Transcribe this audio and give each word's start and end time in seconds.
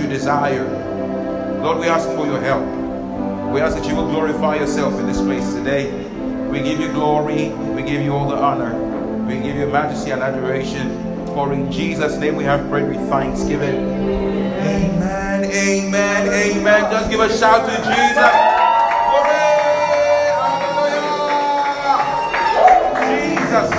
you 0.00 0.08
desire. 0.08 0.64
Lord, 1.62 1.78
we 1.78 1.86
ask 1.86 2.08
for 2.08 2.26
your 2.26 2.40
help. 2.40 2.64
We 3.52 3.60
ask 3.60 3.76
that 3.76 3.86
you 3.86 3.94
will 3.94 4.08
glorify 4.08 4.56
yourself 4.56 4.98
in 4.98 5.06
this 5.06 5.20
place 5.20 5.52
today. 5.52 5.90
We 6.48 6.62
give 6.62 6.80
you 6.80 6.90
glory. 6.92 7.50
We 7.50 7.82
give 7.82 8.02
you 8.02 8.14
all 8.14 8.28
the 8.28 8.36
honor. 8.36 8.74
We 9.26 9.40
give 9.40 9.56
you 9.56 9.66
majesty 9.66 10.10
and 10.10 10.22
adoration. 10.22 10.96
For 11.26 11.52
in 11.52 11.70
Jesus' 11.70 12.16
name 12.16 12.36
we 12.36 12.44
have 12.44 12.68
prayed 12.68 12.88
with 12.88 13.08
thanksgiving. 13.08 13.76
Amen, 13.76 15.44
amen, 15.44 16.28
amen. 16.28 16.90
Just 16.90 17.10
give 17.10 17.20
a 17.20 17.28
shout 17.28 17.68
to 17.68 17.76
Jesus. 17.76 18.16
Hallelujah! 20.70 21.20
Jesus, 23.06 23.70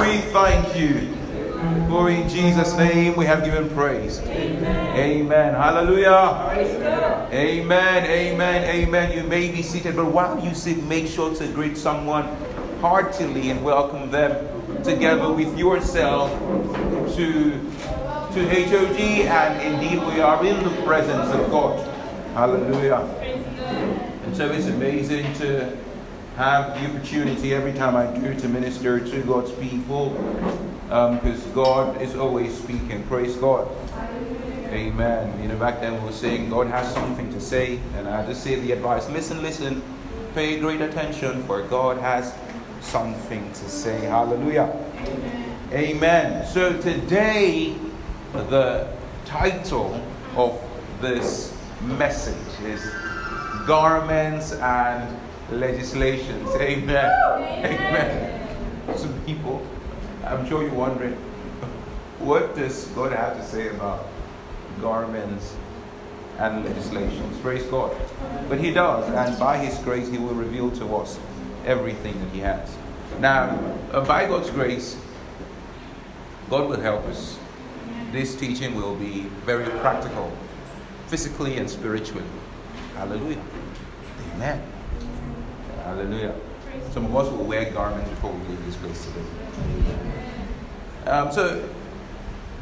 we 0.00 0.20
thank 0.32 0.76
you. 0.76 1.09
For 1.90 2.08
in 2.08 2.28
Jesus' 2.28 2.76
name 2.76 3.16
we 3.16 3.26
have 3.26 3.44
given 3.44 3.68
praise. 3.70 4.20
Amen. 4.20 4.96
Amen. 4.96 5.54
Hallelujah. 5.54 6.46
Amen. 7.32 8.04
Amen. 8.04 8.64
Amen. 8.64 9.18
You 9.18 9.24
may 9.24 9.50
be 9.50 9.60
seated, 9.60 9.96
but 9.96 10.04
while 10.04 10.38
you 10.38 10.54
sit, 10.54 10.84
make 10.84 11.08
sure 11.08 11.34
to 11.34 11.48
greet 11.48 11.76
someone 11.76 12.28
heartily 12.80 13.50
and 13.50 13.64
welcome 13.64 14.08
them 14.08 14.46
together 14.84 15.32
with 15.32 15.58
yourself 15.58 16.30
to 17.16 17.50
to 18.34 18.40
HOG, 18.46 19.00
and 19.26 19.74
indeed 19.74 19.98
we 20.06 20.20
are 20.20 20.46
in 20.46 20.62
the 20.62 20.82
presence 20.82 21.28
of 21.34 21.50
God. 21.50 21.84
Hallelujah. 22.34 23.00
And 24.24 24.36
so 24.36 24.48
it's 24.52 24.66
amazing 24.66 25.34
to 25.42 25.76
have 26.36 26.72
the 26.80 26.88
opportunity 26.88 27.52
every 27.52 27.72
time 27.72 27.96
I 27.96 28.06
do 28.16 28.32
to 28.38 28.48
minister 28.48 29.00
to 29.00 29.22
God's 29.22 29.50
people 29.50 30.10
because 30.90 31.46
um, 31.46 31.52
God 31.52 32.02
is 32.02 32.16
always 32.16 32.52
speaking. 32.58 33.04
Praise 33.04 33.36
God. 33.36 33.68
Amen. 34.70 35.40
You 35.40 35.46
know, 35.46 35.56
back 35.56 35.80
then 35.80 35.92
we 35.94 36.00
were 36.00 36.12
saying 36.12 36.50
God 36.50 36.66
has 36.66 36.92
something 36.92 37.32
to 37.32 37.40
say, 37.40 37.78
and 37.94 38.08
I 38.08 38.26
just 38.26 38.42
say 38.42 38.56
the 38.56 38.72
advice 38.72 39.08
listen, 39.08 39.40
listen, 39.40 39.84
pay 40.34 40.58
great 40.58 40.80
attention, 40.80 41.44
for 41.44 41.62
God 41.62 41.98
has 41.98 42.34
something 42.80 43.52
to 43.52 43.68
say. 43.68 44.00
Hallelujah. 44.00 44.68
Amen. 45.04 45.56
Amen. 45.72 46.46
So 46.48 46.76
today, 46.80 47.76
the 48.32 48.92
title 49.26 50.04
of 50.34 50.60
this 51.00 51.56
message 51.82 52.64
is 52.64 52.84
Garments 53.64 54.54
and 54.54 55.16
Legislations. 55.52 56.48
Amen. 56.56 57.04
Amen. 57.04 57.76
Amen. 57.76 58.98
Some 58.98 59.20
people 59.20 59.64
I'm 60.24 60.46
sure 60.46 60.62
you're 60.62 60.74
wondering, 60.74 61.14
what 62.18 62.54
does 62.54 62.86
God 62.88 63.12
have 63.12 63.36
to 63.36 63.44
say 63.44 63.68
about 63.68 64.06
garments 64.80 65.56
and 66.38 66.64
legislations? 66.64 67.38
Praise 67.40 67.64
God. 67.64 67.96
But 68.48 68.60
He 68.60 68.70
does, 68.72 69.08
and 69.08 69.38
by 69.38 69.58
His 69.58 69.78
grace, 69.78 70.08
He 70.08 70.18
will 70.18 70.34
reveal 70.34 70.70
to 70.72 70.96
us 70.96 71.18
everything 71.64 72.18
that 72.20 72.30
He 72.30 72.40
has. 72.40 72.76
Now, 73.18 73.58
uh, 73.92 74.04
by 74.04 74.26
God's 74.26 74.50
grace, 74.50 74.96
God 76.48 76.68
will 76.68 76.80
help 76.80 77.04
us. 77.06 77.38
This 78.12 78.34
teaching 78.34 78.74
will 78.74 78.96
be 78.96 79.22
very 79.46 79.68
practical, 79.80 80.32
physically 81.06 81.56
and 81.58 81.70
spiritually. 81.70 82.24
Hallelujah. 82.96 83.40
Amen. 84.34 84.62
Hallelujah. 85.84 86.34
Some 86.92 87.06
of 87.06 87.16
us 87.16 87.30
will 87.30 87.44
wear 87.44 87.70
garments 87.70 88.10
before 88.10 88.32
we 88.32 88.48
leave 88.48 88.66
this 88.66 88.76
place 88.76 89.04
today. 89.06 89.24
Um, 91.06 91.32
so, 91.32 91.68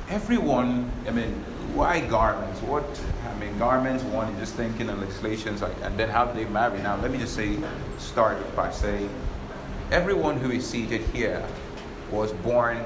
everyone, 0.09 0.91
I 1.07 1.11
mean, 1.11 1.33
why 1.75 2.01
garments? 2.01 2.61
What, 2.63 2.85
I 3.29 3.39
mean, 3.39 3.59
garments, 3.59 4.03
one, 4.05 4.31
you're 4.31 4.41
just 4.41 4.55
thinking 4.55 4.89
of 4.89 4.99
legislations, 5.01 5.61
like, 5.61 5.75
and 5.83 5.99
then 5.99 6.09
how 6.09 6.25
do 6.25 6.33
they 6.43 6.49
marry? 6.49 6.81
Now, 6.81 6.97
let 7.01 7.11
me 7.11 7.19
just 7.19 7.35
say, 7.35 7.59
start 7.99 8.39
by 8.57 8.71
saying, 8.71 9.11
everyone 9.91 10.39
who 10.39 10.51
is 10.51 10.67
seated 10.67 11.03
here 11.13 11.45
was 12.11 12.33
born 12.33 12.79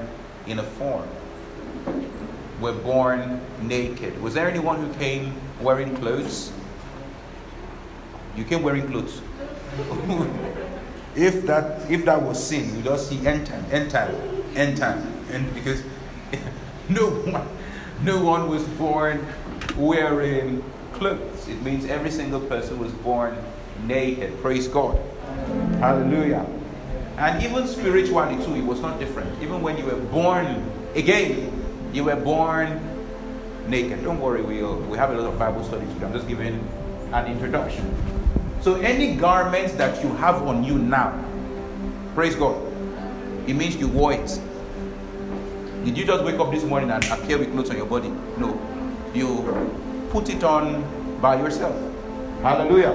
in 0.47 0.59
a 0.59 0.63
form. 0.63 1.07
We're 2.59 2.73
born 2.73 3.41
naked. 3.61 4.21
Was 4.21 4.33
there 4.33 4.49
anyone 4.49 4.83
who 4.83 4.93
came 4.95 5.33
wearing 5.61 5.95
clothes? 5.95 6.51
You 8.35 8.43
came 8.43 8.63
wearing 8.63 8.87
clothes. 8.87 9.21
if 11.15 11.45
that 11.45 11.89
if 11.91 12.05
that 12.05 12.21
was 12.21 12.41
sin, 12.41 12.75
you 12.75 12.81
just 12.81 13.09
see 13.09 13.25
end 13.25 13.45
time, 13.47 13.65
end 13.71 13.91
time, 13.91 14.15
end 14.55 14.77
time, 14.77 15.01
and 15.31 15.53
because 15.53 15.83
no 16.89 17.09
one, 17.09 17.47
no 18.03 18.23
one 18.23 18.49
was 18.49 18.63
born 18.79 19.25
wearing 19.77 20.63
clothes. 20.93 21.47
It 21.47 21.61
means 21.61 21.85
every 21.85 22.11
single 22.11 22.41
person 22.41 22.79
was 22.79 22.91
born 22.91 23.37
naked. 23.85 24.41
Praise 24.41 24.67
God, 24.67 24.99
Hallelujah. 25.79 26.45
And 27.17 27.43
even 27.43 27.67
spiritually 27.67 28.43
too, 28.43 28.55
it 28.55 28.65
was 28.65 28.81
not 28.81 28.99
different. 28.99 29.41
Even 29.41 29.61
when 29.61 29.77
you 29.77 29.85
were 29.85 29.99
born 30.09 30.65
again, 30.95 31.51
you 31.93 32.05
were 32.05 32.15
born 32.15 32.81
naked. 33.67 34.03
Don't 34.03 34.19
worry, 34.19 34.41
we'll 34.41 34.73
uh, 34.73 34.87
we 34.87 34.97
have 34.97 35.11
a 35.11 35.13
lot 35.13 35.31
of 35.31 35.37
Bible 35.37 35.63
studies. 35.63 35.89
I'm 36.01 36.13
just 36.13 36.27
giving 36.27 36.67
an 37.11 37.27
introduction. 37.27 37.85
So 38.63 38.75
any 38.75 39.17
garments 39.17 39.73
that 39.73 40.01
you 40.01 40.09
have 40.15 40.41
on 40.43 40.63
you 40.63 40.77
now, 40.77 41.11
praise 42.15 42.33
God, 42.33 42.55
it 43.45 43.55
means 43.55 43.75
you 43.75 43.89
wore 43.89 44.13
it. 44.13 44.39
Did 45.83 45.97
you 45.97 46.05
just 46.05 46.23
wake 46.23 46.39
up 46.39 46.49
this 46.49 46.63
morning 46.63 46.89
and 46.89 47.03
appear 47.11 47.37
with 47.37 47.51
clothes 47.51 47.71
on 47.71 47.75
your 47.75 47.85
body? 47.85 48.07
No. 48.37 48.57
You 49.13 50.07
put 50.11 50.29
it 50.29 50.45
on 50.45 51.19
by 51.19 51.41
yourself. 51.41 51.75
Hallelujah. 52.41 52.91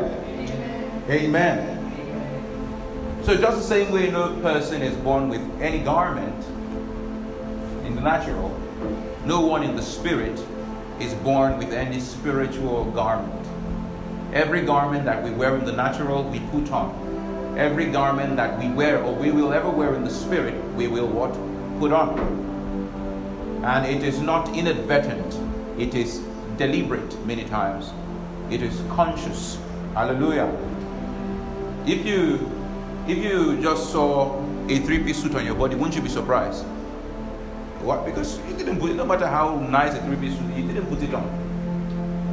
Amen. 1.11 1.75
So 3.23 3.37
just 3.37 3.59
the 3.59 3.62
same 3.62 3.93
way 3.93 4.11
no 4.11 4.41
person 4.41 4.81
is 4.81 4.97
born 4.97 5.29
with 5.29 5.43
any 5.61 5.81
garment 5.81 6.47
in 7.85 7.94
the 7.94 8.00
natural, 8.00 8.59
no 9.26 9.43
one 9.43 9.62
in 9.64 9.76
the 9.76 9.82
spirit 9.82 10.43
is 10.99 11.12
born 11.17 11.59
with 11.59 11.75
any 11.75 12.00
spiritual 12.00 12.87
garment. 12.93 13.38
Every 14.33 14.61
garment 14.61 15.07
that 15.07 15.23
we 15.25 15.31
wear 15.31 15.57
in 15.57 15.65
the 15.65 15.73
natural, 15.73 16.23
we 16.25 16.41
put 16.51 16.71
on. 16.71 17.57
Every 17.57 17.91
garment 17.91 18.37
that 18.37 18.59
we 18.59 18.69
wear 18.69 19.03
or 19.03 19.15
we 19.15 19.31
will 19.31 19.53
ever 19.55 19.71
wear 19.71 19.95
in 19.95 20.05
the 20.05 20.11
spirit, 20.11 20.55
we 20.75 20.87
will 20.87 21.09
what? 21.09 21.33
Put 21.81 21.93
on. 21.93 22.19
And 23.65 23.87
it 23.87 24.03
is 24.03 24.21
not 24.21 24.55
inadvertent, 24.55 25.39
it 25.79 25.95
is 25.95 26.21
deliberate 26.59 27.27
many 27.27 27.45
times. 27.45 27.91
It 28.51 28.63
is 28.63 28.81
conscious. 28.91 29.59
Hallelujah. 29.95 30.55
If 31.87 32.05
you 32.05 32.51
if 33.07 33.17
you 33.17 33.61
just 33.63 33.91
saw 33.91 34.39
a 34.69 34.79
three-piece 34.81 35.23
suit 35.23 35.35
on 35.35 35.47
your 35.47 35.55
body, 35.55 35.75
wouldn't 35.75 35.97
you 35.97 36.03
be 36.03 36.11
surprised? 36.11 36.65
What? 37.81 38.05
Because 38.05 38.39
you 38.47 38.55
didn't 38.55 38.79
put 38.79 38.91
it, 38.91 38.95
no 38.95 39.07
matter 39.07 39.27
how 39.27 39.57
nice 39.57 39.95
a 39.95 40.03
three-piece 40.03 40.37
suit, 40.37 40.55
you 40.55 40.67
didn't 40.67 40.87
put 40.87 41.03
it 41.03 41.15
on. 41.15 41.48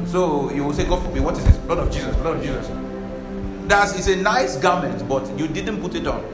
So 0.06 0.50
you 0.52 0.64
will 0.64 0.72
say, 0.72 0.84
God 0.84 1.02
forbid, 1.02 1.22
what 1.22 1.36
is 1.36 1.44
this? 1.44 1.56
Blood 1.58 1.78
of 1.78 1.92
Jesus, 1.92 2.14
blood 2.16 2.36
of 2.36 2.42
Jesus. 2.42 2.68
That's 3.66 3.98
it's 3.98 4.06
a 4.06 4.16
nice 4.16 4.56
garment, 4.56 5.08
but 5.08 5.26
you 5.38 5.48
didn't 5.48 5.80
put 5.80 5.94
it 5.94 6.06
on. 6.06 6.24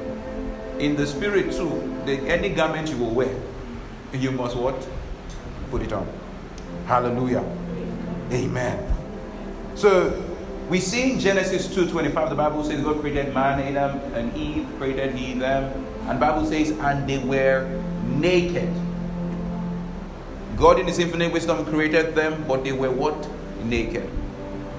In 0.79 0.97
the 0.97 1.07
spirit 1.07 1.53
too, 1.53 1.81
the, 2.05 2.19
any 2.29 2.51
garment 2.51 2.89
you 2.91 2.99
will 2.99 3.15
wear, 3.15 3.35
you 4.13 4.31
must 4.31 4.57
what? 4.57 4.77
Put 5.71 5.83
it 5.83 5.93
on. 5.93 6.07
Hallelujah. 6.87 7.45
Amen. 8.31 8.95
So 9.75 10.23
we 10.69 10.79
see 10.81 11.13
in 11.13 11.21
Genesis 11.21 11.69
2:25, 11.69 12.29
the 12.29 12.35
Bible 12.35 12.65
says 12.65 12.85
God 12.85 13.01
created 13.01 13.33
man, 13.33 13.61
Adam, 13.61 13.99
and 14.15 14.37
Eve, 14.37 14.67
created 14.79 15.15
he 15.15 15.33
them. 15.35 15.73
And 16.09 16.21
Bible 16.21 16.45
says, 16.45 16.71
and 16.71 17.09
they 17.09 17.19
were 17.19 17.67
naked. 18.07 18.69
God 20.57 20.79
in 20.79 20.87
his 20.87 20.99
infinite 20.99 21.33
wisdom 21.33 21.65
created 21.65 22.15
them, 22.15 22.45
but 22.47 22.65
they 22.65 22.73
were 22.73 22.91
what? 22.91 23.17
Naked. 23.65 24.09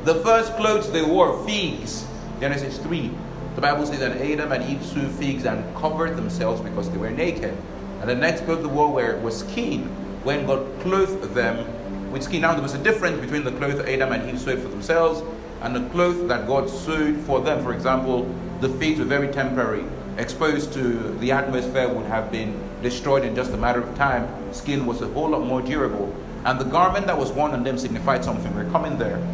The 0.04 0.16
first 0.16 0.56
clothes 0.56 0.92
they 0.92 1.02
wore, 1.02 1.46
figs, 1.46 2.06
Genesis 2.40 2.78
3. 2.80 3.10
The 3.56 3.62
Bible 3.62 3.86
says 3.86 4.00
that 4.00 4.18
Adam 4.18 4.52
and 4.52 4.64
Eve 4.70 4.84
sewed 4.84 5.12
figs 5.12 5.46
and 5.46 5.64
covered 5.76 6.16
themselves 6.18 6.62
because 6.62 6.90
they 6.90 6.98
were 6.98 7.12
naked. 7.12 7.56
And 8.02 8.10
the 8.10 8.16
next 8.16 8.42
clothes 8.42 8.64
they 8.64 8.68
wore 8.68 8.92
were, 8.92 9.18
was 9.20 9.40
skin, 9.40 9.84
when 10.24 10.46
God 10.46 10.68
clothed 10.82 11.34
them 11.34 12.12
with 12.12 12.24
skin. 12.24 12.42
Now 12.42 12.54
there 12.54 12.62
was 12.62 12.74
a 12.74 12.84
difference 12.84 13.20
between 13.20 13.44
the 13.44 13.52
clothes 13.52 13.80
Adam 13.82 14.12
and 14.12 14.30
Eve 14.30 14.40
sewed 14.40 14.60
for 14.60 14.70
themselves 14.70 15.22
and 15.62 15.76
the 15.76 15.88
clothes 15.90 16.28
that 16.28 16.48
God 16.48 16.70
sewed 16.70 17.20
for 17.22 17.40
them. 17.42 17.64
For 17.64 17.74
example, 17.74 18.24
the 18.60 18.70
figs 18.70 19.00
were 19.00 19.06
very 19.06 19.30
temporary. 19.30 19.86
Exposed 20.18 20.74
to 20.74 21.18
the 21.20 21.32
atmosphere 21.32 21.88
would 21.88 22.06
have 22.06 22.32
been 22.32 22.60
destroyed 22.82 23.24
in 23.24 23.36
just 23.36 23.52
a 23.52 23.58
matter 23.58 23.82
of 23.82 23.96
time. 23.96 24.28
Skin 24.54 24.86
was 24.86 25.02
a 25.02 25.08
whole 25.08 25.30
lot 25.30 25.46
more 25.46 25.62
durable. 25.62 26.14
And 26.46 26.60
the 26.60 26.66
garment 26.66 27.08
that 27.08 27.18
was 27.18 27.32
worn 27.32 27.52
on 27.52 27.64
them 27.64 27.78
signified 27.78 28.24
something. 28.24 28.54
We're 28.56 28.70
coming 28.70 28.98
there. 28.98 29.26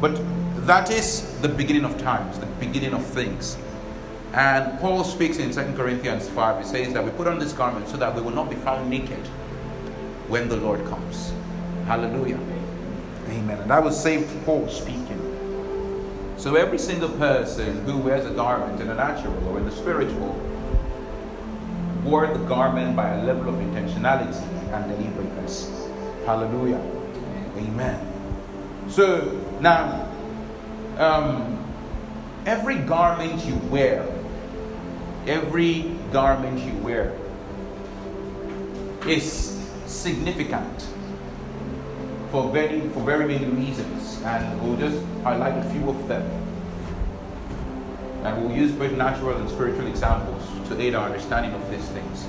But 0.00 0.20
that 0.66 0.90
is 0.90 1.40
the 1.40 1.48
beginning 1.48 1.84
of 1.84 1.98
times, 1.98 2.38
the 2.38 2.46
beginning 2.46 2.94
of 2.94 3.04
things. 3.04 3.56
And 4.32 4.78
Paul 4.80 5.04
speaks 5.04 5.38
in 5.38 5.50
2 5.50 5.74
Corinthians 5.76 6.28
5. 6.28 6.62
He 6.62 6.68
says 6.68 6.92
that 6.92 7.04
we 7.04 7.10
put 7.10 7.26
on 7.26 7.38
this 7.38 7.52
garment 7.52 7.88
so 7.88 7.96
that 7.96 8.14
we 8.14 8.20
will 8.20 8.32
not 8.32 8.50
be 8.50 8.56
found 8.56 8.90
naked 8.90 9.26
when 10.28 10.48
the 10.48 10.56
Lord 10.56 10.84
comes. 10.86 11.32
Hallelujah. 11.86 12.40
Amen. 13.28 13.58
And 13.60 13.70
that 13.70 13.82
was 13.82 14.00
saved 14.00 14.28
Paul 14.44 14.68
speaking. 14.68 15.22
So 16.36 16.54
every 16.54 16.78
single 16.78 17.08
person 17.10 17.84
who 17.84 17.98
wears 17.98 18.26
a 18.26 18.30
garment 18.30 18.80
in 18.80 18.88
the 18.88 18.94
natural 18.94 19.48
or 19.48 19.58
in 19.58 19.64
the 19.64 19.72
spiritual 19.72 20.40
wore 22.04 22.26
the 22.26 22.44
garment 22.44 22.94
by 22.94 23.08
a 23.14 23.24
level 23.24 23.48
of 23.48 23.54
intentionality 23.56 24.42
and 24.72 24.90
deliberateness. 24.90 25.75
Hallelujah. 26.26 26.82
Amen. 27.56 28.00
So 28.88 29.40
now, 29.60 30.10
um, 30.98 31.64
every 32.44 32.78
garment 32.78 33.44
you 33.44 33.54
wear, 33.70 34.04
every 35.28 35.82
garment 36.10 36.58
you 36.58 36.72
wear 36.82 37.16
is 39.06 39.56
significant 39.86 40.88
for 42.32 42.50
very 42.50 42.80
for 42.88 43.04
very 43.04 43.28
many 43.28 43.44
reasons, 43.44 44.20
and 44.24 44.60
we'll 44.60 44.76
just 44.76 45.00
highlight 45.22 45.56
a 45.64 45.70
few 45.70 45.88
of 45.88 46.08
them. 46.08 46.22
And 48.24 48.42
we'll 48.42 48.56
use 48.56 48.72
both 48.72 48.90
natural 48.98 49.36
and 49.36 49.48
spiritual 49.48 49.86
examples 49.86 50.42
to 50.68 50.80
aid 50.80 50.96
our 50.96 51.06
understanding 51.06 51.52
of 51.52 51.70
these 51.70 51.86
things. 51.90 52.26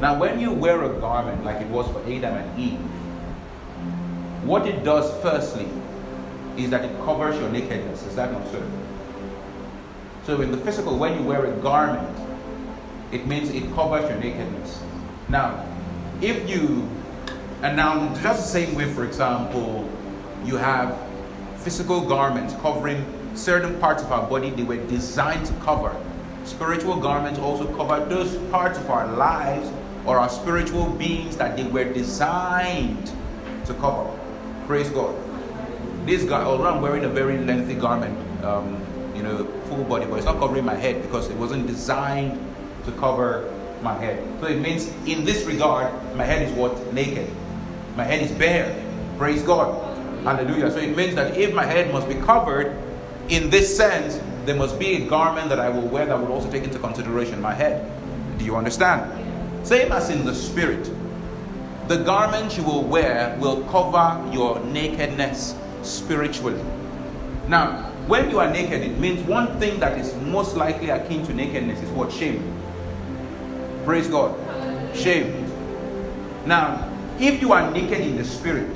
Now, 0.00 0.18
when 0.18 0.40
you 0.40 0.50
wear 0.50 0.82
a 0.82 0.98
garment 0.98 1.44
like 1.44 1.60
it 1.60 1.68
was 1.68 1.86
for 1.92 2.00
Adam 2.00 2.34
and 2.34 2.58
Eve, 2.58 2.80
what 4.44 4.66
it 4.66 4.84
does 4.84 5.10
firstly 5.22 5.68
is 6.56 6.70
that 6.70 6.84
it 6.84 6.96
covers 7.04 7.38
your 7.38 7.48
nakedness. 7.50 8.04
Is 8.06 8.16
that 8.16 8.32
not 8.32 8.46
so? 8.50 8.62
So, 10.24 10.40
in 10.40 10.52
the 10.52 10.58
physical, 10.58 10.98
when 10.98 11.18
you 11.18 11.24
wear 11.24 11.46
a 11.46 11.56
garment, 11.60 12.16
it 13.10 13.26
means 13.26 13.50
it 13.50 13.64
covers 13.74 14.08
your 14.08 14.18
nakedness. 14.18 14.82
Now, 15.28 15.66
if 16.20 16.48
you 16.48 16.88
and 17.62 17.76
now, 17.76 18.12
just 18.22 18.42
the 18.42 18.48
same 18.48 18.74
way, 18.74 18.92
for 18.92 19.04
example, 19.04 19.88
you 20.44 20.56
have 20.56 20.98
physical 21.58 22.00
garments 22.00 22.54
covering 22.54 23.04
certain 23.36 23.78
parts 23.78 24.02
of 24.02 24.10
our 24.10 24.28
body 24.28 24.50
they 24.50 24.64
were 24.64 24.84
designed 24.88 25.46
to 25.46 25.52
cover. 25.64 25.94
Spiritual 26.44 26.96
garments 26.96 27.38
also 27.38 27.72
cover 27.76 28.04
those 28.06 28.36
parts 28.50 28.78
of 28.78 28.90
our 28.90 29.06
lives 29.12 29.70
or 30.04 30.18
our 30.18 30.28
spiritual 30.28 30.90
beings 30.90 31.36
that 31.36 31.56
they 31.56 31.62
were 31.62 31.84
designed 31.84 33.12
to 33.64 33.74
cover. 33.74 34.10
Praise 34.72 34.88
God. 34.88 35.14
This 36.06 36.24
guy, 36.24 36.42
although 36.42 36.64
I'm 36.64 36.80
wearing 36.80 37.04
a 37.04 37.08
very 37.10 37.36
lengthy 37.36 37.74
garment, 37.74 38.16
um, 38.42 38.82
you 39.14 39.22
know, 39.22 39.44
full 39.68 39.84
body, 39.84 40.06
but 40.06 40.16
it's 40.16 40.24
not 40.24 40.38
covering 40.38 40.64
my 40.64 40.74
head 40.74 41.02
because 41.02 41.28
it 41.28 41.36
wasn't 41.36 41.66
designed 41.66 42.40
to 42.86 42.92
cover 42.92 43.52
my 43.82 43.92
head. 43.98 44.26
So 44.40 44.46
it 44.46 44.62
means, 44.62 44.88
in 45.04 45.26
this 45.26 45.44
regard, 45.44 45.92
my 46.16 46.24
head 46.24 46.48
is 46.48 46.52
what? 46.54 46.90
Naked. 46.94 47.28
My 47.96 48.04
head 48.04 48.22
is 48.22 48.32
bare. 48.32 48.82
Praise 49.18 49.42
God. 49.42 49.94
Hallelujah. 50.24 50.70
So 50.70 50.78
it 50.78 50.96
means 50.96 51.16
that 51.16 51.36
if 51.36 51.52
my 51.52 51.66
head 51.66 51.92
must 51.92 52.08
be 52.08 52.14
covered, 52.14 52.74
in 53.28 53.50
this 53.50 53.76
sense, 53.76 54.18
there 54.46 54.56
must 54.56 54.78
be 54.78 55.04
a 55.04 55.06
garment 55.06 55.50
that 55.50 55.60
I 55.60 55.68
will 55.68 55.86
wear 55.86 56.06
that 56.06 56.18
will 56.18 56.32
also 56.32 56.50
take 56.50 56.64
into 56.64 56.78
consideration 56.78 57.42
my 57.42 57.52
head. 57.52 57.92
Do 58.38 58.46
you 58.46 58.56
understand? 58.56 59.04
Same 59.66 59.92
as 59.92 60.08
in 60.08 60.24
the 60.24 60.34
spirit. 60.34 60.90
The 61.92 62.02
garment 62.04 62.56
you 62.56 62.62
will 62.62 62.84
wear 62.84 63.36
will 63.38 63.64
cover 63.64 64.18
your 64.32 64.58
nakedness 64.60 65.54
spiritually. 65.82 66.64
Now, 67.48 67.90
when 68.06 68.30
you 68.30 68.40
are 68.40 68.50
naked, 68.50 68.80
it 68.80 68.98
means 68.98 69.20
one 69.28 69.60
thing 69.60 69.78
that 69.80 69.98
is 69.98 70.14
most 70.24 70.56
likely 70.56 70.88
akin 70.88 71.22
to 71.26 71.34
nakedness 71.34 71.82
is 71.82 71.90
what? 71.90 72.10
Shame. 72.10 72.40
Praise 73.84 74.08
God. 74.08 74.32
Shame. 74.96 75.44
Now, 76.46 76.90
if 77.20 77.42
you 77.42 77.52
are 77.52 77.70
naked 77.70 78.00
in 78.00 78.16
the 78.16 78.24
spirit, 78.24 78.74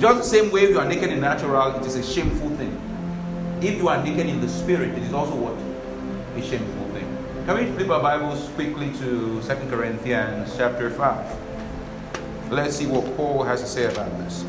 just 0.00 0.16
the 0.16 0.24
same 0.24 0.50
way 0.50 0.70
you 0.70 0.78
are 0.78 0.88
naked 0.88 1.10
in 1.10 1.20
natural, 1.20 1.76
it 1.76 1.84
is 1.84 1.96
a 1.96 2.02
shameful 2.02 2.48
thing. 2.56 2.72
If 3.60 3.76
you 3.76 3.88
are 3.88 4.02
naked 4.02 4.24
in 4.24 4.40
the 4.40 4.48
spirit, 4.48 4.96
it 4.96 5.02
is 5.02 5.12
also 5.12 5.34
what? 5.34 5.52
A 6.34 6.40
shameful 6.40 6.88
thing. 6.94 7.44
Can 7.44 7.58
we 7.58 7.70
flip 7.76 7.90
our 7.90 8.00
Bibles 8.00 8.48
quickly 8.54 8.90
to 9.00 9.42
Second 9.42 9.68
Corinthians 9.68 10.56
chapter 10.56 10.88
5? 10.88 11.45
Let's 12.50 12.76
see 12.76 12.86
what 12.86 13.16
Paul 13.16 13.42
has 13.44 13.60
to 13.60 13.66
say 13.66 13.84
about 13.84 14.10
this. 14.18 14.44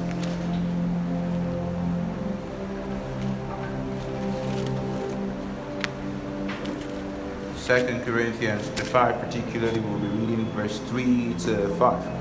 Second 7.56 8.04
Corinthians 8.06 8.68
5 8.70 9.20
particularly, 9.20 9.80
we'll 9.80 10.00
be 10.00 10.08
reading 10.08 10.46
verse 10.52 10.80
3 10.80 11.34
to 11.40 11.68
5 11.76 12.18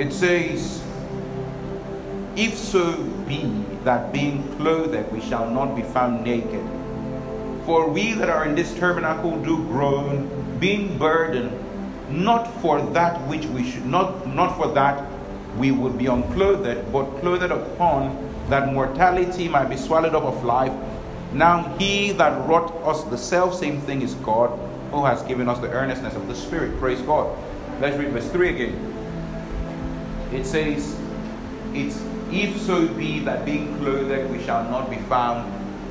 it 0.00 0.12
says, 0.14 0.82
If 2.36 2.56
so 2.56 2.96
be 3.28 3.44
that 3.84 4.12
being 4.14 4.48
clothed 4.56 5.12
we 5.12 5.20
shall 5.20 5.50
not 5.50 5.76
be 5.76 5.82
found 5.82 6.24
naked. 6.24 6.64
For 7.66 7.90
we 7.90 8.14
that 8.14 8.30
are 8.30 8.46
in 8.46 8.54
this 8.54 8.72
tabernacle 8.72 9.36
do 9.44 9.58
groan, 9.64 10.24
being 10.58 10.96
burdened, 10.96 11.52
not 12.10 12.46
for 12.60 12.80
that 12.92 13.20
which 13.28 13.46
we 13.46 13.68
should 13.70 13.86
not 13.86 14.26
not 14.26 14.56
for 14.56 14.68
that 14.68 15.04
we 15.56 15.70
would 15.70 15.98
be 15.98 16.06
unclothed, 16.06 16.92
but 16.92 17.04
clothed 17.20 17.50
upon 17.50 18.28
that 18.48 18.72
mortality 18.72 19.48
might 19.48 19.68
be 19.68 19.76
swallowed 19.76 20.14
up 20.14 20.24
of 20.24 20.44
life. 20.44 20.72
Now 21.32 21.76
he 21.78 22.12
that 22.12 22.48
wrought 22.48 22.72
us 22.84 23.04
the 23.04 23.18
self 23.18 23.54
same 23.54 23.80
thing 23.80 24.02
is 24.02 24.14
God, 24.14 24.50
who 24.90 25.04
has 25.04 25.22
given 25.22 25.48
us 25.48 25.58
the 25.58 25.70
earnestness 25.70 26.14
of 26.14 26.28
the 26.28 26.34
Spirit. 26.34 26.78
Praise 26.78 27.00
God. 27.02 27.36
Let's 27.80 27.96
read 27.96 28.10
verse 28.10 28.28
3 28.30 28.48
again 28.50 28.90
it 30.32 30.46
says, 30.46 30.96
It's 31.74 32.00
if 32.32 32.60
so 32.60 32.86
be 32.88 33.20
that 33.20 33.44
being 33.44 33.76
clothed 33.78 34.30
we 34.30 34.42
shall 34.44 34.64
not 34.70 34.88
be 34.88 34.96
found 34.96 35.50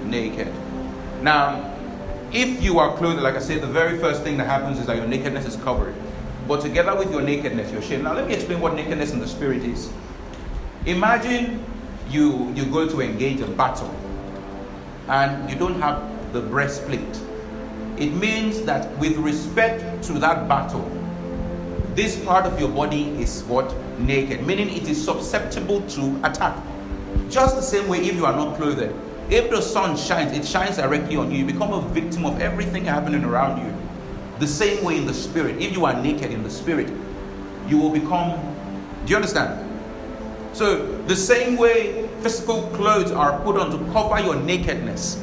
naked. 0.09 0.53
Now, 1.21 1.75
if 2.31 2.63
you 2.63 2.79
are 2.79 2.95
clothed, 2.95 3.21
like 3.21 3.35
I 3.35 3.39
said, 3.39 3.61
the 3.61 3.67
very 3.67 3.99
first 3.99 4.23
thing 4.23 4.37
that 4.37 4.45
happens 4.45 4.79
is 4.79 4.85
that 4.85 4.95
your 4.95 5.07
nakedness 5.07 5.45
is 5.45 5.55
covered. 5.57 5.95
But 6.49 6.61
together 6.61 6.95
with 6.95 7.11
your 7.11 7.21
nakedness, 7.21 7.71
your 7.71 7.83
shame. 7.83 8.03
Now, 8.03 8.15
let 8.15 8.27
me 8.27 8.33
explain 8.33 8.59
what 8.59 8.73
nakedness 8.73 9.13
in 9.13 9.19
the 9.19 9.27
spirit 9.27 9.63
is. 9.63 9.93
Imagine 10.87 11.63
you 12.09 12.51
you 12.55 12.65
go 12.65 12.89
to 12.89 13.01
engage 13.01 13.39
a 13.41 13.45
battle 13.45 13.93
and 15.07 15.47
you 15.47 15.55
don't 15.55 15.79
have 15.79 16.01
the 16.33 16.41
breastplate. 16.41 17.21
It 17.97 18.13
means 18.13 18.63
that 18.63 18.97
with 18.97 19.17
respect 19.17 20.03
to 20.05 20.13
that 20.13 20.47
battle, 20.47 20.89
this 21.93 22.17
part 22.25 22.47
of 22.47 22.59
your 22.59 22.69
body 22.69 23.09
is 23.21 23.43
what? 23.43 23.71
Naked, 23.99 24.47
meaning 24.47 24.69
it 24.69 24.89
is 24.89 25.03
susceptible 25.05 25.81
to 25.81 26.19
attack. 26.23 26.57
Just 27.29 27.57
the 27.57 27.61
same 27.61 27.87
way, 27.87 27.99
if 27.99 28.15
you 28.15 28.25
are 28.25 28.35
not 28.35 28.57
clothed, 28.57 28.91
if 29.29 29.51
the 29.51 29.61
sun 29.61 29.95
shines, 29.95 30.35
it 30.35 30.47
shines 30.47 30.77
directly 30.77 31.15
on 31.15 31.29
you. 31.29 31.39
You 31.39 31.45
become 31.45 31.73
a 31.73 31.81
victim 31.89 32.25
of 32.25 32.41
everything 32.41 32.85
happening 32.85 33.23
around 33.23 33.63
you. 33.63 33.78
The 34.39 34.47
same 34.47 34.83
way 34.83 34.97
in 34.97 35.05
the 35.05 35.13
spirit. 35.13 35.61
If 35.61 35.73
you 35.73 35.85
are 35.85 36.01
naked 36.01 36.31
in 36.31 36.43
the 36.43 36.49
spirit, 36.49 36.89
you 37.67 37.77
will 37.77 37.91
become. 37.91 38.39
Do 39.05 39.11
you 39.11 39.15
understand? 39.15 39.65
So, 40.53 40.85
the 41.03 41.15
same 41.15 41.57
way 41.57 42.07
physical 42.21 42.63
clothes 42.73 43.11
are 43.11 43.39
put 43.41 43.57
on 43.57 43.71
to 43.71 43.91
cover 43.91 44.19
your 44.19 44.35
nakedness, 44.35 45.21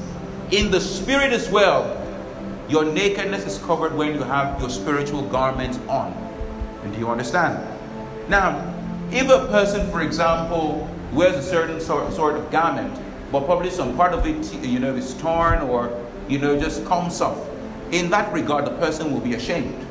in 0.50 0.70
the 0.70 0.80
spirit 0.80 1.32
as 1.32 1.50
well, 1.50 2.02
your 2.68 2.85
nakedness 2.85 3.44
is 3.46 3.58
covered 3.64 3.94
when 3.94 4.14
you 4.14 4.23
have 4.23 4.61
your 4.61 4.70
spiritual 4.70 5.23
garments 5.28 5.78
on. 5.88 6.12
And 6.82 6.92
do 6.92 6.99
you 6.99 7.08
understand? 7.08 7.58
Now, 8.28 8.75
if 9.11 9.28
a 9.28 9.46
person, 9.49 9.90
for 9.90 10.02
example, 10.02 10.88
wears 11.12 11.37
a 11.37 11.42
certain 11.42 11.80
sort, 11.80 12.12
sort 12.12 12.37
of 12.37 12.50
garment, 12.50 12.99
but 13.30 13.44
probably 13.44 13.70
some 13.70 13.96
part 13.96 14.12
of 14.12 14.26
it, 14.26 14.64
you 14.64 14.78
know, 14.78 14.94
is 14.94 15.14
torn 15.14 15.61
or, 15.61 16.00
you 16.28 16.38
know, 16.38 16.58
just 16.58 16.85
comes 16.87 17.20
off, 17.20 17.38
in 17.93 18.11
that 18.11 18.33
regard, 18.33 18.64
the 18.66 18.76
person 18.78 19.12
will 19.12 19.21
be 19.21 19.35
ashamed 19.35 19.87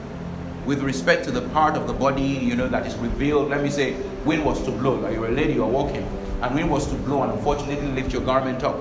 with 0.66 0.82
respect 0.82 1.24
to 1.26 1.32
the 1.32 1.48
part 1.50 1.78
of 1.78 1.88
the 1.88 1.94
body, 1.94 2.24
you 2.24 2.56
know, 2.56 2.68
that 2.68 2.86
is 2.86 2.96
revealed. 2.96 3.50
Let 3.50 3.62
me 3.62 3.70
say, 3.70 3.96
wind 4.26 4.44
was 4.44 4.64
to 4.64 4.72
blow, 4.72 4.96
like 4.96 5.14
you're 5.14 5.28
a 5.28 5.32
lady, 5.32 5.54
you're 5.54 5.68
walking, 5.68 6.04
and 6.42 6.56
wind 6.56 6.70
was 6.72 6.88
to 6.88 6.96
blow, 6.96 7.24
and 7.24 7.32
unfortunately 7.32 7.88
lift 7.92 8.12
your 8.12 8.24
garment 8.24 8.64
up. 8.64 8.76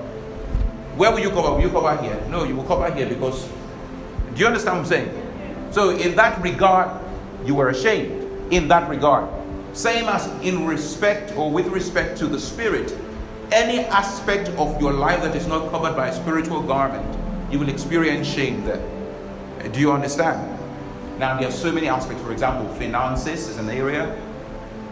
Where 0.96 1.10
will 1.10 1.20
you 1.20 1.30
cover? 1.30 1.52
Will 1.52 1.60
you 1.60 1.70
cover 1.70 1.96
here? 2.02 2.20
No, 2.30 2.44
you 2.44 2.56
will 2.56 2.64
cover 2.64 2.92
here 2.92 3.08
because. 3.08 3.48
Do 4.34 4.40
you 4.40 4.46
understand 4.46 4.78
what 4.78 4.82
I'm 4.82 4.88
saying? 4.88 5.70
So, 5.72 5.90
in 5.90 6.16
that 6.16 6.40
regard, 6.42 6.90
you 7.44 7.54
were 7.54 7.68
ashamed. 7.68 8.52
In 8.52 8.68
that 8.68 8.88
regard. 8.88 9.28
Same 9.74 10.04
as 10.04 10.26
in 10.44 10.66
respect 10.66 11.36
or 11.36 11.50
with 11.50 11.66
respect 11.66 12.16
to 12.18 12.26
the 12.26 12.38
spirit. 12.38 12.96
Any 13.52 13.80
aspect 13.80 14.48
of 14.50 14.80
your 14.80 14.92
life 14.92 15.22
that 15.22 15.36
is 15.36 15.46
not 15.46 15.70
covered 15.70 15.96
by 15.96 16.08
a 16.08 16.14
spiritual 16.14 16.62
garment, 16.62 17.04
you 17.52 17.58
will 17.58 17.68
experience 17.68 18.26
shame 18.26 18.64
there. 18.64 18.82
Do 19.72 19.80
you 19.80 19.92
understand? 19.92 20.58
Now, 21.18 21.38
there 21.38 21.48
are 21.48 21.52
so 21.52 21.72
many 21.72 21.88
aspects. 21.88 22.22
For 22.22 22.32
example, 22.32 22.72
finances 22.74 23.48
is 23.48 23.56
an 23.56 23.70
area. 23.70 24.20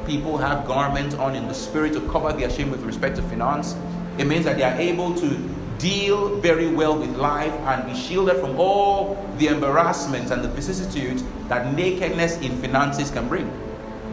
People 0.06 0.38
have 0.38 0.66
garments 0.66 1.14
on 1.16 1.34
in 1.34 1.46
the 1.46 1.54
spirit 1.54 1.92
to 1.94 2.00
cover 2.10 2.32
their 2.32 2.50
shame 2.50 2.70
with 2.70 2.82
respect 2.82 3.16
to 3.16 3.22
finance. 3.22 3.76
It 4.18 4.26
means 4.26 4.44
that 4.44 4.56
they 4.56 4.62
are 4.62 4.78
able 4.78 5.14
to 5.16 5.36
deal 5.78 6.36
very 6.36 6.68
well 6.72 6.96
with 6.96 7.10
life 7.16 7.52
and 7.52 7.84
be 7.92 7.94
shielded 7.98 8.36
from 8.40 8.58
all 8.58 9.16
the 9.38 9.48
embarrassments 9.48 10.30
and 10.30 10.44
the 10.44 10.48
vicissitudes 10.48 11.24
that 11.48 11.74
nakedness 11.74 12.38
in 12.40 12.56
finances 12.60 13.10
can 13.10 13.28
bring. 13.28 13.50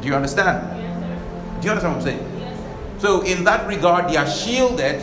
Do 0.02 0.08
you 0.08 0.16
understand? 0.16 0.82
Yes, 0.82 1.62
Do 1.62 1.66
you 1.66 1.72
understand 1.72 1.96
what 1.96 2.02
I'm 2.02 2.02
saying? 2.02 2.40
Yes, 2.40 3.02
So, 3.02 3.22
in 3.22 3.44
that 3.44 3.68
regard, 3.68 4.10
they 4.10 4.18
are 4.18 4.28
shielded. 4.28 5.02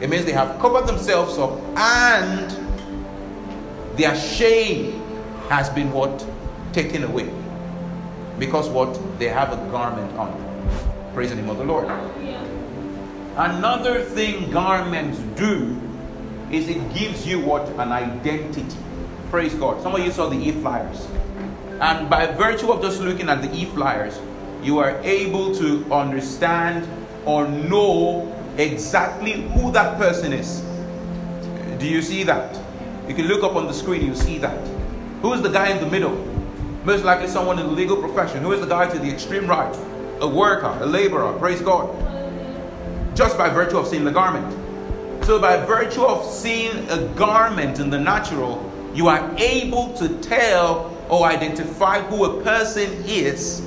It 0.00 0.10
means 0.10 0.24
they 0.24 0.32
have 0.32 0.60
covered 0.60 0.86
themselves 0.86 1.38
up 1.38 1.58
and 1.76 2.65
their 3.96 4.14
shame 4.14 5.00
has 5.48 5.70
been 5.70 5.92
what? 5.92 6.26
Taken 6.72 7.04
away. 7.04 7.30
Because 8.38 8.68
what? 8.68 8.98
They 9.18 9.28
have 9.28 9.52
a 9.52 9.56
garment 9.70 10.12
on. 10.16 10.30
Praise 11.14 11.30
the 11.30 11.36
name 11.36 11.48
of 11.48 11.58
the 11.58 11.64
Lord. 11.64 11.88
Another 13.36 14.02
thing 14.02 14.50
garments 14.50 15.18
do 15.36 15.80
is 16.50 16.68
it 16.68 16.94
gives 16.94 17.26
you 17.26 17.40
what? 17.40 17.68
An 17.78 17.92
identity. 17.92 18.76
Praise 19.30 19.54
God. 19.54 19.82
Some 19.82 19.94
of 19.94 20.04
you 20.04 20.10
saw 20.10 20.28
the 20.28 20.36
e 20.36 20.52
flyers. 20.52 21.06
And 21.80 22.08
by 22.08 22.26
virtue 22.26 22.72
of 22.72 22.82
just 22.82 23.00
looking 23.00 23.28
at 23.28 23.42
the 23.42 23.52
e 23.54 23.64
flyers, 23.66 24.18
you 24.62 24.78
are 24.78 24.98
able 25.02 25.54
to 25.56 25.84
understand 25.92 26.88
or 27.24 27.48
know 27.48 28.32
exactly 28.58 29.42
who 29.50 29.70
that 29.72 29.98
person 29.98 30.32
is. 30.32 30.62
Do 31.78 31.86
you 31.86 32.02
see 32.02 32.22
that? 32.24 32.65
You 33.08 33.14
can 33.14 33.26
look 33.26 33.42
up 33.42 33.56
on 33.56 33.66
the 33.66 33.72
screen, 33.72 34.04
you'll 34.04 34.16
see 34.16 34.38
that. 34.38 34.66
Who 35.22 35.32
is 35.32 35.42
the 35.42 35.50
guy 35.50 35.70
in 35.70 35.82
the 35.82 35.90
middle? 35.90 36.14
Most 36.84 37.04
likely 37.04 37.28
someone 37.28 37.58
in 37.58 37.66
the 37.66 37.72
legal 37.72 37.96
profession. 37.96 38.42
Who 38.42 38.52
is 38.52 38.60
the 38.60 38.66
guy 38.66 38.88
to 38.88 38.98
the 38.98 39.10
extreme 39.10 39.46
right? 39.46 39.74
A 40.20 40.28
worker, 40.28 40.76
a 40.80 40.86
laborer. 40.86 41.38
Praise 41.38 41.60
God 41.60 42.06
just 43.16 43.38
by 43.38 43.48
virtue 43.48 43.78
of 43.78 43.88
seeing 43.88 44.04
the 44.04 44.10
garment. 44.10 44.52
So, 45.24 45.40
by 45.40 45.56
virtue 45.64 46.04
of 46.04 46.24
seeing 46.30 46.88
a 46.90 47.08
garment 47.14 47.80
in 47.80 47.90
the 47.90 47.98
natural, 47.98 48.70
you 48.94 49.08
are 49.08 49.34
able 49.38 49.92
to 49.94 50.08
tell 50.20 50.94
or 51.08 51.26
identify 51.26 52.02
who 52.02 52.24
a 52.26 52.42
person 52.42 52.90
is, 53.06 53.62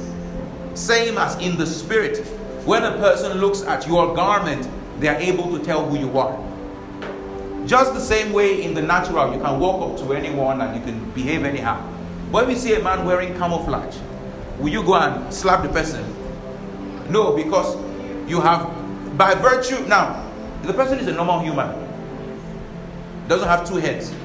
same 0.75 1.17
as 1.17 1.36
in 1.38 1.58
the 1.58 1.65
spirit. 1.65 2.25
When 2.65 2.84
a 2.84 2.91
person 2.91 3.39
looks 3.39 3.63
at 3.63 3.88
your 3.88 4.15
garment, 4.15 4.69
they 5.00 5.08
are 5.08 5.15
able 5.15 5.58
to 5.58 5.63
tell 5.63 5.86
who 5.86 5.98
you 5.98 6.17
are. 6.17 6.38
Just 7.69 7.93
the 7.93 7.99
same 7.99 8.33
way 8.33 8.63
in 8.63 8.73
the 8.73 8.81
natural, 8.81 9.31
you 9.31 9.39
can 9.39 9.59
walk 9.59 9.91
up 9.91 9.97
to 9.99 10.13
anyone 10.13 10.59
and 10.59 10.75
you 10.75 10.81
can 10.81 11.11
behave 11.11 11.45
anyhow. 11.45 11.79
When 12.31 12.47
we 12.47 12.55
see 12.55 12.73
a 12.73 12.81
man 12.81 13.05
wearing 13.05 13.38
camouflage, 13.38 13.95
will 14.57 14.69
you 14.69 14.83
go 14.83 14.95
and 14.95 15.31
slap 15.31 15.61
the 15.61 15.69
person? 15.69 16.03
No, 17.11 17.35
because 17.35 17.77
you 18.27 18.41
have, 18.41 18.65
by 19.19 19.35
virtue, 19.35 19.85
now, 19.85 20.27
the 20.63 20.73
person 20.73 20.97
is 20.97 21.05
a 21.09 21.13
normal 21.13 21.41
human, 21.41 21.69
doesn't 23.27 23.47
have 23.47 23.69
two 23.69 23.75
heads. 23.75 24.15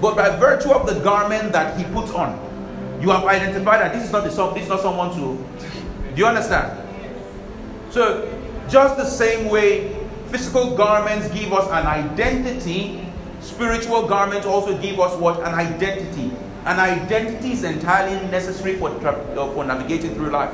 But 0.00 0.16
by 0.16 0.34
virtue 0.38 0.70
of 0.70 0.86
the 0.86 0.98
garment 1.00 1.52
that 1.52 1.76
he 1.76 1.84
puts 1.92 2.10
on, 2.12 2.40
you 3.02 3.10
have 3.10 3.26
identified 3.26 3.82
that 3.82 3.92
this 3.92 4.04
is 4.04 4.12
not 4.12 4.24
the 4.24 4.30
this 4.54 4.62
is 4.62 4.68
not 4.70 4.80
someone 4.80 5.14
to. 5.14 5.36
Do 6.14 6.16
you 6.16 6.24
understand? 6.24 6.88
So, 7.90 8.34
just 8.66 8.96
the 8.96 9.04
same 9.04 9.50
way 9.50 9.97
physical 10.30 10.76
garments 10.76 11.28
give 11.30 11.52
us 11.52 11.66
an 11.68 11.86
identity, 11.86 13.06
spiritual 13.40 14.06
garments 14.06 14.46
also 14.46 14.76
give 14.78 15.00
us 15.00 15.18
what? 15.20 15.40
An 15.40 15.54
identity. 15.54 16.30
An 16.64 16.78
identity 16.78 17.52
is 17.52 17.64
entirely 17.64 18.14
necessary 18.28 18.76
for, 18.76 18.90
tra- 19.00 19.12
uh, 19.12 19.52
for 19.54 19.64
navigating 19.64 20.14
through 20.14 20.30
life. 20.30 20.52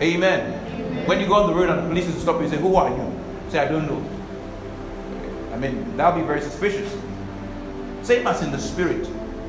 Amen. 0.00 1.06
When 1.06 1.20
you 1.20 1.26
go 1.26 1.34
on 1.34 1.50
the 1.50 1.54
road 1.54 1.70
and 1.70 1.84
the 1.84 1.88
police 1.88 2.06
will 2.06 2.20
stop 2.20 2.40
you 2.40 2.48
say, 2.48 2.58
Who 2.58 2.76
are 2.76 2.90
you? 2.90 3.12
Say, 3.50 3.58
I 3.58 3.68
don't 3.68 3.86
know. 3.86 4.02
I 5.54 5.58
mean, 5.58 5.96
that 5.96 6.14
would 6.14 6.20
be 6.20 6.26
very 6.26 6.40
suspicious. 6.42 6.92
Same 8.02 8.26
as 8.26 8.42
in 8.42 8.52
the 8.52 8.58
spirit. 8.58 9.06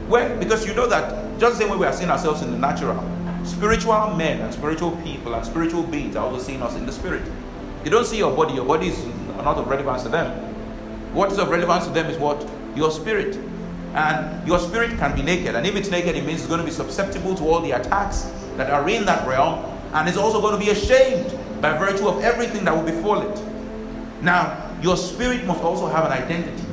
When, 0.07 0.39
because 0.39 0.65
you 0.65 0.73
know 0.73 0.87
that 0.87 1.37
just 1.39 1.57
the 1.57 1.63
same 1.63 1.71
way 1.71 1.77
we 1.77 1.85
are 1.85 1.93
seeing 1.93 2.09
ourselves 2.09 2.41
in 2.41 2.51
the 2.51 2.57
natural, 2.57 3.03
spiritual 3.43 4.15
men 4.15 4.41
and 4.41 4.53
spiritual 4.53 4.91
people 5.03 5.35
and 5.35 5.45
spiritual 5.45 5.83
beings 5.83 6.15
are 6.15 6.25
also 6.25 6.41
seeing 6.41 6.61
us 6.61 6.75
in 6.75 6.85
the 6.85 6.91
spirit. 6.91 7.23
You 7.83 7.91
don't 7.91 8.05
see 8.05 8.17
your 8.17 8.35
body, 8.35 8.53
your 8.53 8.65
body 8.65 8.87
is 8.87 8.99
not 9.43 9.57
of 9.57 9.67
relevance 9.67 10.03
to 10.03 10.09
them. 10.09 10.31
What 11.13 11.31
is 11.31 11.39
of 11.39 11.49
relevance 11.49 11.85
to 11.85 11.91
them 11.91 12.07
is 12.07 12.17
what? 12.17 12.47
Your 12.75 12.91
spirit. 12.91 13.37
And 13.93 14.47
your 14.47 14.59
spirit 14.59 14.97
can 14.99 15.15
be 15.15 15.23
naked. 15.23 15.55
And 15.55 15.65
if 15.65 15.75
it's 15.75 15.89
naked, 15.89 16.15
it 16.15 16.25
means 16.25 16.41
it's 16.41 16.47
going 16.47 16.59
to 16.59 16.65
be 16.65 16.71
susceptible 16.71 17.35
to 17.35 17.43
all 17.43 17.61
the 17.61 17.71
attacks 17.71 18.31
that 18.57 18.69
are 18.69 18.87
in 18.89 19.05
that 19.05 19.27
realm. 19.27 19.63
And 19.93 20.07
it's 20.07 20.17
also 20.17 20.41
going 20.41 20.59
to 20.59 20.63
be 20.63 20.71
ashamed 20.71 21.31
by 21.61 21.77
virtue 21.77 22.07
of 22.07 22.23
everything 22.23 22.65
that 22.65 22.75
will 22.75 22.83
befall 22.83 23.21
it. 23.21 23.41
Now, 24.21 24.75
your 24.81 24.97
spirit 24.97 25.45
must 25.45 25.61
also 25.61 25.87
have 25.87 26.05
an 26.05 26.11
identity. 26.11 26.63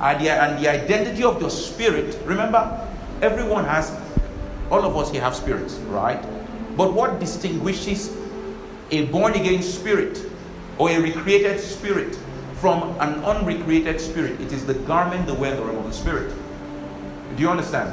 And 0.00 0.24
the, 0.24 0.30
and 0.30 0.62
the 0.62 0.68
identity 0.68 1.24
of 1.24 1.40
your 1.40 1.50
spirit, 1.50 2.16
remember, 2.24 2.88
everyone 3.20 3.64
has, 3.64 3.90
all 4.70 4.84
of 4.84 4.96
us 4.96 5.10
here 5.10 5.20
have 5.20 5.34
spirits, 5.34 5.74
right? 5.88 6.22
But 6.76 6.92
what 6.92 7.18
distinguishes 7.18 8.16
a 8.90 9.06
born 9.06 9.34
again 9.34 9.62
spirit 9.62 10.24
or 10.78 10.90
a 10.90 11.00
recreated 11.00 11.60
spirit 11.60 12.18
from 12.54 12.82
an 13.00 13.22
unrecreated 13.24 14.00
spirit? 14.00 14.40
It 14.40 14.52
is 14.52 14.64
the 14.66 14.74
garment, 14.74 15.26
the 15.26 15.34
weather 15.34 15.68
of 15.68 15.84
the 15.84 15.92
spirit. 15.92 16.32
Do 17.36 17.42
you 17.42 17.50
understand? 17.50 17.90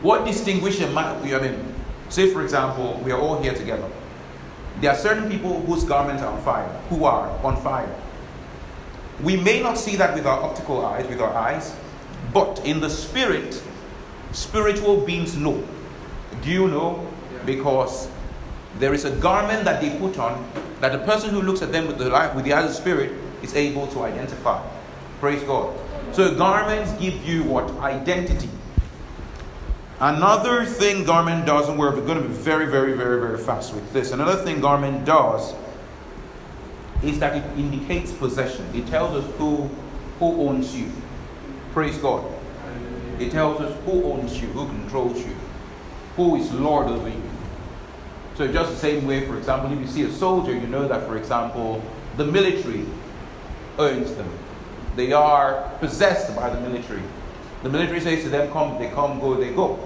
What 0.00 0.24
distinguishes 0.24 0.82
a 0.82 0.90
man? 0.92 1.22
I 1.22 1.40
mean, 1.40 1.74
say 2.08 2.32
for 2.32 2.42
example, 2.42 3.00
we 3.04 3.10
are 3.10 3.20
all 3.20 3.42
here 3.42 3.54
together. 3.54 3.90
There 4.80 4.92
are 4.92 4.96
certain 4.96 5.28
people 5.28 5.60
whose 5.62 5.82
garments 5.82 6.22
are 6.22 6.32
on 6.32 6.40
fire, 6.42 6.68
who 6.88 7.04
are 7.04 7.28
on 7.44 7.60
fire. 7.62 7.92
We 9.22 9.36
may 9.36 9.60
not 9.60 9.76
see 9.76 9.96
that 9.96 10.14
with 10.14 10.24
our 10.24 10.40
optical 10.40 10.86
eyes, 10.86 11.08
with 11.08 11.20
our 11.20 11.34
eyes, 11.34 11.74
but 12.32 12.64
in 12.64 12.80
the 12.80 12.88
spirit, 12.88 13.60
spiritual 14.30 15.00
beings 15.00 15.36
know. 15.36 15.62
Do 16.42 16.50
you 16.50 16.68
know? 16.68 17.04
Because 17.44 18.08
there 18.78 18.94
is 18.94 19.04
a 19.04 19.10
garment 19.16 19.64
that 19.64 19.80
they 19.80 19.98
put 19.98 20.18
on 20.18 20.48
that 20.80 20.92
the 20.92 20.98
person 20.98 21.30
who 21.30 21.42
looks 21.42 21.62
at 21.62 21.72
them 21.72 21.86
with 21.86 21.98
the 21.98 22.08
light, 22.08 22.34
with 22.34 22.44
the 22.44 22.52
eyes 22.52 22.70
of 22.70 22.76
spirit 22.76 23.12
is 23.42 23.54
able 23.54 23.86
to 23.88 24.02
identify. 24.02 24.64
Praise 25.20 25.42
God. 25.42 25.78
So 26.12 26.34
garments 26.34 26.92
give 27.00 27.24
you 27.26 27.44
what? 27.44 27.70
Identity. 27.78 28.48
Another 30.00 30.64
thing 30.64 31.04
garment 31.04 31.44
does, 31.44 31.68
and 31.68 31.78
we're 31.78 31.90
going 31.90 32.22
to 32.22 32.28
be 32.28 32.34
very, 32.34 32.66
very, 32.66 32.92
very, 32.92 33.20
very 33.20 33.38
fast 33.38 33.74
with 33.74 33.92
this. 33.92 34.12
Another 34.12 34.36
thing 34.44 34.60
garment 34.60 35.04
does 35.04 35.54
is 37.02 37.18
that 37.18 37.36
it 37.36 37.58
indicates 37.58 38.12
possession. 38.12 38.64
It 38.74 38.86
tells 38.86 39.24
us 39.24 39.36
who 39.38 39.68
who 40.18 40.48
owns 40.48 40.76
you. 40.76 40.90
Praise 41.72 41.96
God. 41.98 42.24
It 43.18 43.30
tells 43.30 43.60
us 43.60 43.76
who 43.84 44.04
owns 44.04 44.40
you, 44.40 44.48
who 44.48 44.66
controls 44.66 45.18
you, 45.18 45.34
who 46.16 46.36
is 46.36 46.52
Lord 46.52 46.88
over 46.88 47.08
you. 47.08 47.27
So 48.38 48.46
just 48.46 48.70
the 48.70 48.76
same 48.76 49.04
way, 49.04 49.26
for 49.26 49.36
example, 49.36 49.72
if 49.72 49.80
you 49.80 49.86
see 49.88 50.02
a 50.02 50.12
soldier, 50.12 50.52
you 50.52 50.68
know 50.68 50.86
that, 50.86 51.08
for 51.08 51.16
example, 51.16 51.82
the 52.16 52.24
military 52.24 52.84
owns 53.76 54.14
them. 54.14 54.30
They 54.94 55.10
are 55.12 55.68
possessed 55.80 56.36
by 56.36 56.48
the 56.48 56.60
military. 56.60 57.02
The 57.64 57.68
military 57.68 57.98
says 57.98 58.22
to 58.22 58.28
them, 58.28 58.48
come, 58.52 58.78
they 58.78 58.90
come, 58.90 59.18
go, 59.18 59.34
they 59.34 59.52
go. 59.52 59.76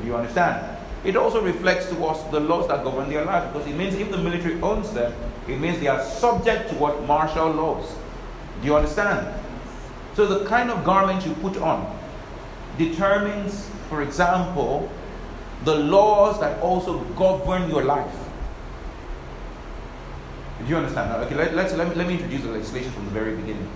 Do 0.00 0.08
you 0.08 0.16
understand? 0.16 0.76
It 1.04 1.14
also 1.14 1.40
reflects 1.40 1.88
to 1.90 2.04
us 2.04 2.20
the 2.32 2.40
laws 2.40 2.66
that 2.66 2.82
govern 2.82 3.08
their 3.08 3.24
life 3.24 3.52
because 3.52 3.68
it 3.68 3.76
means 3.76 3.94
if 3.94 4.10
the 4.10 4.18
military 4.18 4.60
owns 4.60 4.90
them, 4.90 5.14
it 5.46 5.60
means 5.60 5.78
they 5.78 5.86
are 5.86 6.02
subject 6.02 6.70
to 6.70 6.74
what 6.74 7.06
martial 7.06 7.48
laws. 7.48 7.94
Do 8.60 8.66
you 8.66 8.74
understand? 8.74 9.40
So 10.16 10.26
the 10.26 10.44
kind 10.46 10.68
of 10.68 10.82
garment 10.82 11.24
you 11.24 11.32
put 11.34 11.56
on 11.58 11.96
determines, 12.76 13.70
for 13.88 14.02
example, 14.02 14.90
the 15.64 15.74
laws 15.74 16.40
that 16.40 16.60
also 16.62 17.00
govern 17.16 17.68
your 17.68 17.84
life. 17.84 18.14
Do 20.60 20.66
you 20.66 20.76
understand? 20.76 21.10
that? 21.10 21.20
Okay, 21.26 21.34
let, 21.34 21.54
let's, 21.54 21.74
let, 21.74 21.88
me, 21.88 21.94
let 21.94 22.06
me 22.06 22.14
introduce 22.14 22.42
the 22.42 22.50
legislation 22.50 22.90
from 22.92 23.06
the 23.06 23.10
very 23.10 23.36
beginning. 23.36 23.68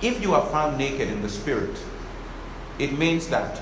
If 0.00 0.22
you 0.22 0.34
are 0.34 0.46
found 0.46 0.78
naked 0.78 1.08
in 1.08 1.22
the 1.22 1.28
spirit, 1.28 1.76
it 2.78 2.96
means 2.96 3.28
that 3.28 3.60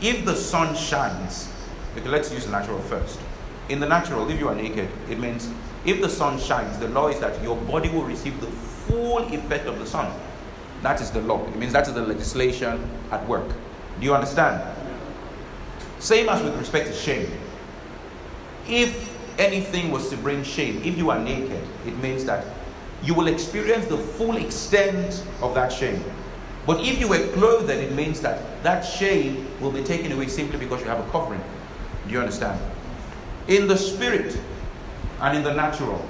if 0.00 0.24
the 0.24 0.36
sun 0.36 0.74
shines, 0.76 1.52
okay, 1.96 2.08
let's 2.08 2.32
use 2.32 2.46
the 2.46 2.52
natural 2.52 2.78
first. 2.82 3.18
In 3.68 3.80
the 3.80 3.88
natural, 3.88 4.28
if 4.30 4.38
you 4.38 4.48
are 4.48 4.54
naked, 4.54 4.88
it 5.08 5.18
means 5.18 5.48
if 5.84 6.00
the 6.00 6.08
sun 6.08 6.38
shines, 6.38 6.78
the 6.78 6.88
law 6.88 7.08
is 7.08 7.18
that 7.20 7.40
your 7.42 7.56
body 7.56 7.88
will 7.88 8.04
receive 8.04 8.40
the 8.40 8.46
full 8.46 9.18
effect 9.32 9.66
of 9.66 9.78
the 9.78 9.86
sun. 9.86 10.12
That 10.82 11.00
is 11.00 11.10
the 11.10 11.20
law. 11.22 11.46
It 11.46 11.56
means 11.56 11.72
that 11.72 11.86
is 11.86 11.94
the 11.94 12.02
legislation 12.02 12.90
at 13.10 13.26
work. 13.28 13.48
Do 13.98 14.06
you 14.06 14.14
understand? 14.14 14.62
Same 16.00 16.28
as 16.30 16.42
with 16.42 16.58
respect 16.58 16.88
to 16.88 16.94
shame. 16.94 17.30
If 18.66 19.16
anything 19.38 19.90
was 19.90 20.08
to 20.10 20.16
bring 20.16 20.42
shame, 20.42 20.82
if 20.82 20.96
you 20.96 21.10
are 21.10 21.18
naked, 21.18 21.62
it 21.86 21.96
means 21.98 22.24
that 22.24 22.46
you 23.02 23.14
will 23.14 23.28
experience 23.28 23.86
the 23.86 23.98
full 23.98 24.36
extent 24.36 25.24
of 25.42 25.54
that 25.54 25.70
shame. 25.70 26.02
But 26.66 26.80
if 26.80 26.98
you 27.00 27.08
were 27.08 27.26
clothed, 27.28 27.70
it 27.70 27.92
means 27.92 28.20
that 28.22 28.62
that 28.62 28.82
shame 28.82 29.46
will 29.60 29.70
be 29.70 29.82
taken 29.82 30.12
away 30.12 30.28
simply 30.28 30.58
because 30.58 30.80
you 30.80 30.88
have 30.88 31.06
a 31.06 31.10
covering. 31.10 31.42
Do 32.06 32.12
you 32.12 32.20
understand? 32.20 32.60
In 33.48 33.68
the 33.68 33.76
spirit 33.76 34.38
and 35.20 35.36
in 35.36 35.42
the 35.42 35.52
natural, 35.52 36.06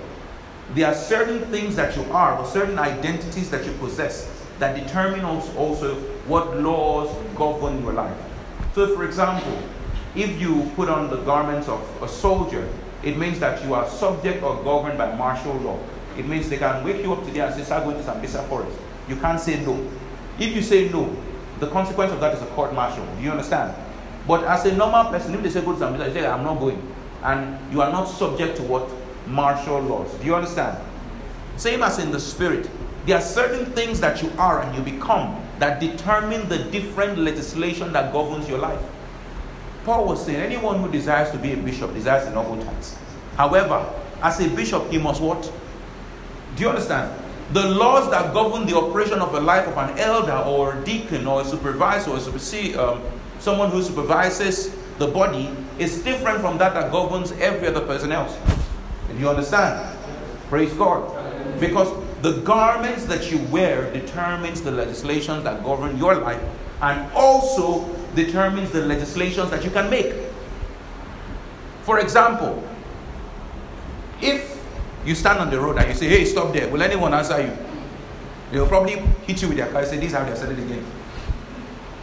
there 0.75 0.87
are 0.87 0.95
certain 0.95 1.41
things 1.47 1.75
that 1.77 1.97
you 1.97 2.05
are, 2.13 2.39
or 2.39 2.47
certain 2.47 2.79
identities 2.79 3.51
that 3.51 3.65
you 3.65 3.73
possess, 3.75 4.31
that 4.61 4.77
determine 4.77 5.25
also 5.25 5.97
what 6.27 6.61
laws 6.61 7.13
govern 7.37 7.83
your 7.83 7.93
life. 7.93 8.17
So, 8.75 8.95
for 8.95 9.05
example, 9.05 9.59
if 10.15 10.41
you 10.41 10.71
put 10.77 10.89
on 10.89 11.11
the 11.11 11.19
garments 11.19 11.69
of 11.69 11.81
a 12.03 12.09
soldier, 12.09 12.69
it 13.03 13.17
means 13.17 13.39
that 13.41 13.65
you 13.65 13.75
are 13.75 13.89
subject 13.89 14.43
or 14.43 14.63
governed 14.63 14.99
by 14.99 15.15
martial 15.17 15.55
law. 15.55 15.79
It 16.19 16.27
means 16.27 16.49
they 16.49 16.59
can 16.59 16.85
wake 16.85 17.03
you 17.03 17.13
up 17.13 17.25
today 17.25 17.41
and 17.41 17.55
say, 17.55 17.63
start 17.63 17.85
going 17.85 17.97
to 17.97 18.03
Sambisa 18.03 18.47
Forest. 18.49 18.77
You 19.09 19.17
can't 19.17 19.41
say 19.41 19.65
no. 19.65 19.89
If 20.39 20.55
you 20.55 20.63
say 20.63 20.89
no, 20.89 21.15
the 21.61 21.69
consequence 21.69 22.13
of 22.13 22.21
that 22.21 22.35
is 22.35 22.43
a 22.43 22.47
court 22.47 22.75
martial. 22.75 23.07
Do 23.17 23.23
you 23.23 23.31
understand? 23.31 23.75
But 24.27 24.45
as 24.45 24.67
a 24.67 24.77
normal 24.77 25.11
person, 25.11 25.35
if 25.35 25.43
they 25.43 25.51
say 25.51 25.63
go 25.63 25.73
to 25.73 25.79
Sambisa, 25.79 26.09
you 26.09 26.15
say, 26.15 26.27
I'm 26.27 26.43
not 26.43 26.59
going. 26.59 26.83
And 27.23 27.73
you 27.73 27.81
are 27.81 27.91
not 27.91 28.05
subject 28.05 28.57
to 28.57 28.63
what? 28.65 28.89
Martial 29.27 29.81
laws. 29.81 30.13
Do 30.15 30.27
you 30.27 30.35
understand? 30.35 30.79
Same 31.57 31.83
as 31.83 31.99
in 31.99 32.11
the 32.11 32.21
spirit. 32.21 32.69
There 33.07 33.17
are 33.17 33.23
certain 33.23 33.67
things 33.73 34.01
that 34.01 34.23
you 34.23 34.31
are 34.39 34.63
and 34.63 34.75
you 34.77 34.83
become 34.83 35.41
that 35.59 35.81
determine 35.81 36.49
the 36.49 36.59
different 36.71 37.19
legislation 37.19 37.93
that 37.93 38.13
governs 38.13 38.49
your 38.49 38.59
life. 38.59 38.81
Paul 39.91 40.07
was 40.07 40.25
saying 40.25 40.39
anyone 40.39 40.79
who 40.79 40.89
desires 40.89 41.33
to 41.33 41.37
be 41.37 41.53
a 41.53 41.57
bishop 41.57 41.93
desires 41.93 42.25
a 42.29 42.31
noble 42.31 42.63
task. 42.63 42.97
However, 43.37 43.85
as 44.23 44.39
a 44.39 44.49
bishop, 44.49 44.89
he 44.89 44.99
must 44.99 45.21
what? 45.21 45.43
Do 46.55 46.63
you 46.63 46.69
understand? 46.69 47.11
The 47.53 47.69
laws 47.69 48.09
that 48.13 48.33
govern 48.33 48.67
the 48.67 48.76
operation 48.76 49.19
of 49.19 49.33
the 49.33 49.41
life 49.41 49.67
of 49.67 49.76
an 49.79 49.99
elder 49.99 50.45
or 50.47 50.79
a 50.79 50.85
deacon 50.85 51.26
or 51.26 51.41
a 51.41 51.45
supervisor 51.45 52.13
or 52.13 52.19
a 52.19 52.75
um, 52.76 53.03
someone 53.41 53.73
who 53.73 53.83
supervises 53.83 54.73
the 54.99 55.09
body 55.09 55.50
is 55.81 56.05
different 56.05 56.41
from 56.41 56.57
that 56.59 56.73
that 56.75 56.93
governs 56.93 57.33
every 57.33 57.67
other 57.67 57.81
person 57.81 58.13
else. 58.13 58.39
Do 59.09 59.19
you 59.19 59.29
understand? 59.29 59.99
Praise 60.49 60.73
God. 60.75 61.03
Because 61.59 61.91
the 62.23 62.43
garments 62.43 63.07
that 63.07 63.33
you 63.33 63.39
wear 63.47 63.93
determines 63.93 64.63
the 64.63 64.71
legislations 64.71 65.43
that 65.43 65.65
govern 65.65 65.99
your 65.99 66.15
life 66.15 66.41
and 66.81 67.13
also 67.13 68.00
determines 68.15 68.71
the 68.71 68.83
legislations 68.87 69.51
that 69.51 69.65
you 69.65 69.71
can 69.71 69.89
make. 69.91 70.15
For 71.83 71.99
example, 71.99 72.63
if 74.21 74.63
you 75.05 75.15
stand 75.15 75.39
on 75.39 75.51
the 75.51 75.61
road 75.61 75.79
and 75.79 75.89
you 75.89 75.95
say, 75.95 76.09
hey, 76.09 76.25
stop 76.25 76.53
there, 76.53 76.69
will 76.69 76.83
anyone 76.83 77.15
answer 77.15 77.41
you? 77.41 77.57
They'll 78.53 78.67
probably 78.67 78.97
hit 79.27 79.41
you 79.43 79.49
with 79.49 79.57
their 79.57 79.69
car 79.69 79.81
and 79.81 79.89
say, 79.89 79.97
this 79.97 80.07
is 80.09 80.13
how 80.13 80.25
they 80.25 80.35
said 80.35 80.53
it 80.53 80.59
again. 80.59 80.85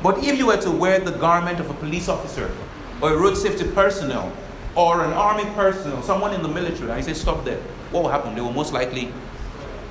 But 0.02 0.24
if 0.24 0.38
you 0.38 0.48
were 0.48 0.58
to 0.58 0.72
wear 0.72 1.00
the 1.00 1.12
garment 1.12 1.60
of 1.60 1.70
a 1.70 1.74
police 1.74 2.08
officer 2.08 2.52
or 3.02 3.14
a 3.14 3.18
road 3.18 3.36
safety 3.36 3.70
personnel 3.72 4.32
or 4.76 5.04
an 5.04 5.12
army 5.12 5.46
personnel, 5.56 6.02
someone 6.04 6.34
in 6.34 6.42
the 6.42 6.48
military, 6.48 6.90
and 6.90 6.98
you 6.98 7.04
say, 7.04 7.20
stop 7.20 7.44
there, 7.44 7.60
what 7.92 8.04
will 8.04 8.10
happen? 8.10 8.36
They 8.36 8.42
will 8.42 8.54
most 8.54 8.74
likely 8.74 9.12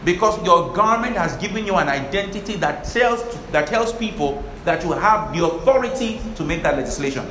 because 0.07 0.41
your 0.47 0.73
garment 0.73 1.17
has 1.17 1.37
given 1.39 1.67
you 1.67 1.75
an 1.75 1.89
identity 1.89 2.55
that 2.55 2.85
tells 2.85 3.21
that 3.51 3.67
tells 3.67 3.93
people 3.93 4.43
that 4.65 4.85
you 4.85 4.93
have 4.93 5.35
the 5.35 5.45
authority 5.45 6.21
to 6.37 6.45
make 6.45 6.63
that 6.63 6.77
legislation. 6.77 7.25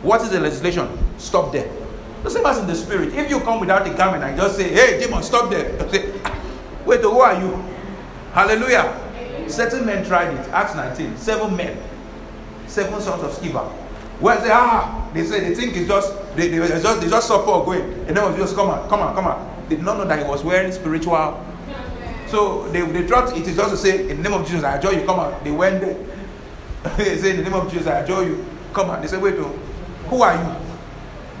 What 0.00 0.22
is 0.22 0.30
the 0.30 0.40
legislation? 0.40 0.88
Stop 1.18 1.52
there. 1.52 1.70
The 2.22 2.30
same 2.30 2.46
as 2.46 2.58
in 2.58 2.66
the 2.66 2.74
spirit. 2.74 3.12
If 3.12 3.28
you 3.28 3.38
come 3.40 3.60
without 3.60 3.84
the 3.84 3.92
garment 3.92 4.24
and 4.24 4.34
just 4.34 4.56
say, 4.56 4.72
"Hey, 4.72 4.98
demon, 4.98 5.22
stop 5.22 5.50
there," 5.50 5.78
say, 5.92 6.10
"Wait, 6.86 7.02
who 7.02 7.20
are 7.20 7.38
you?" 7.38 7.52
Hallelujah. 8.32 8.96
Certain 9.46 9.84
men 9.84 10.02
tried 10.02 10.32
it. 10.32 10.48
Acts 10.48 10.74
19. 10.74 11.18
Seven 11.18 11.54
men, 11.54 11.76
seven 12.66 12.98
sons 13.02 13.22
of 13.24 13.30
Sceva. 13.32 13.70
Well, 14.22 14.40
they 14.42 14.50
ah, 14.50 15.06
they 15.12 15.22
say 15.22 15.40
they 15.40 15.54
think 15.54 15.76
it's 15.76 15.86
just 15.86 16.16
they, 16.34 16.48
they, 16.48 16.66
just 16.80 17.00
they 17.02 17.10
just 17.10 17.28
Paul 17.28 17.66
going, 17.66 17.82
and 18.08 18.16
then 18.16 18.24
was 18.24 18.36
just 18.36 18.56
come 18.56 18.70
on, 18.70 18.88
come 18.88 19.00
on, 19.00 19.14
come 19.14 19.26
on. 19.26 19.64
They 19.68 19.76
did 19.76 19.84
not 19.84 19.98
know 19.98 20.06
that 20.06 20.18
he 20.18 20.24
was 20.24 20.42
wearing 20.42 20.72
spiritual 20.72 21.44
so 22.28 22.68
they, 22.68 22.80
they 22.80 23.06
dropped 23.06 23.36
it 23.36 23.46
is 23.46 23.56
just 23.56 23.70
to 23.70 23.76
say, 23.76 24.08
in 24.08 24.22
the 24.22 24.28
name 24.28 24.38
of 24.38 24.46
Jesus, 24.46 24.64
I 24.64 24.76
adjure 24.76 24.92
you, 24.92 25.04
come 25.04 25.20
out. 25.20 25.42
They 25.44 25.50
went 25.50 25.80
there. 25.80 25.96
they 26.96 27.16
say, 27.18 27.30
in 27.30 27.36
the 27.38 27.42
name 27.42 27.54
of 27.54 27.70
Jesus, 27.70 27.86
I 27.86 28.00
adjure 28.00 28.24
you, 28.24 28.44
come 28.72 28.90
out. 28.90 29.02
They 29.02 29.08
say, 29.08 29.18
wait, 29.18 29.34
oh, 29.38 29.48
who 30.08 30.22
are 30.22 30.34
you? 30.34 30.66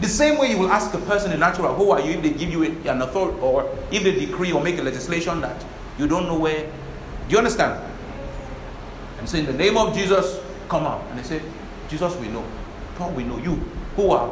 The 0.00 0.08
same 0.08 0.38
way 0.38 0.50
you 0.50 0.58
will 0.58 0.70
ask 0.70 0.92
a 0.94 0.98
person 0.98 1.32
in 1.32 1.40
natural, 1.40 1.74
who 1.74 1.90
are 1.90 2.00
you, 2.00 2.12
if 2.12 2.22
they 2.22 2.30
give 2.30 2.50
you 2.50 2.64
an 2.64 3.02
authority 3.02 3.38
or 3.40 3.70
if 3.90 4.02
they 4.02 4.26
decree 4.26 4.52
or 4.52 4.62
make 4.62 4.78
a 4.78 4.82
legislation 4.82 5.40
that 5.40 5.64
you 5.98 6.06
don't 6.06 6.26
know 6.26 6.38
where. 6.38 6.64
Do 6.64 7.32
you 7.32 7.38
understand? 7.38 7.82
And 9.18 9.28
say, 9.28 9.40
in 9.40 9.46
the 9.46 9.52
name 9.52 9.76
of 9.78 9.94
Jesus, 9.94 10.40
come 10.68 10.84
out. 10.84 11.02
And 11.10 11.18
they 11.18 11.22
say, 11.22 11.40
Jesus, 11.88 12.14
we 12.16 12.28
know. 12.28 12.44
Paul, 12.96 13.12
we 13.12 13.24
know. 13.24 13.38
You, 13.38 13.54
who 13.96 14.10
are? 14.10 14.30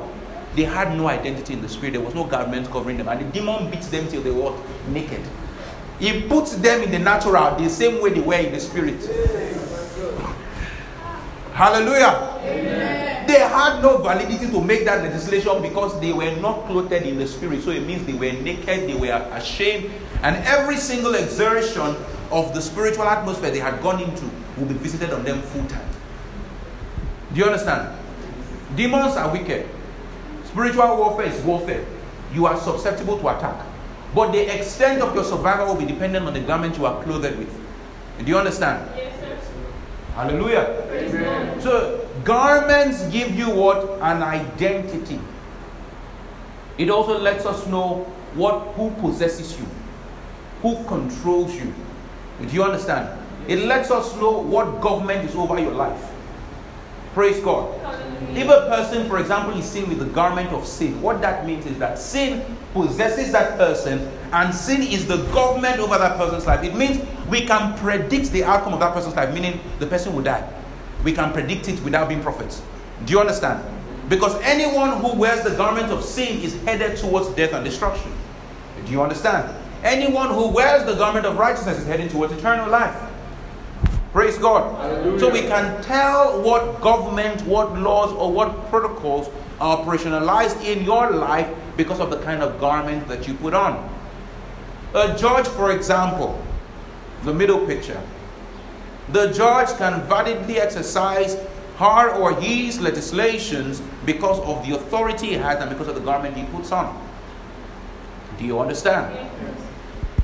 They 0.55 0.64
had 0.64 0.97
no 0.97 1.09
identity 1.09 1.55
in 1.55 1.62
the 1.62 1.69
spirit. 1.69 1.93
There 1.93 2.01
was 2.01 2.14
no 2.14 2.25
garment 2.25 2.71
covering 2.71 2.99
them. 2.99 3.09
And 3.09 3.21
the 3.21 3.33
demon 3.33 3.71
beats 3.71 3.88
them 3.88 4.07
till 4.09 4.23
they 4.23 4.31
were 4.31 4.55
naked. 4.88 5.23
He 5.98 6.22
puts 6.22 6.57
them 6.57 6.83
in 6.83 6.90
the 6.90 6.98
natural 6.98 7.57
the 7.57 7.68
same 7.70 8.02
way 8.02 8.11
they 8.11 8.20
were 8.20 8.35
in 8.35 8.52
the 8.52 8.61
spirit. 8.61 9.00
Hallelujah. 11.52 12.40
Amen. 12.42 13.26
They 13.26 13.38
had 13.38 13.80
no 13.80 13.98
validity 13.98 14.50
to 14.50 14.61
make 14.61 14.85
that 14.85 15.02
legislation 15.02 15.62
because 15.62 15.98
they 16.00 16.12
were 16.12 16.35
not 16.37 16.66
clothed 16.66 16.92
in 16.92 17.16
the 17.16 17.26
spirit. 17.26 17.62
So 17.62 17.70
it 17.70 17.87
means 17.87 18.04
they 18.04 18.12
were 18.12 18.33
naked, 18.33 18.88
they 18.88 18.94
were 18.94 19.14
ashamed, 19.33 19.90
and 20.22 20.37
every 20.44 20.76
single 20.76 21.14
exertion 21.14 21.96
of 22.30 22.52
the 22.54 22.61
spiritual 22.61 23.04
atmosphere 23.04 23.50
they 23.50 23.61
had 23.61 23.80
gone 23.83 24.02
into 24.02 24.28
will 24.59 24.66
be 24.66 24.74
visited 24.74 25.11
on 25.11 25.24
them 25.24 25.40
full 25.42 25.64
time. 25.66 25.88
Do 27.33 27.40
you 27.40 27.46
understand? 27.46 27.96
Demons 28.76 29.16
are 29.16 29.30
wicked. 29.30 29.68
Spiritual 30.46 30.96
warfare 30.96 31.26
is 31.26 31.40
warfare. 31.42 31.85
You 32.33 32.46
are 32.46 32.59
susceptible 32.59 33.18
to 33.20 33.28
attack. 33.28 33.73
But 34.14 34.33
the 34.33 34.55
extent 34.55 35.03
of 35.03 35.14
your 35.14 35.24
survival 35.24 35.66
will 35.66 35.81
be 35.81 35.87
dependent 35.87 36.27
on 36.27 36.35
the 36.35 36.40
garment 36.40 36.79
you 36.79 36.87
are 36.87 37.03
clothed 37.03 37.37
with. 37.37 37.53
Do 38.18 38.24
you 38.24 38.38
understand? 38.38 38.88
Yes, 38.96 39.18
sir. 39.18 39.37
Hallelujah. 40.14 40.87
Amen. 40.92 41.61
So 41.61 42.07
garments 42.22 43.03
give 43.09 43.37
you 43.37 43.50
what? 43.50 43.98
An 44.00 44.22
identity. 44.22 45.18
It 46.79 46.90
also 46.90 47.18
lets 47.18 47.44
us 47.44 47.66
know 47.66 48.05
what 48.35 48.61
who 48.74 48.90
possesses 49.00 49.59
you, 49.59 49.66
who 50.62 50.83
controls 50.85 51.55
you. 51.55 51.72
Do 52.40 52.55
you 52.55 52.62
understand? 52.62 53.20
It 53.48 53.61
lets 53.61 53.90
us 53.90 54.14
know 54.16 54.38
what 54.38 54.81
government 54.81 55.29
is 55.29 55.35
over 55.35 55.59
your 55.61 55.72
life. 55.72 56.11
Praise 57.14 57.40
God. 57.40 57.74
If 58.37 58.48
a 58.48 58.68
person, 58.68 59.09
for 59.09 59.18
example, 59.18 59.57
is 59.59 59.64
seen 59.64 59.88
with 59.88 59.98
the 59.98 60.07
garment 60.07 60.50
of 60.50 60.66
sin, 60.66 61.00
what 61.03 61.20
that 61.20 61.46
means 61.46 61.66
is 61.66 61.79
that 61.79 61.98
sin 61.98 62.42
possesses 62.74 63.32
that 63.32 63.56
person 63.56 64.06
and 64.32 64.54
sin 64.54 64.82
is 64.82 65.06
the 65.06 65.16
government 65.32 65.78
over 65.78 65.96
that 65.96 66.18
person's 66.18 66.46
life. 66.46 66.62
It 66.62 66.74
means 66.74 67.02
we 67.30 67.46
can 67.46 67.78
predict 67.78 68.32
the 68.32 68.44
outcome 68.44 68.74
of 68.74 68.80
that 68.80 68.92
person's 68.92 69.16
life, 69.16 69.32
meaning 69.32 69.60
the 69.78 69.87
person 69.87 70.14
will 70.14 70.22
die. 70.22 70.46
We 71.02 71.12
can 71.12 71.32
predict 71.32 71.68
it 71.68 71.82
without 71.82 72.08
being 72.08 72.22
prophets. 72.22 72.60
Do 73.06 73.12
you 73.14 73.20
understand? 73.20 73.64
Because 74.10 74.38
anyone 74.42 75.00
who 75.00 75.14
wears 75.14 75.42
the 75.42 75.56
garment 75.56 75.90
of 75.90 76.04
sin 76.04 76.42
is 76.42 76.60
headed 76.64 76.98
towards 76.98 77.28
death 77.30 77.54
and 77.54 77.64
destruction. 77.64 78.12
Do 78.84 78.92
you 78.92 79.00
understand? 79.00 79.54
anyone 79.84 80.28
who 80.28 80.48
wears 80.48 80.84
the 80.84 80.94
garment 80.94 81.26
of 81.26 81.38
righteousness 81.38 81.78
is 81.78 81.87
heading 81.87 82.08
towards 82.08 82.32
eternal 82.32 82.68
life. 82.68 82.96
Praise 84.12 84.38
God. 84.38 84.76
Hallelujah. 84.80 85.18
So 85.20 85.30
we 85.30 85.42
can 85.42 85.82
tell 85.82 86.40
what 86.40 86.80
government, 86.80 87.42
what 87.42 87.78
laws, 87.78 88.12
or 88.12 88.32
what 88.32 88.68
protocols 88.70 89.28
are 89.60 89.78
operationalized 89.78 90.64
in 90.64 90.84
your 90.84 91.10
life 91.10 91.48
because 91.76 92.00
of 92.00 92.10
the 92.10 92.20
kind 92.22 92.42
of 92.42 92.60
garment 92.60 93.08
that 93.08 93.26
you 93.26 93.34
put 93.34 93.54
on. 93.54 93.90
A 94.94 95.16
judge, 95.16 95.48
for 95.48 95.72
example, 95.72 96.40
the 97.24 97.34
middle 97.34 97.66
picture. 97.66 98.00
The 99.12 99.32
judge 99.32 99.68
can 99.76 100.02
validly 100.08 100.58
exercise 100.58 101.37
her 101.76 102.10
or 102.14 102.34
his 102.40 102.80
legislations 102.80 103.82
because 104.06 104.38
of 104.40 104.66
the 104.66 104.76
authority 104.76 105.28
he 105.28 105.32
has 105.34 105.60
and 105.60 105.68
because 105.70 105.88
of 105.88 105.94
the 105.94 106.00
garment 106.00 106.37
he 106.37 106.44
puts 106.44 106.70
on. 106.70 107.00
Do 108.38 108.44
you 108.44 108.60
understand? 108.60 109.14
Yes. 109.14 109.60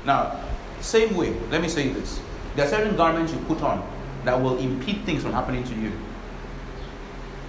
Now, 0.05 0.39
same 0.79 1.15
way, 1.15 1.33
let 1.49 1.61
me 1.61 1.67
say 1.67 1.89
this. 1.89 2.19
There 2.55 2.65
are 2.65 2.69
certain 2.69 2.95
garments 2.95 3.33
you 3.33 3.39
put 3.39 3.61
on 3.61 3.87
that 4.23 4.39
will 4.39 4.57
impede 4.57 5.03
things 5.03 5.23
from 5.23 5.33
happening 5.33 5.63
to 5.65 5.75
you. 5.75 5.91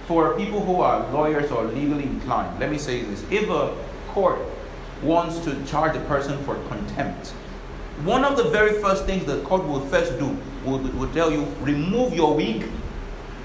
For 0.07 0.35
people 0.35 0.63
who 0.63 0.81
are 0.81 1.09
lawyers 1.11 1.49
or 1.51 1.63
legally 1.63 2.03
inclined, 2.03 2.59
let 2.59 2.69
me 2.69 2.77
say 2.77 3.03
this. 3.03 3.23
If 3.31 3.49
a 3.49 3.75
court 4.13 4.39
wants 5.01 5.39
to 5.39 5.65
charge 5.65 5.95
a 5.95 5.99
person 6.01 6.37
for 6.43 6.55
contempt, 6.67 7.29
one 8.05 8.23
of 8.23 8.37
the 8.37 8.45
very 8.45 8.81
first 8.81 9.05
things 9.05 9.25
the 9.25 9.41
court 9.41 9.63
will 9.67 9.81
first 9.87 10.17
do 10.17 10.37
will, 10.65 10.79
will 10.79 11.11
tell 11.13 11.31
you 11.31 11.45
remove 11.61 12.13
your 12.13 12.35
wig, 12.35 12.67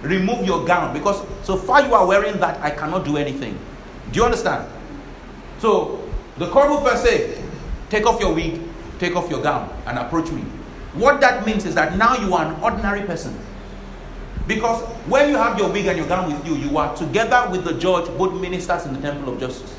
remove 0.03 0.47
your 0.47 0.65
gown, 0.65 0.95
because 0.95 1.25
so 1.43 1.57
far 1.57 1.87
you 1.87 1.95
are 1.95 2.07
wearing 2.07 2.39
that, 2.41 2.61
I 2.63 2.71
cannot 2.71 3.05
do 3.05 3.17
anything. 3.17 3.59
Do 4.13 4.21
you 4.21 4.25
understand? 4.25 4.71
So 5.59 6.09
the 6.39 6.49
court 6.51 6.71
will 6.71 6.81
first 6.81 7.05
say, 7.05 7.43
take 7.91 8.07
off 8.07 8.21
your 8.21 8.35
wig, 8.35 8.61
take 8.99 9.17
off 9.17 9.29
your 9.31 9.43
gown, 9.43 9.71
and 9.87 9.99
approach 9.99 10.31
me. 10.31 10.43
What 10.95 11.21
that 11.21 11.45
means 11.45 11.67
is 11.67 11.75
that 11.75 11.97
now 11.97 12.17
you 12.17 12.35
are 12.35 12.47
an 12.47 12.61
ordinary 12.63 13.03
person. 13.03 13.39
Because 14.47 14.83
when 15.07 15.29
you 15.29 15.37
have 15.37 15.59
your 15.59 15.71
wig 15.71 15.87
and 15.87 15.99
your 15.99 16.09
gown 16.09 16.33
with 16.33 16.47
you, 16.47 16.55
you 16.57 16.79
are 16.79 16.97
together 16.97 17.49
with 17.51 17.65
the 17.65 17.75
judge, 17.75 18.07
both 18.17 18.33
ministers 18.41 18.87
in 18.87 18.95
the 18.95 19.01
temple 19.01 19.35
of 19.35 19.41
justice. 19.41 19.78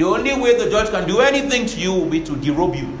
The 0.00 0.06
only 0.06 0.34
way 0.40 0.56
the 0.56 0.70
judge 0.70 0.88
can 0.88 1.06
do 1.06 1.20
anything 1.20 1.66
to 1.66 1.78
you 1.78 1.92
will 1.92 2.08
be 2.08 2.24
to 2.24 2.32
derobe 2.32 2.74
you. 2.74 2.98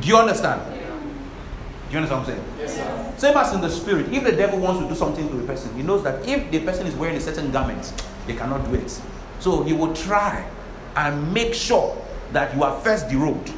Do 0.00 0.06
you 0.06 0.16
understand? 0.16 0.62
Do 0.72 1.90
you 1.90 1.96
understand 1.98 2.08
what 2.08 2.12
I'm 2.12 2.24
saying? 2.24 2.44
Yes, 2.60 2.76
sir. 2.76 3.14
Same 3.18 3.36
as 3.36 3.52
in 3.52 3.60
the 3.60 3.68
spirit. 3.68 4.12
If 4.12 4.22
the 4.22 4.30
devil 4.30 4.60
wants 4.60 4.80
to 4.80 4.88
do 4.88 4.94
something 4.94 5.28
to 5.28 5.40
a 5.40 5.42
person, 5.42 5.74
he 5.74 5.82
knows 5.82 6.04
that 6.04 6.24
if 6.28 6.52
the 6.52 6.60
person 6.60 6.86
is 6.86 6.94
wearing 6.94 7.16
a 7.16 7.20
certain 7.20 7.50
garment, 7.50 7.92
they 8.28 8.36
cannot 8.36 8.64
do 8.70 8.76
it. 8.76 9.00
So 9.40 9.64
he 9.64 9.72
will 9.72 9.92
try 9.92 10.48
and 10.94 11.34
make 11.34 11.52
sure 11.52 12.00
that 12.30 12.54
you 12.54 12.62
are 12.62 12.80
first 12.82 13.08
derobed 13.08 13.52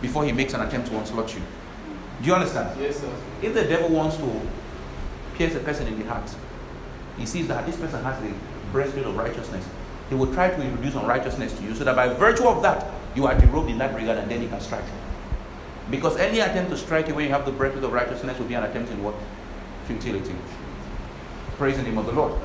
before 0.00 0.24
he 0.24 0.32
makes 0.32 0.54
an 0.54 0.62
attempt 0.62 0.88
to 0.88 0.96
onslaught 0.96 1.34
you. 1.34 1.42
Do 2.22 2.28
you 2.28 2.34
understand? 2.34 2.80
Yes, 2.80 3.00
sir. 3.00 3.12
If 3.42 3.52
the 3.52 3.64
devil 3.64 3.90
wants 3.90 4.16
to 4.16 4.40
pierce 5.34 5.54
a 5.56 5.60
person 5.60 5.88
in 5.88 5.98
the 5.98 6.06
heart, 6.06 6.34
he 7.18 7.26
sees 7.26 7.48
that 7.48 7.66
this 7.66 7.76
person 7.76 8.02
has 8.02 8.18
the 8.22 8.32
breastplate 8.72 9.04
of 9.04 9.14
righteousness. 9.14 9.62
He 10.12 10.18
will 10.18 10.30
try 10.34 10.50
to 10.50 10.62
introduce 10.62 10.94
unrighteousness 10.94 11.54
to 11.54 11.62
you 11.62 11.74
so 11.74 11.84
that 11.84 11.96
by 11.96 12.06
virtue 12.08 12.46
of 12.46 12.60
that, 12.60 12.86
you 13.16 13.26
are 13.26 13.34
derobed 13.34 13.70
in 13.70 13.78
that 13.78 13.94
regard 13.94 14.18
and 14.18 14.30
then 14.30 14.42
he 14.42 14.46
can 14.46 14.60
strike 14.60 14.84
you. 14.84 15.90
Because 15.90 16.18
any 16.18 16.40
attempt 16.40 16.70
to 16.70 16.76
strike 16.76 17.08
you 17.08 17.14
when 17.14 17.24
you 17.24 17.30
have 17.30 17.46
the 17.46 17.50
breastplate 17.50 17.82
of 17.82 17.94
righteousness 17.94 18.38
will 18.38 18.44
be 18.44 18.52
an 18.52 18.62
attempt 18.62 18.92
in 18.92 19.02
what? 19.02 19.14
Futility. 19.86 20.34
Praise 21.56 21.78
the 21.78 21.82
name 21.82 21.96
of 21.96 22.04
the 22.04 22.12
Lord. 22.12 22.38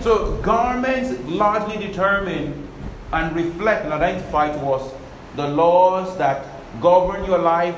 So 0.00 0.40
garments 0.40 1.12
largely 1.26 1.76
determine 1.86 2.66
and 3.12 3.36
reflect 3.36 3.84
and 3.84 3.92
identify 3.92 4.50
to 4.56 4.66
us 4.70 4.90
the 5.34 5.48
laws 5.48 6.16
that 6.16 6.46
govern 6.80 7.26
your 7.26 7.40
life, 7.40 7.76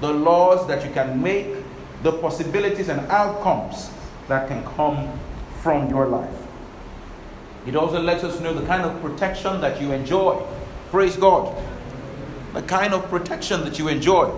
the 0.00 0.10
laws 0.10 0.66
that 0.66 0.84
you 0.84 0.92
can 0.92 1.22
make, 1.22 1.54
the 2.02 2.14
possibilities 2.14 2.88
and 2.88 2.98
outcomes 3.12 3.90
that 4.26 4.48
can 4.48 4.64
come 4.74 5.08
from 5.62 5.88
your 5.88 6.08
life. 6.08 6.45
It 7.66 7.74
also 7.74 8.00
lets 8.00 8.22
us 8.22 8.40
know 8.40 8.54
the 8.54 8.64
kind 8.66 8.82
of 8.82 9.00
protection 9.00 9.60
that 9.60 9.80
you 9.80 9.92
enjoy. 9.92 10.40
Praise 10.90 11.16
God. 11.16 11.56
The 12.54 12.62
kind 12.62 12.94
of 12.94 13.08
protection 13.08 13.64
that 13.64 13.78
you 13.78 13.88
enjoy. 13.88 14.32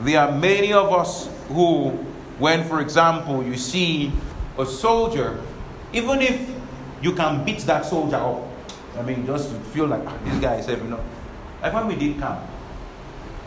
There 0.00 0.20
are 0.20 0.30
many 0.30 0.72
of 0.72 0.92
us 0.92 1.28
who, 1.48 1.90
when, 2.38 2.64
for 2.64 2.80
example, 2.80 3.42
you 3.42 3.56
see 3.56 4.12
a 4.58 4.66
soldier, 4.66 5.40
even 5.92 6.20
if 6.20 6.50
you 7.00 7.14
can 7.14 7.44
beat 7.44 7.60
that 7.60 7.86
soldier 7.86 8.16
up, 8.16 8.42
I 8.98 9.02
mean, 9.02 9.24
just 9.24 9.50
feel 9.72 9.86
like 9.86 10.02
ah, 10.06 10.18
this 10.24 10.38
guy 10.38 10.56
is 10.56 10.66
safe, 10.66 10.78
you 10.78 10.90
know. 10.90 11.02
Like 11.62 11.72
when 11.72 11.86
we 11.86 11.96
did 11.96 12.18
camp, 12.18 12.40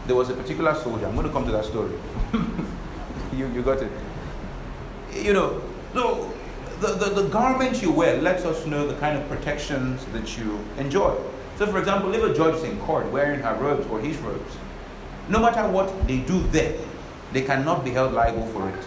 there 0.07 0.15
was 0.15 0.29
a 0.29 0.33
particular 0.33 0.73
soldier. 0.73 1.05
I'm 1.05 1.13
going 1.13 1.27
to 1.27 1.33
come 1.33 1.45
to 1.45 1.51
that 1.51 1.65
story. 1.65 1.93
you, 3.33 3.47
you 3.47 3.61
got 3.61 3.81
it. 3.81 3.91
You 5.13 5.33
know, 5.33 5.61
so 5.93 6.33
the, 6.79 6.93
the, 6.93 7.21
the 7.21 7.27
garment 7.29 7.81
you 7.81 7.91
wear 7.91 8.21
lets 8.21 8.45
us 8.45 8.65
know 8.65 8.87
the 8.87 8.95
kind 8.95 9.17
of 9.17 9.27
protections 9.29 10.05
that 10.13 10.37
you 10.37 10.59
enjoy. 10.77 11.15
So, 11.57 11.67
for 11.67 11.79
example, 11.79 12.13
if 12.13 12.21
a 12.23 12.33
judge 12.33 12.55
is 12.55 12.63
in 12.63 12.79
court 12.81 13.09
wearing 13.11 13.39
her 13.39 13.55
robes 13.55 13.87
or 13.87 13.99
his 13.99 14.17
robes, 14.17 14.57
no 15.29 15.39
matter 15.39 15.67
what 15.71 16.07
they 16.07 16.19
do 16.19 16.41
there, 16.47 16.77
they 17.31 17.41
cannot 17.41 17.83
be 17.83 17.91
held 17.91 18.13
liable 18.13 18.45
for 18.47 18.69
it. 18.69 18.83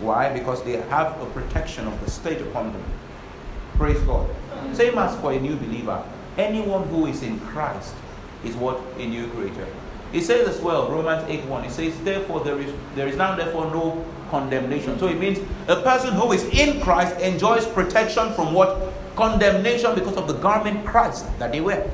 Why? 0.00 0.32
Because 0.32 0.62
they 0.64 0.72
have 0.72 1.20
a 1.20 1.26
protection 1.26 1.86
of 1.86 2.04
the 2.04 2.10
state 2.10 2.40
upon 2.40 2.72
them. 2.72 2.84
Praise 3.74 4.00
God. 4.00 4.28
Same 4.72 4.98
as 4.98 5.18
for 5.20 5.32
a 5.32 5.40
new 5.40 5.56
believer. 5.56 6.04
Anyone 6.36 6.86
who 6.88 7.06
is 7.06 7.22
in 7.22 7.40
Christ 7.40 7.94
is 8.44 8.54
what? 8.56 8.80
A 8.98 9.06
new 9.06 9.28
creator. 9.28 9.66
It 10.12 10.22
says 10.22 10.48
as 10.48 10.60
well, 10.60 10.90
Romans 10.90 11.24
8 11.28 11.44
1, 11.44 11.64
it 11.64 11.70
says, 11.70 11.98
Therefore, 12.00 12.40
there 12.40 12.58
is, 12.58 12.72
there 12.94 13.08
is 13.08 13.16
now 13.16 13.36
therefore 13.36 13.66
no 13.66 14.04
condemnation. 14.30 14.98
So 14.98 15.08
it 15.08 15.18
means 15.18 15.38
a 15.68 15.80
person 15.82 16.14
who 16.14 16.32
is 16.32 16.44
in 16.44 16.80
Christ 16.80 17.18
enjoys 17.20 17.66
protection 17.66 18.32
from 18.34 18.52
what? 18.52 18.92
Condemnation 19.16 19.94
because 19.94 20.16
of 20.16 20.28
the 20.28 20.34
garment 20.34 20.86
Christ 20.86 21.26
that 21.38 21.52
they 21.52 21.60
wear. 21.60 21.90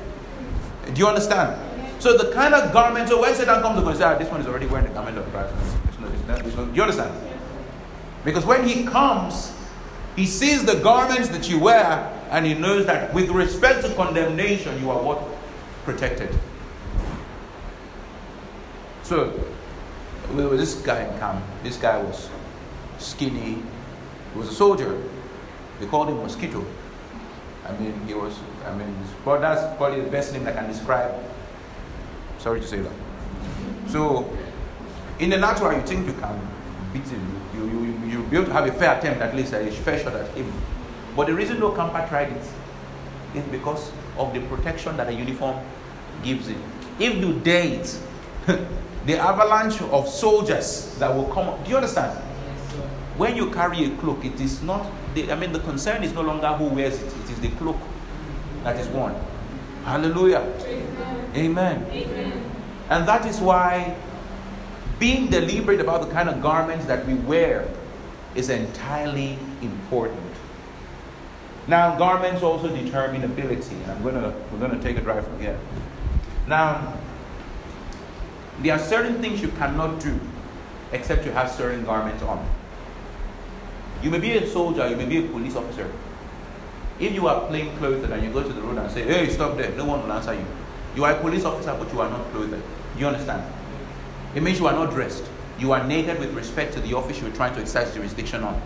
Do 0.93 0.99
you 0.99 1.07
understand? 1.07 1.59
So 1.99 2.17
the 2.17 2.31
kind 2.33 2.53
of 2.53 2.71
garment, 2.71 3.09
so 3.09 3.21
when 3.21 3.33
Satan 3.33 3.61
comes 3.61 3.81
to 3.81 3.87
and 3.87 3.97
say, 3.97 4.03
ah, 4.03 4.17
this 4.17 4.29
one 4.29 4.41
is 4.41 4.47
already 4.47 4.67
wearing 4.67 4.87
the 4.87 4.93
garment 4.93 5.17
of 5.17 5.25
Christ. 5.31 5.53
It's 5.87 5.99
not, 5.99 6.11
it's 6.11 6.27
not, 6.27 6.45
it's 6.45 6.55
not. 6.55 6.69
Do 6.69 6.75
you 6.75 6.81
understand? 6.83 7.13
Because 8.23 8.45
when 8.45 8.67
he 8.67 8.85
comes, 8.85 9.55
he 10.15 10.25
sees 10.25 10.65
the 10.65 10.75
garments 10.75 11.29
that 11.29 11.49
you 11.49 11.59
wear 11.59 12.11
and 12.29 12.45
he 12.45 12.53
knows 12.53 12.85
that 12.85 13.13
with 13.13 13.29
respect 13.29 13.85
to 13.85 13.93
condemnation, 13.95 14.79
you 14.79 14.89
are 14.89 15.01
what? 15.01 15.21
Protected. 15.83 16.29
So, 19.03 19.39
was 20.33 20.59
this 20.59 20.81
guy 20.81 21.03
in 21.03 21.19
camp. 21.19 21.43
This 21.63 21.77
guy 21.77 22.01
was 22.01 22.29
skinny. 22.97 23.57
He 24.33 24.39
was 24.39 24.49
a 24.49 24.53
soldier. 24.53 25.01
They 25.79 25.87
called 25.87 26.09
him 26.09 26.17
Mosquito. 26.17 26.65
I 27.67 27.71
mean, 27.77 27.99
he 28.07 28.13
was, 28.13 28.37
I 28.65 28.75
mean, 28.75 28.95
but 29.23 29.39
that's 29.39 29.75
probably 29.77 30.01
the 30.01 30.09
best 30.09 30.33
name 30.33 30.47
I 30.47 30.51
can 30.51 30.67
describe. 30.67 31.13
Sorry 32.37 32.61
to 32.61 32.67
say 32.67 32.79
that. 32.79 32.91
So, 33.87 34.29
in 35.19 35.29
the 35.29 35.37
natural, 35.37 35.73
you 35.73 35.81
think 35.81 36.05
you 36.05 36.13
can 36.13 36.39
beat 36.93 37.07
him. 37.07 37.41
You, 37.55 37.65
you, 37.65 38.09
you, 38.09 38.23
be 38.23 38.37
able 38.37 38.47
to 38.47 38.53
have 38.53 38.67
a 38.67 38.71
fair 38.71 38.97
attempt, 38.97 39.21
at 39.21 39.35
least 39.35 39.53
a 39.53 39.71
fair 39.71 39.99
shot 39.99 40.13
at 40.13 40.29
him. 40.35 40.51
But 41.15 41.27
the 41.27 41.33
reason 41.33 41.59
no 41.59 41.71
camper 41.71 42.05
tried 42.07 42.31
it 42.31 42.43
is 43.33 43.43
because 43.49 43.91
of 44.17 44.33
the 44.33 44.41
protection 44.41 44.97
that 44.97 45.07
a 45.07 45.13
uniform 45.13 45.59
gives 46.23 46.47
it. 46.49 46.57
If 46.99 47.15
you 47.15 47.33
dare 47.39 47.79
it, 47.79 47.99
the 49.05 49.17
avalanche 49.17 49.81
of 49.81 50.07
soldiers 50.09 50.95
that 50.99 51.13
will 51.13 51.25
come. 51.25 51.61
Do 51.63 51.69
you 51.69 51.77
understand? 51.77 52.21
when 53.17 53.35
you 53.35 53.49
carry 53.51 53.85
a 53.85 53.95
cloak, 53.97 54.25
it 54.25 54.39
is 54.41 54.61
not. 54.61 54.85
The, 55.13 55.31
I 55.31 55.35
mean, 55.35 55.53
the 55.53 55.59
concern 55.59 56.03
is 56.03 56.13
no 56.13 56.21
longer 56.21 56.47
who 56.49 56.65
wears 56.65 57.01
it; 57.01 57.07
it 57.07 57.29
is 57.31 57.39
the 57.39 57.49
cloak 57.51 57.77
that 58.63 58.77
is 58.77 58.87
worn. 58.89 59.15
Hallelujah. 59.83 60.41
Amen. 61.35 61.85
Amen. 61.91 62.51
And 62.89 63.07
that 63.07 63.25
is 63.25 63.39
why 63.39 63.95
being 64.99 65.27
deliberate 65.29 65.79
about 65.79 66.01
the 66.01 66.11
kind 66.11 66.29
of 66.29 66.41
garments 66.41 66.85
that 66.85 67.05
we 67.07 67.13
wear 67.13 67.67
is 68.35 68.49
entirely 68.49 69.37
important. 69.61 70.19
Now, 71.67 71.97
garments 71.97 72.43
also 72.43 72.67
determine 72.67 73.23
ability, 73.23 73.75
and 73.75 73.91
I'm 73.91 74.03
gonna 74.03 74.33
we're 74.51 74.59
gonna 74.59 74.81
take 74.81 74.97
a 74.97 75.01
drive 75.01 75.25
from 75.25 75.39
here. 75.39 75.57
Now, 76.47 76.97
there 78.61 78.73
are 78.73 78.79
certain 78.79 79.21
things 79.21 79.41
you 79.41 79.49
cannot 79.49 79.99
do 79.99 80.19
except 80.91 81.25
you 81.25 81.31
have 81.31 81.51
certain 81.51 81.83
garments 81.83 82.23
on. 82.23 82.47
You 84.01 84.09
may 84.09 84.19
be 84.19 84.31
a 84.37 84.47
soldier, 84.47 84.87
you 84.87 84.95
may 84.95 85.05
be 85.05 85.25
a 85.25 85.27
police 85.27 85.55
officer. 85.55 85.91
If 86.99 87.13
you 87.13 87.27
are 87.27 87.47
plain 87.47 87.75
clothed 87.77 88.09
and 88.09 88.23
you 88.23 88.31
go 88.31 88.43
to 88.43 88.53
the 88.53 88.61
road 88.61 88.77
and 88.77 88.89
say, 88.91 89.03
hey, 89.03 89.27
stop 89.29 89.57
there, 89.57 89.71
no 89.71 89.85
one 89.85 90.01
will 90.03 90.11
answer 90.11 90.33
you. 90.33 90.45
You 90.95 91.03
are 91.03 91.11
a 91.11 91.19
police 91.19 91.43
officer, 91.43 91.75
but 91.77 91.91
you 91.91 91.99
are 91.99 92.09
not 92.09 92.31
clothed. 92.31 92.51
Do 92.51 92.99
you 92.99 93.07
understand? 93.07 93.43
It 94.33 94.43
means 94.43 94.59
you 94.59 94.67
are 94.67 94.73
not 94.73 94.91
dressed. 94.91 95.25
You 95.59 95.71
are 95.73 95.85
naked 95.85 96.19
with 96.19 96.33
respect 96.33 96.73
to 96.73 96.81
the 96.81 96.93
office 96.93 97.19
you 97.21 97.27
are 97.27 97.31
trying 97.31 97.53
to 97.55 97.61
exercise 97.61 97.93
jurisdiction 97.93 98.43
on. 98.43 98.61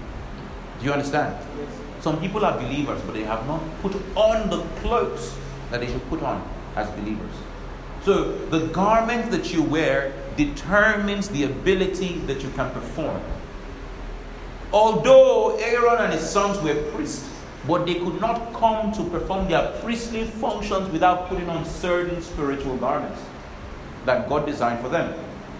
Do 0.80 0.86
you 0.86 0.94
understand? 0.94 1.36
Yes. 1.58 1.70
Some 2.02 2.20
people 2.20 2.46
are 2.46 2.58
believers, 2.58 3.02
but 3.02 3.14
they 3.14 3.24
have 3.24 3.46
not 3.48 3.62
put 3.82 3.96
on 4.16 4.50
the 4.50 4.62
clothes 4.82 5.36
that 5.72 5.82
they 5.82 5.88
should 5.88 6.08
put 6.10 6.22
on 6.22 6.48
as 6.76 6.90
believers. 6.92 7.34
So 8.10 8.32
the 8.50 8.66
garment 8.70 9.30
that 9.30 9.54
you 9.54 9.62
wear 9.62 10.12
determines 10.36 11.30
the 11.30 11.44
ability 11.44 12.18
that 12.26 12.42
you 12.42 12.50
can 12.56 12.72
perform. 12.72 13.22
Although 14.74 15.58
Aaron 15.58 16.06
and 16.06 16.14
his 16.14 16.28
sons 16.28 16.60
were 16.64 16.74
priests, 16.92 17.30
but 17.68 17.86
they 17.86 17.94
could 17.94 18.20
not 18.20 18.52
come 18.54 18.92
to 18.94 19.04
perform 19.12 19.48
their 19.48 19.80
priestly 19.84 20.24
functions 20.24 20.90
without 20.90 21.30
putting 21.30 21.48
on 21.50 21.64
certain 21.66 22.20
spiritual 22.24 22.78
garments 22.78 23.22
that 24.06 24.28
God 24.28 24.48
designed 24.48 24.80
for 24.80 24.90
them. 24.90 25.14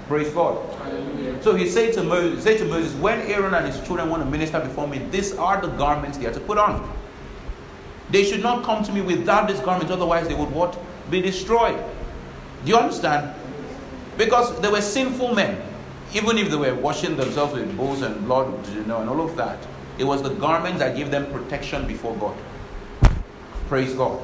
Praise 0.08 0.34
God. 0.34 0.58
Hallelujah. 0.78 1.44
So 1.44 1.54
he 1.54 1.70
said 1.70 1.94
to 1.94 2.04
Moses, 2.04 2.44
said 2.44 2.58
to 2.58 2.66
Moses, 2.66 2.96
when 2.96 3.20
Aaron 3.28 3.54
and 3.54 3.68
his 3.68 3.80
children 3.86 4.10
want 4.10 4.24
to 4.24 4.28
minister 4.28 4.60
before 4.60 4.88
me, 4.88 4.98
these 5.12 5.36
are 5.36 5.62
the 5.62 5.68
garments 5.68 6.18
they 6.18 6.26
are 6.26 6.34
to 6.34 6.40
put 6.40 6.58
on. 6.58 6.92
They 8.10 8.24
should 8.24 8.42
not 8.42 8.64
come 8.64 8.84
to 8.86 8.92
me 8.92 9.02
without 9.02 9.48
these 9.48 9.60
garments, 9.60 9.92
otherwise 9.92 10.28
they 10.28 10.34
would 10.34 10.50
what? 10.50 10.76
Be 11.12 11.22
destroyed. 11.22 11.80
Do 12.64 12.72
you 12.72 12.78
understand? 12.78 13.34
Because 14.18 14.60
they 14.62 14.70
were 14.70 14.82
sinful 14.82 15.34
men. 15.34 15.62
Even 16.14 16.38
if 16.38 16.50
they 16.50 16.58
were 16.58 16.76
washing 16.76 17.16
themselves 17.16 17.54
with 17.54 17.76
bulls 17.78 18.02
and 18.02 18.26
blood, 18.26 18.68
you 18.74 18.84
know, 18.84 19.00
and 19.00 19.10
all 19.10 19.22
of 19.22 19.36
that. 19.38 19.60
It 19.98 20.04
was 20.04 20.24
the 20.24 20.30
garments 20.30 20.80
that 20.80 20.96
gave 20.96 21.12
them 21.12 21.32
protection 21.32 21.86
before 21.88 22.16
God. 22.16 22.38
Praise 23.68 23.94
God. 23.94 24.20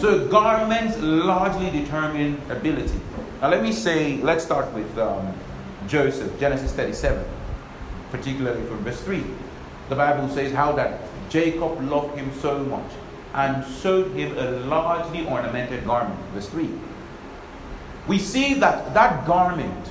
So 0.00 0.28
garments 0.28 0.98
largely 0.98 1.70
determine 1.70 2.40
ability. 2.50 3.00
Now 3.40 3.48
let 3.48 3.62
me 3.62 3.72
say, 3.72 4.18
let's 4.18 4.44
start 4.44 4.72
with 4.74 4.98
um, 4.98 5.34
Joseph, 5.88 6.38
Genesis 6.38 6.72
37, 6.72 7.24
particularly 8.10 8.62
from 8.66 8.84
verse 8.84 9.00
3. 9.02 9.24
The 9.88 9.96
Bible 9.96 10.28
says 10.28 10.52
how 10.52 10.72
that 10.72 11.00
Jacob 11.30 11.82
loved 11.90 12.18
him 12.18 12.30
so 12.40 12.58
much 12.64 12.90
and 13.34 13.64
sewed 13.64 14.12
him 14.16 14.36
a 14.36 14.50
largely 14.66 15.26
ornamented 15.26 15.84
garment. 15.84 16.18
Verse 16.34 16.48
3. 16.50 16.68
We 18.10 18.18
see 18.18 18.54
that 18.54 18.92
that 18.92 19.24
garment, 19.24 19.88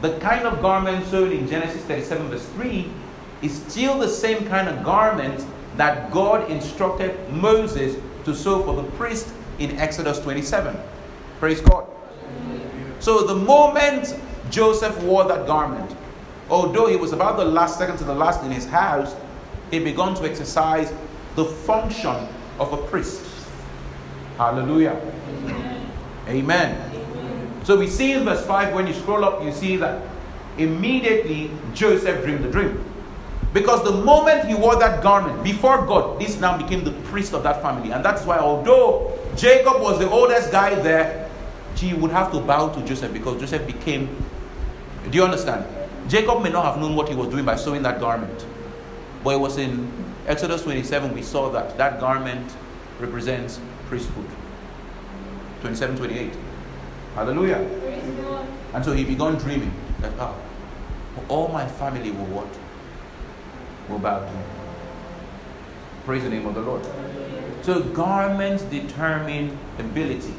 the 0.00 0.18
kind 0.18 0.48
of 0.48 0.60
garment 0.60 1.06
sewn 1.06 1.30
in 1.30 1.46
Genesis 1.46 1.80
37, 1.84 2.28
verse 2.28 2.44
3, 2.56 2.90
is 3.40 3.62
still 3.68 4.00
the 4.00 4.08
same 4.08 4.48
kind 4.48 4.68
of 4.68 4.82
garment 4.82 5.46
that 5.76 6.10
God 6.10 6.50
instructed 6.50 7.14
Moses 7.30 8.02
to 8.24 8.34
sew 8.34 8.64
for 8.64 8.74
the 8.74 8.82
priest 8.96 9.32
in 9.60 9.78
Exodus 9.78 10.18
27. 10.18 10.76
Praise 11.38 11.60
God. 11.60 11.86
So 12.98 13.22
the 13.22 13.36
moment 13.36 14.18
Joseph 14.50 15.00
wore 15.04 15.22
that 15.28 15.46
garment, 15.46 15.96
although 16.50 16.88
he 16.88 16.96
was 16.96 17.12
about 17.12 17.36
the 17.36 17.44
last 17.44 17.78
second 17.78 17.98
to 17.98 18.04
the 18.04 18.14
last 18.14 18.42
in 18.42 18.50
his 18.50 18.66
house, 18.66 19.14
he 19.70 19.78
began 19.78 20.16
to 20.16 20.24
exercise 20.24 20.92
the 21.36 21.44
function 21.44 22.26
of 22.58 22.72
a 22.72 22.78
priest. 22.88 23.24
Hallelujah. 24.36 25.00
Amen. 25.28 25.92
Amen. 26.26 26.95
So 27.66 27.76
we 27.76 27.88
see 27.88 28.12
in 28.12 28.24
verse 28.24 28.46
5, 28.46 28.74
when 28.76 28.86
you 28.86 28.94
scroll 28.94 29.24
up, 29.24 29.42
you 29.42 29.50
see 29.50 29.76
that 29.78 30.00
immediately 30.56 31.50
Joseph 31.74 32.24
dreamed 32.24 32.44
the 32.44 32.48
dream. 32.48 32.80
Because 33.52 33.82
the 33.82 33.90
moment 33.90 34.46
he 34.46 34.54
wore 34.54 34.76
that 34.76 35.02
garment 35.02 35.42
before 35.42 35.84
God, 35.84 36.20
this 36.20 36.38
now 36.38 36.56
became 36.56 36.84
the 36.84 36.92
priest 37.10 37.34
of 37.34 37.42
that 37.42 37.60
family. 37.62 37.90
And 37.90 38.04
that's 38.04 38.24
why, 38.24 38.38
although 38.38 39.18
Jacob 39.34 39.82
was 39.82 39.98
the 39.98 40.08
oldest 40.08 40.52
guy 40.52 40.76
there, 40.76 41.28
he 41.74 41.92
would 41.92 42.12
have 42.12 42.30
to 42.30 42.38
bow 42.38 42.68
to 42.68 42.80
Joseph 42.86 43.12
because 43.12 43.40
Joseph 43.40 43.66
became. 43.66 44.16
Do 45.10 45.18
you 45.18 45.24
understand? 45.24 45.66
Jacob 46.06 46.44
may 46.44 46.50
not 46.50 46.64
have 46.66 46.80
known 46.80 46.94
what 46.94 47.08
he 47.08 47.16
was 47.16 47.26
doing 47.30 47.44
by 47.44 47.56
sewing 47.56 47.82
that 47.82 47.98
garment. 47.98 48.46
But 49.24 49.30
it 49.34 49.40
was 49.40 49.58
in 49.58 49.90
Exodus 50.28 50.62
27 50.62 51.12
we 51.12 51.22
saw 51.22 51.50
that 51.50 51.76
that 51.78 51.98
garment 51.98 52.48
represents 53.00 53.58
priesthood. 53.88 54.26
27 55.62 55.96
28. 55.96 56.32
Hallelujah. 57.16 57.64
And 58.74 58.84
so 58.84 58.92
he 58.92 59.02
began 59.02 59.36
dreaming 59.36 59.72
that 60.00 60.12
ah, 60.18 60.36
all 61.28 61.48
my 61.48 61.66
family 61.66 62.10
will 62.10 62.26
what? 62.26 62.48
will 63.88 63.98
bow 63.98 64.18
to 64.18 64.26
him. 64.26 64.44
Praise 66.04 66.24
the 66.24 66.28
name 66.28 66.44
of 66.44 66.54
the 66.54 66.60
Lord. 66.60 66.84
So 67.62 67.80
garments 67.80 68.64
determine 68.64 69.56
ability. 69.78 70.34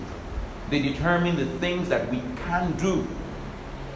They 0.69 0.81
determine 0.83 1.35
the 1.35 1.47
things 1.57 1.89
that 1.89 2.11
we 2.11 2.21
can 2.45 2.73
do. 2.73 3.07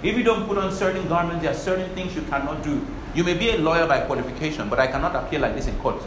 If 0.01 0.17
you 0.17 0.23
don't 0.23 0.47
put 0.47 0.57
on 0.57 0.71
certain 0.73 1.07
garments, 1.07 1.43
there 1.43 1.51
are 1.51 1.61
certain 1.69 1.93
things 1.93 2.15
you 2.15 2.23
cannot 2.23 2.63
do. 2.63 2.83
You 3.13 3.23
may 3.23 3.35
be 3.35 3.51
a 3.51 3.57
lawyer 3.59 3.85
by 3.85 3.99
qualification, 4.01 4.69
but 4.69 4.79
I 4.79 4.87
cannot 4.87 5.15
appear 5.15 5.39
like 5.39 5.53
this 5.53 5.67
in 5.67 5.77
court. 5.77 6.01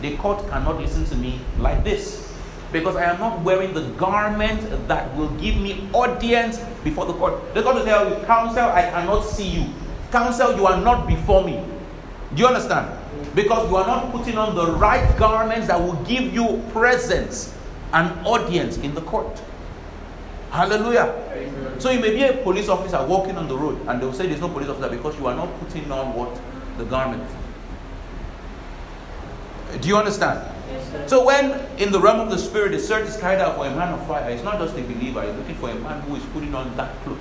The 0.00 0.16
court 0.18 0.48
cannot 0.48 0.78
listen 0.78 1.04
to 1.06 1.16
me 1.16 1.40
like 1.58 1.82
this 1.82 2.23
because 2.74 2.96
I 2.96 3.04
am 3.04 3.20
not 3.20 3.40
wearing 3.42 3.72
the 3.72 3.82
garment 3.92 4.60
that 4.88 5.16
will 5.16 5.30
give 5.36 5.56
me 5.56 5.88
audience 5.92 6.58
before 6.82 7.06
the 7.06 7.12
court. 7.14 7.54
The 7.54 7.62
court 7.62 7.76
will 7.76 7.84
tell 7.84 8.10
you, 8.10 8.26
counsel, 8.26 8.64
I 8.64 8.82
cannot 8.90 9.22
see 9.24 9.46
you. 9.48 9.66
Counsel, 10.10 10.56
you 10.56 10.66
are 10.66 10.80
not 10.80 11.06
before 11.06 11.44
me. 11.44 11.62
Do 12.34 12.42
you 12.42 12.48
understand? 12.48 12.90
Because 13.36 13.70
you 13.70 13.76
are 13.76 13.86
not 13.86 14.10
putting 14.10 14.36
on 14.36 14.56
the 14.56 14.72
right 14.72 15.16
garments 15.16 15.68
that 15.68 15.80
will 15.80 15.94
give 16.02 16.34
you 16.34 16.64
presence 16.72 17.56
and 17.92 18.10
audience 18.26 18.76
in 18.78 18.92
the 18.92 19.02
court. 19.02 19.40
Hallelujah. 20.50 21.14
Amen. 21.30 21.78
So 21.80 21.90
you 21.90 22.00
may 22.00 22.10
be 22.10 22.24
a 22.24 22.32
police 22.42 22.68
officer 22.68 23.04
walking 23.06 23.36
on 23.36 23.46
the 23.46 23.56
road 23.56 23.78
and 23.86 24.02
they 24.02 24.06
will 24.06 24.12
say 24.12 24.26
there's 24.26 24.40
no 24.40 24.48
police 24.48 24.68
officer 24.68 24.88
because 24.88 25.16
you 25.16 25.28
are 25.28 25.36
not 25.36 25.48
putting 25.60 25.90
on 25.92 26.12
what? 26.12 26.40
The 26.78 26.84
garment. 26.86 27.22
Do 29.80 29.86
you 29.86 29.96
understand? 29.96 30.53
So 31.06 31.24
when 31.24 31.60
in 31.78 31.92
the 31.92 32.00
realm 32.00 32.20
of 32.20 32.30
the 32.30 32.38
spirit 32.38 32.72
the 32.72 32.78
search 32.78 33.08
is 33.08 33.16
carried 33.16 33.40
out 33.40 33.56
for 33.56 33.66
a 33.66 33.74
man 33.74 33.92
of 33.92 34.06
fire, 34.06 34.30
it's 34.30 34.42
not 34.42 34.58
just 34.58 34.76
a 34.76 34.82
believer, 34.82 35.22
it's 35.22 35.36
looking 35.36 35.56
for 35.56 35.70
a 35.70 35.74
man 35.74 36.00
who 36.02 36.16
is 36.16 36.24
putting 36.26 36.54
on 36.54 36.76
that 36.76 36.94
cloak. 37.02 37.18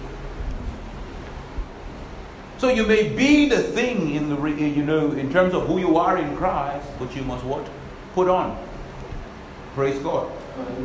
So 2.57 2.69
you 2.69 2.85
may 2.85 3.09
be 3.09 3.49
the 3.49 3.61
thing 3.61 4.15
in 4.15 4.29
the 4.29 4.49
you 4.49 4.83
know 4.85 5.11
in 5.11 5.31
terms 5.33 5.53
of 5.53 5.67
who 5.67 5.79
you 5.79 5.97
are 5.97 6.17
in 6.17 6.35
Christ, 6.37 6.87
but 6.97 7.13
you 7.15 7.23
must 7.23 7.43
what? 7.43 7.67
Put 8.13 8.29
on. 8.29 8.57
Praise 9.75 9.99
God. 9.99 10.31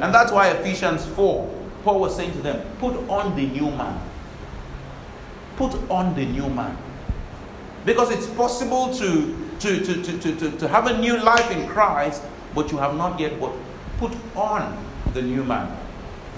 And 0.00 0.14
that's 0.14 0.32
why 0.32 0.48
Ephesians 0.48 1.04
4, 1.06 1.48
Paul 1.84 2.00
was 2.00 2.16
saying 2.16 2.32
to 2.32 2.38
them, 2.38 2.66
put 2.78 2.96
on 3.08 3.36
the 3.36 3.46
new 3.46 3.70
man. 3.70 4.00
Put 5.56 5.74
on 5.90 6.14
the 6.14 6.24
new 6.24 6.48
man. 6.48 6.76
Because 7.84 8.10
it's 8.10 8.26
possible 8.26 8.92
to, 8.94 9.36
to, 9.60 9.84
to, 9.84 10.02
to, 10.02 10.34
to, 10.36 10.50
to 10.50 10.68
have 10.68 10.86
a 10.86 10.98
new 10.98 11.16
life 11.18 11.50
in 11.50 11.68
Christ, 11.68 12.22
but 12.54 12.70
you 12.72 12.78
have 12.78 12.96
not 12.96 13.18
yet 13.18 13.38
what? 13.38 13.52
Put 13.98 14.12
on 14.36 14.84
the 15.12 15.22
new 15.22 15.44
man. 15.44 15.76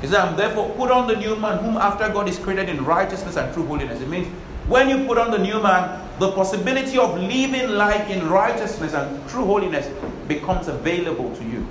He 0.00 0.06
said, 0.06 0.36
therefore 0.36 0.70
put 0.76 0.90
on 0.90 1.06
the 1.06 1.16
new 1.16 1.36
man 1.36 1.58
whom 1.58 1.76
after 1.76 2.08
God 2.08 2.28
is 2.28 2.38
created 2.38 2.68
in 2.68 2.84
righteousness 2.84 3.36
and 3.36 3.52
true 3.52 3.66
holiness. 3.66 4.00
It 4.00 4.08
means 4.08 4.28
when 4.66 4.88
you 4.88 5.06
put 5.06 5.18
on 5.18 5.30
the 5.30 5.38
new 5.38 5.60
man, 5.60 6.08
the 6.18 6.32
possibility 6.32 6.96
of 6.96 7.18
living 7.18 7.70
life 7.70 8.08
in 8.08 8.28
righteousness 8.28 8.94
and 8.94 9.28
true 9.28 9.44
holiness 9.44 9.88
becomes 10.28 10.68
available 10.68 11.34
to 11.36 11.44
you. 11.44 11.66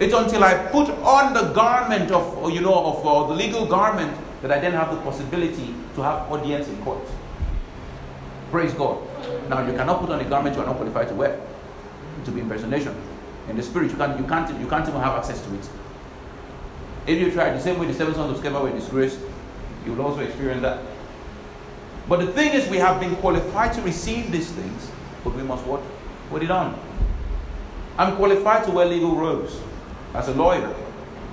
It's 0.00 0.12
until 0.12 0.42
I 0.42 0.54
put 0.54 0.90
on 0.90 1.34
the 1.34 1.52
garment 1.52 2.10
of, 2.10 2.50
you 2.50 2.60
know, 2.60 2.74
of 2.74 3.06
uh, 3.06 3.28
the 3.28 3.34
legal 3.34 3.64
garment 3.64 4.18
that 4.42 4.50
I 4.50 4.58
then 4.58 4.72
have 4.72 4.90
the 4.90 5.00
possibility 5.02 5.74
to 5.94 6.02
have 6.02 6.30
audience 6.30 6.68
in 6.68 6.76
court. 6.82 7.06
Praise 8.50 8.74
God. 8.74 8.98
Now 9.48 9.66
you 9.66 9.76
cannot 9.76 10.00
put 10.00 10.10
on 10.10 10.20
a 10.20 10.24
garment 10.24 10.56
you 10.56 10.62
are 10.62 10.66
not 10.66 10.76
qualified 10.76 11.08
to 11.08 11.14
wear. 11.14 11.40
To 12.24 12.30
be 12.30 12.40
impersonation. 12.40 12.94
In 13.48 13.56
the 13.56 13.62
spirit, 13.62 13.90
you 13.90 13.96
can't, 13.96 14.18
you 14.18 14.26
can't, 14.26 14.60
you 14.60 14.66
can't 14.66 14.88
even 14.88 15.00
have 15.00 15.18
access 15.18 15.40
to 15.42 15.54
it. 15.54 15.68
If 17.06 17.20
you 17.20 17.30
try 17.30 17.50
the 17.52 17.60
same 17.60 17.78
way 17.78 17.86
the 17.86 17.94
seven 17.94 18.14
sons 18.14 18.38
of 18.38 18.44
Sceva 18.44 18.62
were 18.62 18.70
disgraced, 18.70 19.18
you 19.84 19.92
will 19.92 20.06
also 20.06 20.20
experience 20.20 20.62
that. 20.62 20.80
But 22.08 22.20
the 22.20 22.28
thing 22.28 22.54
is, 22.54 22.68
we 22.68 22.78
have 22.78 23.00
been 23.00 23.14
qualified 23.16 23.72
to 23.74 23.82
receive 23.82 24.30
these 24.32 24.50
things, 24.50 24.90
but 25.22 25.34
we 25.34 25.42
must 25.42 25.64
what? 25.66 25.82
Put 26.30 26.42
it 26.42 26.50
on. 26.50 26.78
I'm 27.98 28.16
qualified 28.16 28.64
to 28.64 28.70
wear 28.70 28.86
legal 28.86 29.14
robes 29.14 29.58
as 30.14 30.28
a 30.28 30.34
lawyer. 30.34 30.74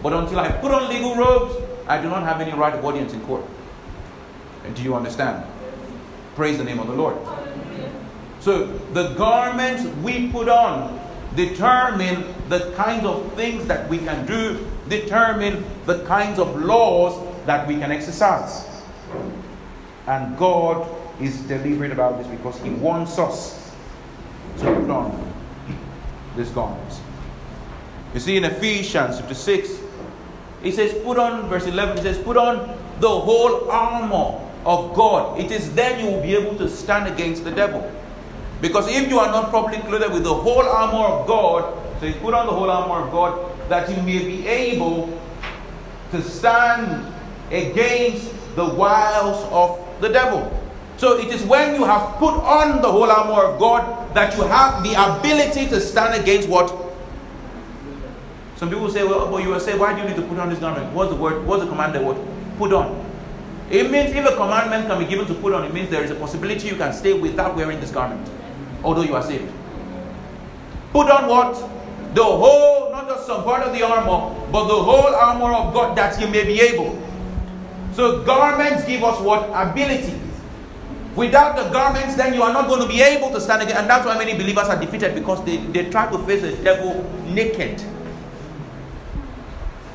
But 0.04 0.14
until 0.14 0.40
I 0.40 0.52
put 0.52 0.72
on 0.72 0.90
legal 0.90 1.16
robes, 1.16 1.56
I 1.88 2.02
do 2.02 2.10
not 2.10 2.24
have 2.24 2.42
any 2.42 2.54
right 2.54 2.74
of 2.74 2.84
audience 2.84 3.14
in 3.14 3.22
court. 3.22 3.46
And 4.66 4.76
do 4.76 4.84
you 4.84 4.96
understand? 4.96 5.46
Praise 6.36 6.58
the 6.58 6.64
name 6.64 6.80
of 6.80 6.88
the 6.88 6.94
Lord. 6.94 7.18
So 8.40 8.68
the 8.94 9.14
garments 9.14 9.84
we 10.04 10.32
put 10.32 10.50
on 10.50 11.01
determine 11.36 12.34
the 12.50 12.74
kinds 12.76 13.06
of 13.06 13.34
things 13.34 13.66
that 13.68 13.88
we 13.90 13.98
can 14.00 14.26
do, 14.26 14.68
determine 14.90 15.64
the 15.86 16.04
kinds 16.06 16.40
of 16.40 16.62
laws 16.62 17.46
that 17.46 17.68
we 17.68 17.78
can 17.78 17.92
exercise. 17.92 18.68
And 20.08 20.38
God 20.38 20.88
is 21.22 21.42
deliberate 21.44 21.92
about 21.92 22.18
this 22.18 22.28
because 22.28 22.60
He 22.62 22.70
wants 22.70 23.18
us 23.18 23.72
to 24.60 24.66
put 24.66 24.90
on 24.90 25.34
these 26.36 26.50
garments. 26.50 27.00
You 28.14 28.20
see, 28.20 28.38
in 28.38 28.44
Ephesians 28.44 29.20
chapter 29.20 29.34
6, 29.34 29.80
he 30.64 30.72
says, 30.72 30.94
Put 31.04 31.18
on, 31.18 31.48
verse 31.48 31.66
11, 31.66 31.98
he 31.98 32.04
says, 32.04 32.18
Put 32.20 32.38
on 32.38 32.78
the 33.00 33.10
whole 33.10 33.72
armor 33.72 34.40
of 34.66 34.94
God. 34.94 35.40
It 35.40 35.52
is 35.52 35.74
then 35.74 36.00
you 36.00 36.12
will 36.12 36.22
be 36.22 36.36
able 36.36 36.58
to 36.58 36.70
stand 36.70 37.12
against 37.12 37.44
the 37.44 37.52
devil. 37.52 37.90
Because 38.62 38.88
if 38.88 39.10
you 39.10 39.20
are 39.20 39.32
not 39.32 39.50
properly 39.50 39.80
clothed 39.80 40.14
with 40.14 40.24
the 40.24 40.34
whole 40.34 40.62
armor 40.62 41.08
of 41.08 41.28
God, 41.28 42.00
so 42.00 42.06
you 42.06 42.14
put 42.16 42.34
on 42.34 42.46
the 42.46 42.54
whole 42.54 42.70
armor 42.70 43.06
of 43.06 43.12
God 43.12 43.58
that 43.70 43.90
you 43.90 44.02
may 44.04 44.20
be 44.20 44.48
able 44.48 45.20
to 46.12 46.22
stand 46.22 47.12
against 47.52 48.32
the 48.56 48.66
wiles 48.66 49.44
of 49.52 49.80
the 50.02 50.10
devil. 50.10 50.52
So 50.98 51.18
it 51.18 51.34
is 51.34 51.42
when 51.44 51.76
you 51.76 51.84
have 51.84 52.18
put 52.18 52.36
on 52.36 52.82
the 52.82 52.92
whole 52.92 53.10
armor 53.10 53.44
of 53.44 53.60
God 53.60 54.14
that 54.14 54.38
you 54.38 54.44
have 54.44 54.84
the 54.84 54.94
ability 54.94 55.68
to 55.70 55.82
stand 55.82 56.22
against 56.22 56.48
what? 56.48 56.70
Some 58.58 58.70
people 58.70 58.90
say, 58.92 59.04
well, 59.04 59.32
but 59.32 59.42
you 59.42 59.50
will 59.50 59.60
say, 59.60 59.76
why 59.76 59.94
do 59.96 60.02
you 60.02 60.08
need 60.08 60.18
to 60.18 60.22
put 60.22 60.38
on 60.38 60.50
this 60.50 60.60
garment? 60.60 60.94
What's 60.94 61.10
the 61.10 61.16
word? 61.16 61.44
What's 61.48 61.64
the 61.64 61.70
command 61.70 61.96
that 61.96 62.04
word? 62.04 62.18
Put 62.60 62.74
on. 62.74 63.04
It 63.72 63.90
means 63.90 64.12
if 64.12 64.24
a 64.26 64.36
commandment 64.36 64.88
can 64.88 65.00
be 65.00 65.06
given 65.06 65.26
to 65.28 65.34
put 65.34 65.54
on, 65.54 65.64
it 65.64 65.74
means 65.74 65.90
there 65.90 66.04
is 66.04 66.12
a 66.12 66.16
possibility 66.16 66.68
you 66.68 66.76
can 66.76 66.94
stay 66.94 67.14
without 67.14 67.56
wearing 67.56 67.80
this 67.80 67.90
garment, 67.90 68.30
although 68.84 69.04
you 69.04 69.16
are 69.16 69.24
saved. 69.24 69.52
Put 70.92 71.10
on 71.10 71.28
what? 71.28 71.54
The 72.14 72.24
whole, 72.24 72.92
not 72.92 73.08
just 73.08 73.26
some 73.26 73.44
part 73.44 73.64
of 73.64 73.74
the 73.74 73.84
armor, 73.84 74.36
but 74.52 74.68
the 74.68 74.76
whole 74.76 75.16
armor 75.16 75.54
of 75.54 75.74
God 75.74 75.98
that 75.98 76.20
you 76.20 76.28
may 76.28 76.44
be 76.44 76.60
able. 76.60 77.02
So 77.94 78.24
garments 78.24 78.86
give 78.86 79.04
us 79.04 79.20
what? 79.22 79.50
Ability. 79.54 80.20
Without 81.16 81.56
the 81.58 81.70
garments, 81.72 82.16
then 82.16 82.34
you 82.34 82.42
are 82.42 82.54
not 82.54 82.68
going 82.68 82.82
to 82.82 82.88
be 82.88 83.02
able 83.02 83.32
to 83.32 83.42
stand 83.42 83.62
again. 83.62 83.78
And 83.78 83.90
that's 83.90 84.06
why 84.06 84.18
many 84.18 84.34
believers 84.34 84.68
are 84.68 84.80
defeated 84.80 85.14
because 85.16 85.44
they, 85.44 85.58
they 85.58 85.90
try 85.90 86.10
to 86.10 86.18
face 86.20 86.42
the 86.42 86.56
devil 86.64 87.04
naked. 87.28 87.82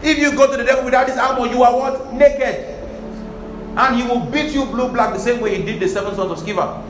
If 0.02 0.18
you 0.18 0.32
go 0.36 0.50
to 0.50 0.56
the 0.56 0.64
devil 0.64 0.84
without 0.84 1.06
this 1.06 1.16
armor, 1.18 1.46
you 1.46 1.62
are 1.62 1.74
what? 1.74 2.12
Naked. 2.12 2.74
And 3.76 3.96
he 3.96 4.02
will 4.02 4.20
beat 4.20 4.52
you 4.52 4.64
blue 4.66 4.88
black 4.88 5.12
the 5.14 5.18
same 5.18 5.40
way 5.40 5.56
he 5.56 5.62
did 5.62 5.80
the 5.80 5.88
seven 5.88 6.14
sons 6.14 6.30
of 6.30 6.38
Sceva. 6.38 6.82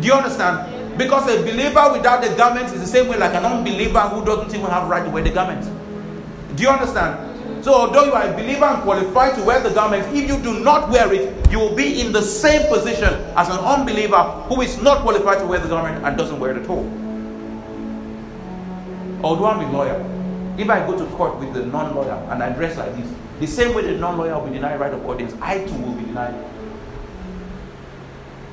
Do 0.00 0.06
you 0.06 0.14
understand? 0.14 0.98
Because 0.98 1.28
a 1.28 1.42
believer 1.42 1.92
without 1.92 2.22
the 2.22 2.34
garments 2.36 2.72
is 2.72 2.80
the 2.80 2.86
same 2.86 3.08
way 3.08 3.16
like 3.16 3.34
an 3.34 3.44
unbeliever 3.44 4.00
who 4.00 4.24
doesn't 4.24 4.54
even 4.54 4.70
have 4.70 4.88
right 4.88 5.04
to 5.04 5.10
wear 5.10 5.22
the 5.22 5.30
garments. 5.30 5.68
Do 6.54 6.62
you 6.62 6.68
understand? 6.68 7.64
So 7.64 7.72
although 7.74 8.04
you 8.04 8.12
are 8.12 8.28
a 8.28 8.32
believer 8.32 8.64
and 8.64 8.82
qualified 8.82 9.36
to 9.36 9.44
wear 9.44 9.60
the 9.60 9.70
garments, 9.70 10.08
if 10.12 10.28
you 10.28 10.38
do 10.42 10.60
not 10.60 10.90
wear 10.90 11.12
it, 11.12 11.50
you 11.50 11.58
will 11.58 11.74
be 11.74 12.00
in 12.00 12.12
the 12.12 12.20
same 12.20 12.68
position 12.68 13.14
as 13.36 13.48
an 13.48 13.58
unbeliever 13.58 14.22
who 14.48 14.60
is 14.62 14.80
not 14.82 15.02
qualified 15.02 15.38
to 15.38 15.46
wear 15.46 15.60
the 15.60 15.68
garment 15.68 16.04
and 16.04 16.16
doesn't 16.18 16.40
wear 16.40 16.56
it 16.56 16.62
at 16.62 16.68
all. 16.68 16.84
Although 19.22 19.46
I'm 19.46 19.60
a 19.60 19.70
lawyer, 19.72 20.04
if 20.58 20.68
I 20.68 20.84
go 20.86 20.98
to 20.98 21.06
court 21.14 21.38
with 21.38 21.54
the 21.54 21.64
non-lawyer 21.64 22.26
and 22.30 22.42
I 22.42 22.50
dress 22.50 22.76
like 22.76 22.96
this, 22.96 23.08
the 23.38 23.46
same 23.46 23.74
way 23.74 23.82
the 23.82 23.96
non-lawyer 23.96 24.38
will 24.38 24.46
be 24.48 24.54
denied 24.54 24.80
right 24.80 24.92
of 24.92 25.06
audience, 25.06 25.34
I 25.40 25.64
too 25.64 25.74
will 25.74 25.94
be 25.94 26.04
denied 26.04 26.34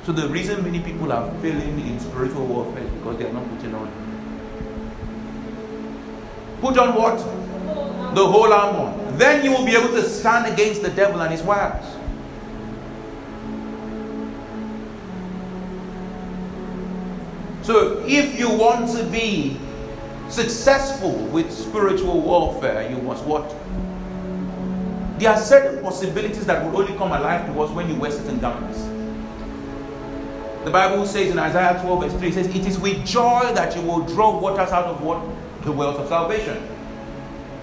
so 0.04 0.12
the 0.12 0.28
reason 0.28 0.62
many 0.64 0.80
people 0.80 1.12
are 1.12 1.30
failing 1.40 1.78
in 1.78 2.00
spiritual 2.00 2.46
warfare 2.46 2.82
is 2.82 2.90
because 2.90 3.18
they 3.18 3.26
are 3.26 3.32
not 3.32 3.48
putting 3.56 3.74
on. 3.74 3.90
Put 6.60 6.78
on 6.78 6.94
what? 6.94 7.18
The 8.14 8.26
whole 8.26 8.52
armor. 8.52 9.16
Then 9.16 9.44
you 9.44 9.50
will 9.50 9.64
be 9.64 9.76
able 9.76 9.88
to 9.88 10.02
stand 10.02 10.52
against 10.52 10.82
the 10.82 10.90
devil 10.90 11.20
and 11.20 11.30
his 11.30 11.42
wiles. 11.42 11.84
So 17.62 18.02
if 18.06 18.38
you 18.38 18.50
want 18.50 18.90
to 18.96 19.04
be 19.04 19.58
successful 20.28 21.12
with 21.26 21.52
spiritual 21.52 22.20
warfare, 22.20 22.90
you 22.90 22.96
must 23.02 23.22
what? 23.24 23.48
There 25.20 25.30
are 25.30 25.38
certain 25.38 25.82
possibilities 25.82 26.46
that 26.46 26.64
will 26.64 26.80
only 26.80 26.96
come 26.96 27.12
alive 27.12 27.46
to 27.46 27.62
us 27.62 27.70
when 27.70 27.88
you 27.88 27.94
wear 27.96 28.10
certain 28.10 28.40
garments. 28.40 28.89
The 30.64 30.70
Bible 30.70 31.06
says 31.06 31.30
in 31.30 31.38
Isaiah 31.38 31.80
12, 31.80 32.02
verse 32.02 32.12
3, 32.18 32.28
it 32.28 32.34
says, 32.34 32.46
It 32.48 32.66
is 32.66 32.78
with 32.78 33.04
joy 33.06 33.50
that 33.54 33.74
you 33.74 33.82
will 33.82 34.00
draw 34.00 34.38
waters 34.38 34.70
out 34.70 34.84
of 34.84 35.02
what? 35.02 35.22
The 35.62 35.72
wells 35.72 35.98
of 35.98 36.08
salvation. 36.08 36.62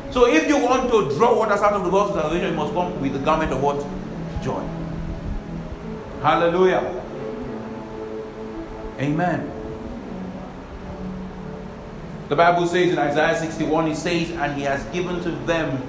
So 0.09 0.27
if 0.27 0.47
you 0.47 0.57
want 0.57 0.89
to 0.89 1.15
draw 1.15 1.37
waters 1.37 1.61
out 1.61 1.73
of 1.73 1.83
the 1.83 1.89
wells 1.89 2.09
of 2.09 2.21
salvation, 2.21 2.51
you 2.51 2.55
must 2.55 2.73
come 2.73 2.99
with 2.99 3.13
the 3.13 3.19
garment 3.19 3.51
of 3.51 3.61
what? 3.61 3.85
Joy. 4.43 4.67
Hallelujah. 6.23 7.03
Amen. 8.99 9.51
The 12.29 12.35
Bible 12.35 12.65
says 12.65 12.91
in 12.91 12.97
Isaiah 12.97 13.37
61, 13.39 13.89
it 13.91 13.95
says, 13.95 14.31
And 14.31 14.57
he 14.57 14.63
has 14.63 14.83
given 14.85 15.21
to 15.21 15.31
them 15.45 15.81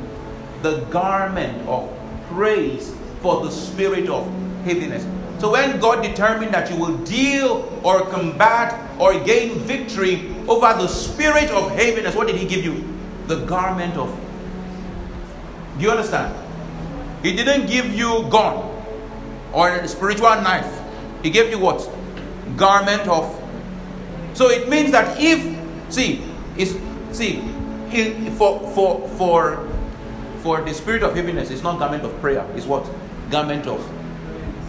the 0.62 0.80
garment 0.90 1.66
of 1.66 1.90
praise 2.28 2.94
for 3.22 3.44
the 3.44 3.50
spirit 3.50 4.08
of 4.08 4.26
heaviness. 4.64 5.06
So 5.38 5.52
when 5.52 5.78
God 5.78 6.02
determined 6.02 6.52
that 6.52 6.68
you 6.68 6.76
will 6.76 6.96
deal 6.98 7.80
or 7.84 8.02
combat 8.06 8.74
or 8.98 9.18
gain 9.20 9.54
victory 9.60 10.34
over 10.48 10.74
the 10.74 10.88
spirit 10.88 11.50
of 11.50 11.70
heaviness, 11.70 12.16
what 12.16 12.26
did 12.26 12.36
He 12.36 12.46
give 12.46 12.64
you? 12.64 12.84
The 13.28 13.44
garment 13.46 13.96
of. 13.96 14.10
Do 15.78 15.84
you 15.84 15.90
understand? 15.90 16.34
He 17.22 17.36
didn't 17.36 17.66
give 17.66 17.94
you 17.94 18.26
gun 18.30 18.66
or 19.52 19.70
a 19.70 19.86
spiritual 19.86 20.34
knife. 20.42 20.66
He 21.22 21.30
gave 21.30 21.50
you 21.50 21.58
what? 21.58 21.88
Garment 22.56 23.06
of. 23.06 23.30
So 24.34 24.50
it 24.50 24.68
means 24.68 24.90
that 24.90 25.20
if 25.20 25.38
see, 25.92 26.24
is 26.56 26.76
see, 27.12 27.40
for 28.36 28.58
for 28.74 29.08
for 29.10 29.68
for 30.42 30.62
the 30.62 30.74
spirit 30.74 31.02
of 31.02 31.14
heaviness, 31.14 31.50
it's 31.50 31.62
not 31.62 31.78
garment 31.78 32.04
of 32.04 32.18
prayer. 32.20 32.44
It's 32.56 32.66
what? 32.66 32.88
Garment 33.30 33.66
of 33.66 33.97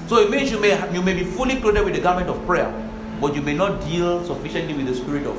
so 0.09 0.17
it 0.17 0.31
means 0.31 0.49
you 0.49 0.59
may 0.59 0.73
you 0.91 1.03
may 1.03 1.13
be 1.13 1.23
fully 1.23 1.61
clothed 1.61 1.85
with 1.85 1.93
the 1.93 2.01
garment 2.01 2.29
of 2.29 2.43
prayer, 2.47 2.73
but 3.21 3.35
you 3.35 3.43
may 3.43 3.53
not 3.53 3.79
deal 3.81 4.25
sufficiently 4.25 4.73
with 4.73 4.87
the 4.87 4.95
spirit 4.95 5.27
of. 5.27 5.37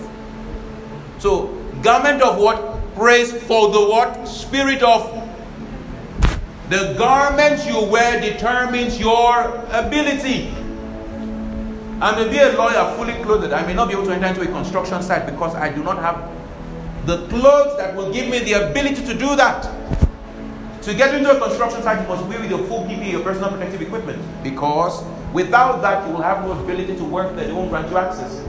So 1.18 1.48
garment 1.82 2.22
of 2.22 2.38
what? 2.38 2.78
Praise 2.94 3.32
for 3.32 3.72
the 3.72 3.80
what? 3.80 4.28
Spirit 4.28 4.84
of. 4.84 5.10
The 6.68 6.94
garment 6.96 7.66
you 7.66 7.82
wear 7.82 8.20
determines 8.20 9.00
your 9.00 9.56
ability. 9.72 10.54
I 12.00 12.14
may 12.14 12.30
be 12.30 12.38
a 12.38 12.52
lawyer 12.56 12.94
fully 12.96 13.14
clothed. 13.24 13.52
I 13.52 13.66
may 13.66 13.74
not 13.74 13.88
be 13.88 13.94
able 13.94 14.06
to 14.06 14.12
enter 14.12 14.28
into 14.28 14.42
a 14.42 14.46
construction 14.46 15.02
site 15.02 15.26
because 15.26 15.56
I 15.56 15.74
do 15.74 15.82
not 15.82 15.98
have 15.98 16.30
the 17.06 17.26
clothes 17.26 17.76
that 17.76 17.96
will 17.96 18.12
give 18.12 18.28
me 18.30 18.38
the 18.38 18.70
ability 18.70 19.04
to 19.04 19.14
do 19.14 19.34
that. 19.34 19.66
To 20.82 20.94
get 20.94 21.14
into 21.14 21.30
a 21.30 21.38
construction 21.38 21.82
site, 21.82 22.00
you 22.00 22.08
must 22.08 22.28
be 22.30 22.38
with 22.38 22.50
your 22.50 22.64
full 22.66 22.84
PPE, 22.84 23.12
your 23.12 23.22
personal 23.22 23.50
protective 23.50 23.82
equipment. 23.82 24.18
Because 24.42 25.04
without 25.34 25.82
that, 25.82 26.06
you 26.06 26.14
will 26.14 26.22
have 26.22 26.42
no 26.44 26.52
ability 26.52 26.96
to 26.96 27.04
work 27.04 27.36
there. 27.36 27.46
They 27.46 27.52
won't 27.52 27.70
grant 27.70 27.90
you 27.90 27.98
access. 27.98 28.42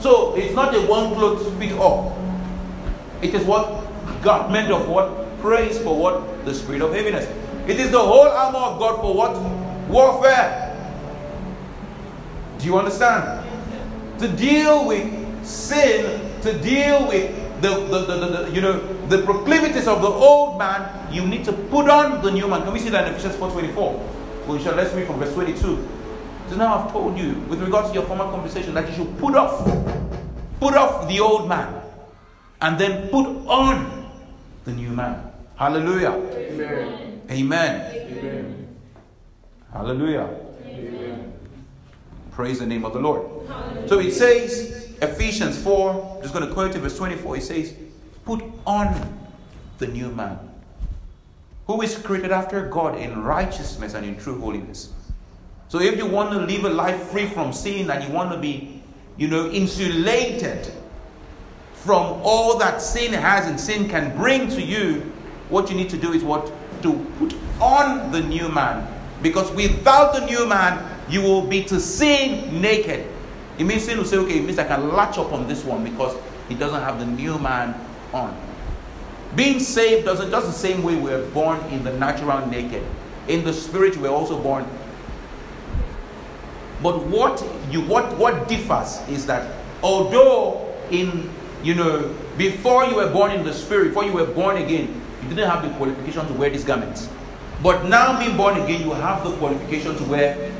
So 0.00 0.34
it's 0.36 0.54
not 0.54 0.74
a 0.74 0.80
one 0.80 1.14
clothes 1.14 1.46
fit 1.58 1.72
all. 1.72 2.16
It 3.22 3.34
is 3.34 3.44
what 3.44 3.86
garment 4.22 4.70
of 4.70 4.88
what? 4.88 5.40
Praise 5.40 5.78
for 5.78 5.96
what? 5.96 6.44
The 6.44 6.54
spirit 6.54 6.82
of 6.82 6.92
heaviness. 6.92 7.26
It 7.66 7.80
is 7.80 7.90
the 7.90 7.98
whole 7.98 8.28
armor 8.28 8.58
of 8.58 8.78
God 8.78 9.00
for 9.00 9.14
what? 9.14 9.36
Warfare. 9.88 10.76
Do 12.58 12.66
you 12.66 12.78
understand? 12.78 13.46
To 14.18 14.28
deal 14.28 14.86
with 14.86 15.08
sin, 15.46 16.20
to 16.42 16.52
deal 16.60 17.08
with 17.08 17.34
the, 17.62 17.68
the, 17.68 18.04
the, 18.04 18.26
the, 18.26 18.50
you 18.52 18.60
know 18.60 18.99
the 19.10 19.22
proclivities 19.24 19.88
of 19.88 20.00
the 20.00 20.08
old 20.08 20.56
man, 20.56 21.12
you 21.12 21.26
need 21.26 21.44
to 21.44 21.52
put 21.52 21.90
on 21.90 22.22
the 22.22 22.30
new 22.30 22.46
man. 22.46 22.62
Can 22.62 22.72
we 22.72 22.78
see 22.78 22.90
that 22.90 23.08
in 23.08 23.14
Ephesians 23.14 23.34
4.24? 23.34 24.46
We 24.46 24.62
shall 24.62 24.74
let's 24.76 24.94
read 24.94 25.06
from 25.06 25.18
verse 25.18 25.34
22. 25.34 25.88
So 26.48 26.56
now 26.56 26.78
I've 26.78 26.92
told 26.92 27.18
you, 27.18 27.34
with 27.48 27.60
regards 27.60 27.88
to 27.88 27.94
your 27.94 28.04
former 28.04 28.24
conversation, 28.24 28.72
that 28.74 28.88
you 28.88 28.94
should 28.94 29.18
put 29.18 29.34
off, 29.34 29.64
put 30.60 30.74
off 30.74 31.08
the 31.08 31.18
old 31.18 31.48
man, 31.48 31.82
and 32.60 32.78
then 32.78 33.08
put 33.08 33.26
on 33.48 34.10
the 34.64 34.72
new 34.72 34.90
man. 34.90 35.30
Hallelujah. 35.56 36.12
Amen. 36.12 37.22
Amen. 37.30 37.94
Amen. 37.94 38.76
Hallelujah. 39.72 40.28
Amen. 40.64 41.32
Praise 42.30 42.60
the 42.60 42.66
name 42.66 42.84
of 42.84 42.92
the 42.92 43.00
Lord. 43.00 43.48
So 43.88 43.98
it 43.98 44.12
says, 44.12 44.94
Ephesians 45.02 45.60
4, 45.62 46.20
just 46.22 46.32
going 46.32 46.46
to 46.46 46.52
quote 46.52 46.74
it, 46.74 46.78
verse 46.78 46.96
24, 46.96 47.36
it 47.36 47.42
says, 47.42 47.74
Put 48.24 48.42
on 48.66 49.18
the 49.78 49.86
new 49.86 50.10
man, 50.10 50.38
who 51.66 51.82
is 51.82 51.96
created 51.98 52.32
after 52.32 52.68
God 52.68 52.98
in 52.98 53.22
righteousness 53.22 53.94
and 53.94 54.04
in 54.04 54.16
true 54.18 54.38
holiness. 54.38 54.92
So 55.68 55.80
if 55.80 55.96
you 55.96 56.06
want 56.06 56.32
to 56.32 56.38
live 56.38 56.64
a 56.64 56.68
life 56.68 57.00
free 57.08 57.26
from 57.26 57.52
sin 57.52 57.90
and 57.90 58.04
you 58.04 58.10
want 58.10 58.32
to 58.32 58.38
be, 58.38 58.82
you 59.16 59.28
know, 59.28 59.50
insulated 59.50 60.72
from 61.74 62.20
all 62.22 62.58
that 62.58 62.82
sin 62.82 63.12
has 63.12 63.46
and 63.46 63.58
sin 63.58 63.88
can 63.88 64.14
bring 64.16 64.48
to 64.50 64.60
you, 64.60 65.12
what 65.48 65.70
you 65.70 65.76
need 65.76 65.88
to 65.90 65.96
do 65.96 66.12
is 66.12 66.22
what? 66.22 66.52
To 66.82 67.06
put 67.18 67.34
on 67.60 68.10
the 68.12 68.20
new 68.20 68.48
man. 68.48 68.86
Because 69.22 69.50
without 69.52 70.12
the 70.12 70.26
new 70.26 70.46
man, 70.46 71.00
you 71.08 71.22
will 71.22 71.42
be 71.42 71.62
to 71.64 71.80
sin 71.80 72.60
naked. 72.60 73.06
It 73.58 73.64
means 73.64 73.84
sin 73.84 73.98
will 73.98 74.04
say, 74.04 74.16
okay, 74.18 74.38
it 74.38 74.44
means 74.44 74.58
I 74.58 74.64
can 74.64 74.88
latch 74.90 75.18
up 75.18 75.32
on 75.32 75.46
this 75.46 75.64
one 75.64 75.84
because 75.84 76.16
he 76.48 76.54
doesn't 76.54 76.82
have 76.82 76.98
the 76.98 77.06
new 77.06 77.38
man 77.38 77.74
on. 78.12 78.36
Being 79.36 79.60
saved 79.60 80.04
doesn't 80.04 80.30
just 80.30 80.46
the 80.46 80.52
same 80.52 80.82
way 80.82 80.96
we're 80.96 81.24
born 81.30 81.60
in 81.70 81.84
the 81.84 81.92
natural 81.92 82.44
naked. 82.46 82.82
In 83.28 83.44
the 83.44 83.52
spirit, 83.52 83.96
we're 83.96 84.08
also 84.08 84.40
born. 84.40 84.66
But 86.82 87.04
what 87.06 87.44
you 87.70 87.82
what 87.82 88.16
what 88.16 88.48
differs 88.48 89.00
is 89.08 89.26
that 89.26 89.54
although 89.82 90.74
in 90.90 91.30
you 91.62 91.74
know 91.74 92.14
before 92.38 92.86
you 92.86 92.96
were 92.96 93.10
born 93.12 93.32
in 93.32 93.44
the 93.44 93.52
spirit, 93.52 93.88
before 93.88 94.04
you 94.04 94.12
were 94.12 94.26
born 94.26 94.56
again, 94.56 95.00
you 95.22 95.28
didn't 95.28 95.48
have 95.48 95.62
the 95.62 95.70
qualification 95.76 96.26
to 96.26 96.32
wear 96.32 96.50
these 96.50 96.64
garments. 96.64 97.08
But 97.62 97.84
now 97.84 98.18
being 98.18 98.36
born 98.36 98.58
again, 98.58 98.80
you 98.80 98.92
have 98.92 99.22
the 99.22 99.36
qualification 99.36 99.94
to 99.96 100.04
wear. 100.04 100.50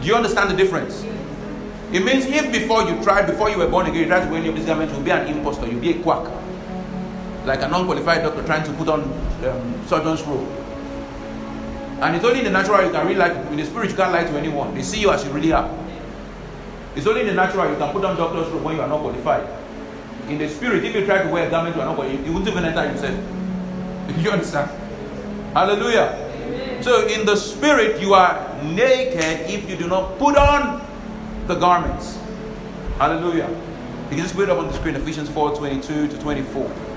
Do 0.00 0.06
you 0.06 0.14
understand 0.14 0.50
the 0.50 0.56
difference? 0.56 1.04
It 1.92 2.04
means 2.04 2.26
if 2.26 2.50
before 2.52 2.84
you 2.84 3.02
tried, 3.02 3.26
before 3.26 3.50
you 3.50 3.58
were 3.58 3.68
born 3.68 3.86
again, 3.86 4.02
you 4.02 4.06
tried 4.06 4.24
to 4.24 4.30
wear 4.30 4.38
any 4.38 4.48
of 4.48 4.54
these 4.54 4.66
garments, 4.66 4.94
you'll 4.94 5.02
be 5.02 5.10
an 5.10 5.26
impostor, 5.26 5.66
you'll 5.66 5.80
be 5.80 5.90
a 5.90 6.02
quack. 6.02 6.30
Like 7.44 7.62
an 7.62 7.72
unqualified 7.74 8.22
doctor 8.22 8.42
trying 8.44 8.64
to 8.64 8.72
put 8.72 8.88
on 8.88 9.02
um, 9.02 9.86
surgeon's 9.86 10.22
robe. 10.22 10.48
And 12.00 12.16
it's 12.16 12.24
only 12.24 12.40
in 12.40 12.44
the 12.44 12.50
natural 12.50 12.84
you 12.84 12.90
can 12.90 13.06
really 13.06 13.18
like, 13.18 13.32
in 13.32 13.56
the 13.56 13.64
spirit 13.64 13.90
you 13.90 13.96
can't 13.96 14.12
lie 14.12 14.24
to 14.24 14.36
anyone. 14.36 14.74
They 14.74 14.82
see 14.82 15.00
you 15.00 15.10
as 15.10 15.24
you 15.24 15.30
really 15.30 15.52
are. 15.52 15.70
It's 16.96 17.06
only 17.06 17.22
in 17.22 17.26
the 17.28 17.34
natural 17.34 17.70
you 17.70 17.76
can 17.76 17.92
put 17.92 18.04
on 18.04 18.16
doctor's 18.16 18.48
robe 18.52 18.64
when 18.64 18.76
you 18.76 18.82
are 18.82 18.88
not 18.88 19.00
qualified. 19.00 19.48
In 20.28 20.38
the 20.38 20.48
spirit, 20.48 20.84
if 20.84 20.94
you 20.94 21.04
try 21.04 21.22
to 21.22 21.28
wear 21.28 21.46
a 21.46 21.50
garment 21.50 21.76
you 21.76 21.82
are 21.82 21.86
not 21.86 21.96
qualified, 21.96 22.24
you 22.24 22.32
won't 22.32 22.46
even 22.48 22.64
enter 22.64 22.84
yourself. 22.84 23.18
you 24.18 24.30
understand? 24.30 24.70
Hallelujah. 25.52 26.32
Amen. 26.42 26.82
So 26.82 27.06
in 27.06 27.26
the 27.26 27.36
spirit, 27.36 28.00
you 28.00 28.14
are 28.14 28.62
naked 28.62 29.50
if 29.50 29.68
you 29.68 29.76
do 29.76 29.88
not 29.88 30.18
put 30.18 30.36
on 30.36 30.84
the 31.46 31.54
garments. 31.54 32.18
Hallelujah. 32.98 33.48
You 33.48 34.10
can 34.10 34.18
just 34.18 34.34
put 34.34 34.44
it 34.44 34.50
up 34.50 34.58
on 34.58 34.68
the 34.68 34.72
screen, 34.74 34.94
Ephesians 34.94 35.28
4 35.30 35.56
22 35.56 36.08
to 36.08 36.18
24. 36.18 36.93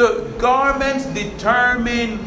So 0.00 0.26
garments 0.38 1.04
determine 1.04 2.26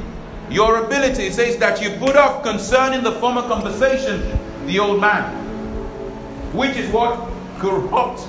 your 0.52 0.86
ability. 0.86 1.24
It 1.24 1.34
says 1.34 1.58
that 1.58 1.82
you 1.82 1.90
put 1.98 2.16
off 2.16 2.44
concerning 2.44 3.02
the 3.02 3.14
former 3.14 3.42
conversation 3.42 4.22
the 4.68 4.78
old 4.78 5.02
man 5.02 5.34
which 6.54 6.78
is 6.78 6.88
what? 6.92 7.18
Corrupt 7.58 8.28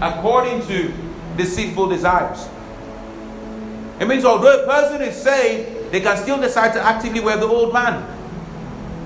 according 0.00 0.66
to 0.68 0.94
deceitful 1.36 1.90
desires. 1.90 2.48
It 4.00 4.08
means 4.08 4.24
although 4.24 4.62
a 4.62 4.66
person 4.66 5.02
is 5.02 5.14
saved, 5.14 5.92
they 5.92 6.00
can 6.00 6.16
still 6.16 6.40
decide 6.40 6.72
to 6.72 6.80
actively 6.80 7.20
wear 7.20 7.36
the 7.36 7.46
old 7.46 7.74
man. 7.74 8.00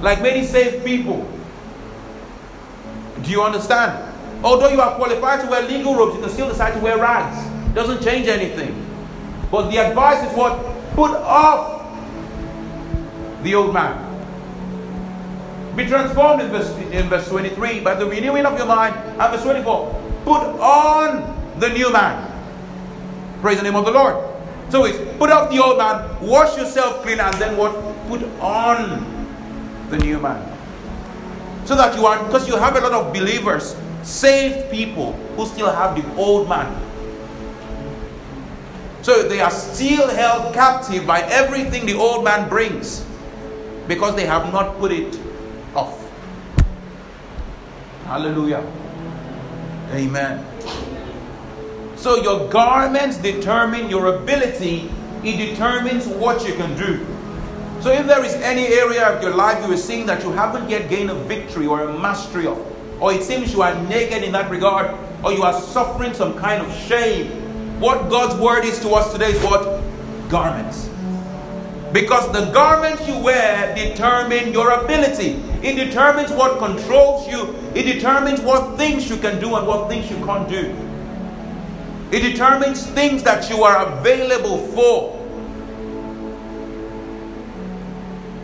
Like 0.02 0.22
many 0.22 0.46
saved 0.46 0.84
people. 0.84 1.28
Do 3.22 3.28
you 3.28 3.42
understand? 3.42 4.14
Although 4.44 4.68
you 4.68 4.80
are 4.80 4.94
qualified 4.94 5.40
to 5.40 5.50
wear 5.50 5.62
legal 5.62 5.96
robes, 5.96 6.14
you 6.14 6.22
can 6.22 6.30
still 6.30 6.48
decide 6.48 6.74
to 6.74 6.78
wear 6.78 6.96
rags. 6.96 7.74
Doesn't 7.74 8.04
change 8.04 8.28
anything. 8.28 8.89
But 9.50 9.70
the 9.70 9.78
advice 9.78 10.30
is 10.30 10.36
what? 10.36 10.58
Put 10.94 11.10
off 11.12 11.86
the 13.42 13.54
old 13.54 13.74
man. 13.74 14.06
Be 15.76 15.86
transformed 15.86 16.42
in 16.42 16.50
verse, 16.50 16.70
in 16.92 17.08
verse 17.08 17.28
23 17.28 17.80
by 17.80 17.94
the 17.94 18.06
renewing 18.06 18.46
of 18.46 18.56
your 18.58 18.66
mind. 18.66 18.94
And 18.94 19.32
verse 19.32 19.42
24, 19.42 20.22
put 20.24 20.42
on 20.60 21.58
the 21.58 21.68
new 21.70 21.92
man. 21.92 22.28
Praise 23.40 23.58
the 23.58 23.64
name 23.64 23.76
of 23.76 23.84
the 23.84 23.92
Lord. 23.92 24.16
So 24.68 24.84
it's 24.84 24.98
put 25.18 25.30
off 25.30 25.50
the 25.50 25.58
old 25.62 25.78
man, 25.78 26.20
wash 26.20 26.56
yourself 26.56 27.02
clean, 27.02 27.18
and 27.18 27.34
then 27.34 27.56
what? 27.56 27.74
Put 28.08 28.22
on 28.40 29.04
the 29.90 29.98
new 29.98 30.18
man. 30.20 30.46
So 31.64 31.74
that 31.74 31.96
you 31.96 32.06
are, 32.06 32.22
because 32.24 32.46
you 32.48 32.56
have 32.56 32.76
a 32.76 32.80
lot 32.80 32.92
of 32.92 33.12
believers, 33.12 33.74
saved 34.02 34.70
people 34.70 35.12
who 35.36 35.46
still 35.46 35.70
have 35.72 35.96
the 35.96 36.16
old 36.16 36.48
man. 36.48 36.66
So 39.10 39.26
they 39.26 39.40
are 39.40 39.50
still 39.50 40.06
held 40.06 40.54
captive 40.54 41.04
by 41.04 41.22
everything 41.22 41.84
the 41.84 41.94
old 41.94 42.22
man 42.22 42.48
brings 42.48 43.04
because 43.88 44.14
they 44.14 44.24
have 44.24 44.52
not 44.52 44.78
put 44.78 44.92
it 44.92 45.18
off. 45.74 45.98
Hallelujah. 48.04 48.64
Amen. 49.90 50.46
So 51.96 52.22
your 52.22 52.48
garments 52.50 53.16
determine 53.16 53.90
your 53.90 54.14
ability, 54.14 54.88
it 55.24 55.36
determines 55.38 56.06
what 56.06 56.46
you 56.46 56.54
can 56.54 56.78
do. 56.78 57.04
So 57.80 57.90
if 57.90 58.06
there 58.06 58.24
is 58.24 58.34
any 58.34 58.68
area 58.68 59.08
of 59.08 59.20
your 59.24 59.34
life 59.34 59.66
you 59.66 59.74
are 59.74 59.76
seeing 59.76 60.06
that 60.06 60.22
you 60.22 60.30
haven't 60.30 60.70
yet 60.70 60.88
gained 60.88 61.10
a 61.10 61.16
victory 61.26 61.66
or 61.66 61.82
a 61.82 61.98
mastery 61.98 62.46
of, 62.46 62.64
or 63.02 63.12
it 63.12 63.24
seems 63.24 63.52
you 63.52 63.62
are 63.62 63.74
naked 63.88 64.22
in 64.22 64.30
that 64.30 64.48
regard, 64.52 64.96
or 65.24 65.32
you 65.32 65.42
are 65.42 65.60
suffering 65.60 66.14
some 66.14 66.38
kind 66.38 66.64
of 66.64 66.72
shame, 66.86 67.39
what 67.80 68.10
God's 68.10 68.38
word 68.40 68.64
is 68.64 68.78
to 68.80 68.90
us 68.90 69.10
today 69.12 69.32
is 69.32 69.42
what? 69.42 69.82
Garments. 70.28 70.88
Because 71.92 72.30
the 72.32 72.52
garment 72.52 73.00
you 73.08 73.18
wear 73.18 73.74
determine 73.74 74.52
your 74.52 74.70
ability. 74.70 75.42
It 75.66 75.74
determines 75.74 76.30
what 76.30 76.58
controls 76.58 77.26
you. 77.26 77.54
It 77.74 77.82
determines 77.82 78.40
what 78.42 78.76
things 78.76 79.08
you 79.08 79.16
can 79.16 79.40
do 79.40 79.56
and 79.56 79.66
what 79.66 79.88
things 79.88 80.10
you 80.10 80.16
can't 80.24 80.48
do. 80.48 80.76
It 82.12 82.20
determines 82.20 82.86
things 82.86 83.22
that 83.22 83.48
you 83.48 83.64
are 83.64 83.86
available 83.86 84.66
for. 84.68 85.16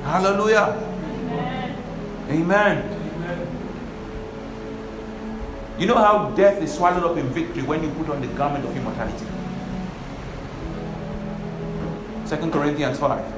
Hallelujah. 0.03 0.83
Amen. 1.21 1.83
Amen. 2.31 2.96
You 5.79 5.87
know 5.87 5.97
how 5.97 6.31
death 6.31 6.63
is 6.63 6.73
swallowed 6.73 7.05
up 7.05 7.19
in 7.19 7.29
victory 7.29 7.63
when 7.63 7.83
you 7.83 7.91
put 7.91 8.09
on 8.09 8.23
the 8.23 8.29
garment 8.29 8.65
of 8.65 8.75
immortality? 8.75 9.27
Second 12.25 12.51
Corinthians 12.51 12.99
5. 12.99 13.35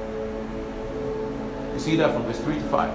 You 1.73 1.79
see 1.79 1.97
that 1.97 2.13
from 2.13 2.23
verse 2.23 2.39
3 2.39 2.55
to 2.55 2.61
5. 2.61 2.89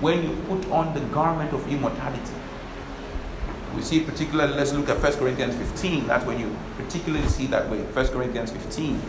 When 0.00 0.22
you 0.22 0.36
put 0.48 0.70
on 0.70 0.94
the 0.94 1.00
garment 1.12 1.52
of 1.52 1.70
immortality, 1.70 2.32
we 3.76 3.82
see 3.82 4.00
particularly, 4.00 4.54
let's 4.54 4.72
look 4.72 4.88
at 4.88 5.02
1 5.02 5.12
Corinthians 5.12 5.54
15. 5.54 6.06
That's 6.06 6.24
when 6.24 6.40
you 6.40 6.56
particularly 6.78 7.28
see 7.28 7.46
that 7.48 7.68
way. 7.70 7.82
1 7.82 8.08
Corinthians 8.08 8.52
15. 8.52 9.02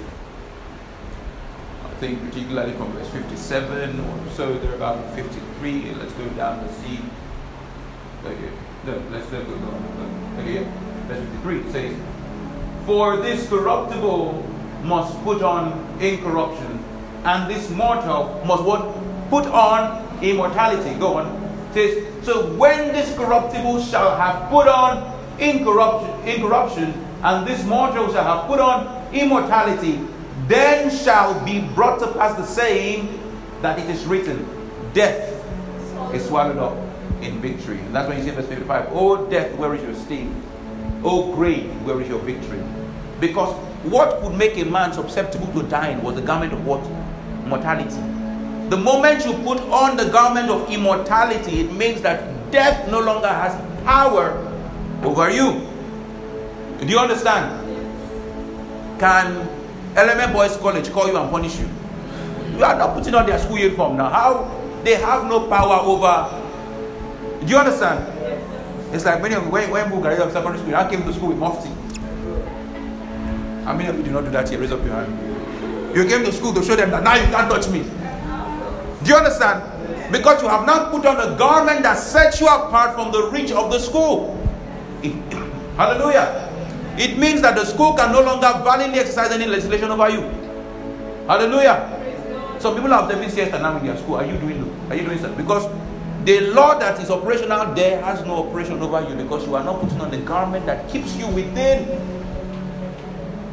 I 1.86 1.90
think 2.02 2.20
particularly 2.30 2.74
from 2.74 2.92
verse 2.92 3.08
57 3.10 3.98
or 3.98 4.30
so, 4.32 4.58
they're 4.58 4.76
about 4.76 5.16
53. 5.16 5.94
Let's 5.94 6.12
go 6.14 6.28
down 6.32 6.60
and 6.60 6.70
see. 6.70 7.00
Okay. 8.26 8.52
No, 8.84 9.00
let's 9.12 9.30
go 9.30 9.44
down. 9.44 10.36
Okay, 10.40 10.64
verse 11.08 11.20
53 11.44 11.72
says, 11.72 11.96
For 12.88 13.18
this 13.18 13.48
corruptible 13.48 14.44
must 14.84 15.24
put 15.24 15.44
on 15.44 15.98
incorruption, 16.02 16.84
and 17.24 17.50
this 17.50 17.70
mortal 17.70 18.42
must 18.44 18.64
what? 18.64 18.82
Put 19.30 19.46
on 19.46 20.24
immortality. 20.24 20.98
Go 21.00 21.18
on. 21.18 21.28
It 21.70 21.74
says, 21.74 22.26
so 22.26 22.54
when 22.56 22.92
this 22.92 23.16
corruptible 23.16 23.84
shall 23.84 24.18
have 24.18 24.50
put 24.50 24.68
on 24.68 25.16
incorruption, 25.40 26.28
incorruption, 26.28 26.94
and 27.22 27.48
this 27.48 27.64
mortal 27.66 28.12
shall 28.12 28.24
have 28.24 28.48
put 28.48 28.60
on 28.60 29.14
immortality, 29.14 30.00
then 30.48 30.90
shall 30.90 31.40
be 31.46 31.62
brought 31.76 32.00
to 32.00 32.08
pass 32.14 32.36
the 32.36 32.46
saying 32.46 33.20
that 33.62 33.78
it 33.78 33.88
is 33.92 34.06
written, 34.06 34.44
Death 34.94 35.30
is 36.16 36.26
swallowed 36.26 36.58
up 36.58 36.91
in 37.24 37.42
victory. 37.42 37.80
And 37.80 37.96
that's 37.96 38.08
when 38.08 38.18
you 38.18 38.24
see 38.24 38.32
verse 38.32 38.48
55. 38.48 38.90
Oh 38.92 39.30
death, 39.30 39.56
where 39.58 39.74
is 39.76 39.82
your 39.82 39.96
sting? 39.96 40.44
Oh 41.04 41.34
grave, 41.36 41.70
where 41.86 42.00
is 42.02 42.08
your 42.08 42.20
victory? 42.20 42.62
Because 43.20 43.56
what 43.84 44.22
would 44.22 44.38
make 44.38 44.58
a 44.58 44.66
man 44.66 44.94
susceptible 44.94 45.52
to 45.54 45.68
dying 45.68 46.02
was 46.04 46.16
the 46.16 46.22
garment 46.22 46.54
of 46.54 46.66
what? 46.66 46.82
mortality. 47.52 48.00
The 48.70 48.78
moment 48.78 49.26
you 49.26 49.34
put 49.44 49.60
on 49.70 49.98
the 49.98 50.06
garment 50.10 50.50
of 50.50 50.70
immortality, 50.72 51.62
it 51.62 51.72
means 51.74 52.02
that 52.02 52.52
death 52.52 52.90
no 52.90 53.00
longer 53.00 53.28
has 53.28 53.54
power 53.84 54.32
over 55.04 55.30
you. 55.30 55.68
Do 56.80 56.88
you 56.88 56.98
understand? 56.98 57.60
Can 59.00 59.48
Element 59.96 60.34
Boys 60.34 60.56
College 60.58 60.90
call 60.92 61.08
you 61.08 61.18
and 61.18 61.30
punish 61.30 61.60
you? 61.60 61.68
You 62.58 62.64
are 62.64 62.78
not 62.78 62.96
putting 62.96 63.14
on 63.16 63.26
their 63.26 63.40
school 63.40 63.58
uniform 63.60 63.98
now. 63.98 64.10
How? 64.10 64.82
They 64.84 64.96
have 64.96 65.26
no 65.26 65.48
power 65.48 65.80
over. 65.84 66.38
Do 67.42 67.48
you 67.48 67.58
understand? 67.58 68.06
It's 68.94 69.06
like 69.06 69.22
many 69.22 69.36
of 69.36 69.44
you, 69.46 69.50
when 69.50 69.72
when 69.72 69.90
Bulgaria 69.90 70.22
of 70.24 70.32
secondary 70.32 70.60
school, 70.60 70.76
I 70.76 70.90
came 70.90 71.04
to 71.04 71.14
school 71.14 71.30
with 71.30 71.38
mufti. 71.38 71.70
How 73.66 73.74
many 73.74 73.90
of 73.90 73.98
you 73.98 74.04
do 74.04 74.12
not 74.12 74.26
do 74.26 74.32
that 74.32 74.50
here? 74.50 74.60
Raise 74.60 74.72
up 74.72 74.84
your 74.84 74.94
hand. 74.94 75.96
You 75.96 76.06
came 76.06 76.24
to 76.26 76.32
school 76.32 76.54
to 76.54 76.64
show 76.64 76.76
them 76.76 76.92
that 76.92 77.04
now 77.04 77.16
you 77.16 77.26
can't 77.34 77.50
touch 77.50 77.68
me. 77.70 77.84
Do 79.04 79.10
you 79.10 79.16
understand? 79.16 79.64
Because 80.12 80.42
you 80.44 80.50
have 80.50 80.66
now 80.66 80.92
put 80.92 81.06
on 81.06 81.18
a 81.20 81.38
garment 81.38 81.84
that 81.84 81.98
sets 81.98 82.40
you 82.42 82.48
apart 82.48 82.94
from 82.94 83.12
the 83.12 83.30
reach 83.32 83.52
of 83.52 83.72
the 83.72 83.80
school. 83.80 84.38
Hallelujah. 85.78 86.50
It 86.98 87.18
means 87.18 87.42
that 87.42 87.56
the 87.56 87.66
school 87.66 87.94
can 87.94 88.12
no 88.12 88.22
longer 88.22 88.52
validly 88.64 89.00
exercise 89.00 89.32
any 89.32 89.46
legislation 89.46 89.90
over 89.90 90.10
you. 90.10 90.22
Hallelujah. 91.28 91.98
Some 92.60 92.76
people 92.76 92.92
have 92.92 93.06
observing 93.06 93.30
siesta 93.30 93.58
now 93.58 93.78
in 93.78 93.86
their 93.86 93.98
school. 93.98 94.16
Are 94.16 94.26
you 94.26 94.38
doing 94.38 94.62
this? 94.62 94.92
Are 94.92 94.96
you 94.96 95.06
doing 95.06 95.22
that? 95.22 95.36
Because 95.38 95.66
the 96.26 96.42
law 96.52 96.78
that 96.78 97.02
is 97.02 97.10
operational 97.10 97.74
there 97.74 98.02
has 98.04 98.24
no 98.26 98.48
operation 98.48 98.82
over 98.82 99.08
you 99.10 99.16
because 99.16 99.46
you 99.46 99.56
are 99.56 99.64
not 99.64 99.80
putting 99.82 100.00
on 100.02 100.12
the 100.12 100.18
garment 100.18 100.66
that 100.66 100.88
keeps 100.90 101.16
you 101.16 101.28
within 101.28 101.88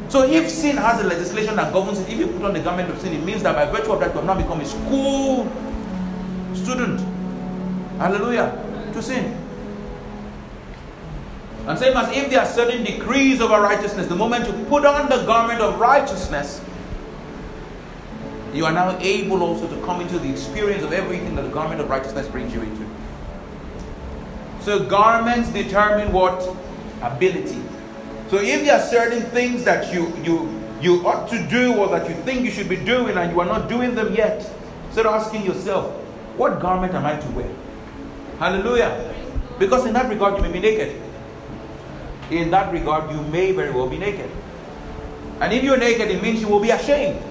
so 0.09 0.23
if 0.23 0.49
sin 0.49 0.77
has 0.77 0.99
a 0.99 1.07
legislation 1.07 1.55
that 1.55 1.71
governs 1.71 1.99
it, 1.99 2.09
if 2.09 2.17
you 2.17 2.27
put 2.27 2.43
on 2.43 2.53
the 2.53 2.59
garment 2.59 2.89
of 2.89 2.99
sin, 2.99 3.13
it 3.13 3.23
means 3.23 3.43
that 3.43 3.55
by 3.55 3.65
virtue 3.71 3.91
of 3.91 3.99
that 3.99 4.09
you 4.09 4.15
have 4.15 4.25
now 4.25 4.33
become 4.35 4.59
a 4.59 4.65
school 4.65 5.47
student. 6.55 6.99
Hallelujah. 7.99 8.49
To 8.93 9.03
sin. 9.03 9.37
And 11.67 11.77
same 11.77 11.95
as 11.95 12.15
if 12.17 12.31
there 12.31 12.39
are 12.39 12.45
certain 12.47 12.83
decrees 12.83 13.39
over 13.39 13.61
righteousness, 13.61 14.07
the 14.07 14.15
moment 14.15 14.47
you 14.47 14.65
put 14.65 14.83
on 14.83 15.09
the 15.09 15.23
garment 15.25 15.61
of 15.61 15.79
righteousness, 15.79 16.59
You 18.53 18.65
are 18.65 18.71
now 18.71 18.97
able 18.99 19.43
also 19.43 19.67
to 19.67 19.85
come 19.85 20.01
into 20.01 20.17
the 20.17 20.29
experience 20.29 20.83
of 20.83 20.91
everything 20.91 21.35
that 21.35 21.43
the 21.43 21.49
garment 21.49 21.81
of 21.81 21.89
righteousness 21.89 22.27
brings 22.27 22.53
you 22.53 22.61
into. 22.61 22.85
So 24.61 24.85
garments 24.85 25.49
determine 25.49 26.11
what? 26.11 26.55
Ability. 27.01 27.61
So 28.29 28.37
if 28.37 28.65
there 28.65 28.75
are 28.75 28.81
certain 28.81 29.23
things 29.31 29.63
that 29.63 29.93
you 29.93 30.13
you 30.23 30.49
you 30.81 31.07
ought 31.07 31.29
to 31.29 31.47
do 31.47 31.75
or 31.75 31.89
that 31.89 32.09
you 32.09 32.15
think 32.23 32.43
you 32.43 32.51
should 32.51 32.69
be 32.69 32.75
doing 32.75 33.17
and 33.17 33.31
you 33.31 33.39
are 33.39 33.45
not 33.45 33.69
doing 33.69 33.95
them 33.95 34.13
yet, 34.13 34.49
start 34.91 35.07
asking 35.07 35.45
yourself, 35.45 35.93
what 36.37 36.59
garment 36.59 36.93
am 36.93 37.05
I 37.05 37.17
to 37.17 37.27
wear? 37.31 37.49
Hallelujah. 38.39 39.13
Because 39.59 39.85
in 39.85 39.93
that 39.93 40.09
regard 40.09 40.37
you 40.37 40.41
may 40.41 40.51
be 40.51 40.59
naked. 40.59 41.01
In 42.31 42.51
that 42.51 42.71
regard 42.71 43.11
you 43.11 43.21
may 43.23 43.51
very 43.51 43.71
well 43.71 43.89
be 43.89 43.97
naked. 43.97 44.29
And 45.41 45.53
if 45.53 45.63
you're 45.63 45.77
naked, 45.77 46.11
it 46.11 46.21
means 46.21 46.41
you 46.41 46.47
will 46.47 46.59
be 46.59 46.71
ashamed. 46.71 47.21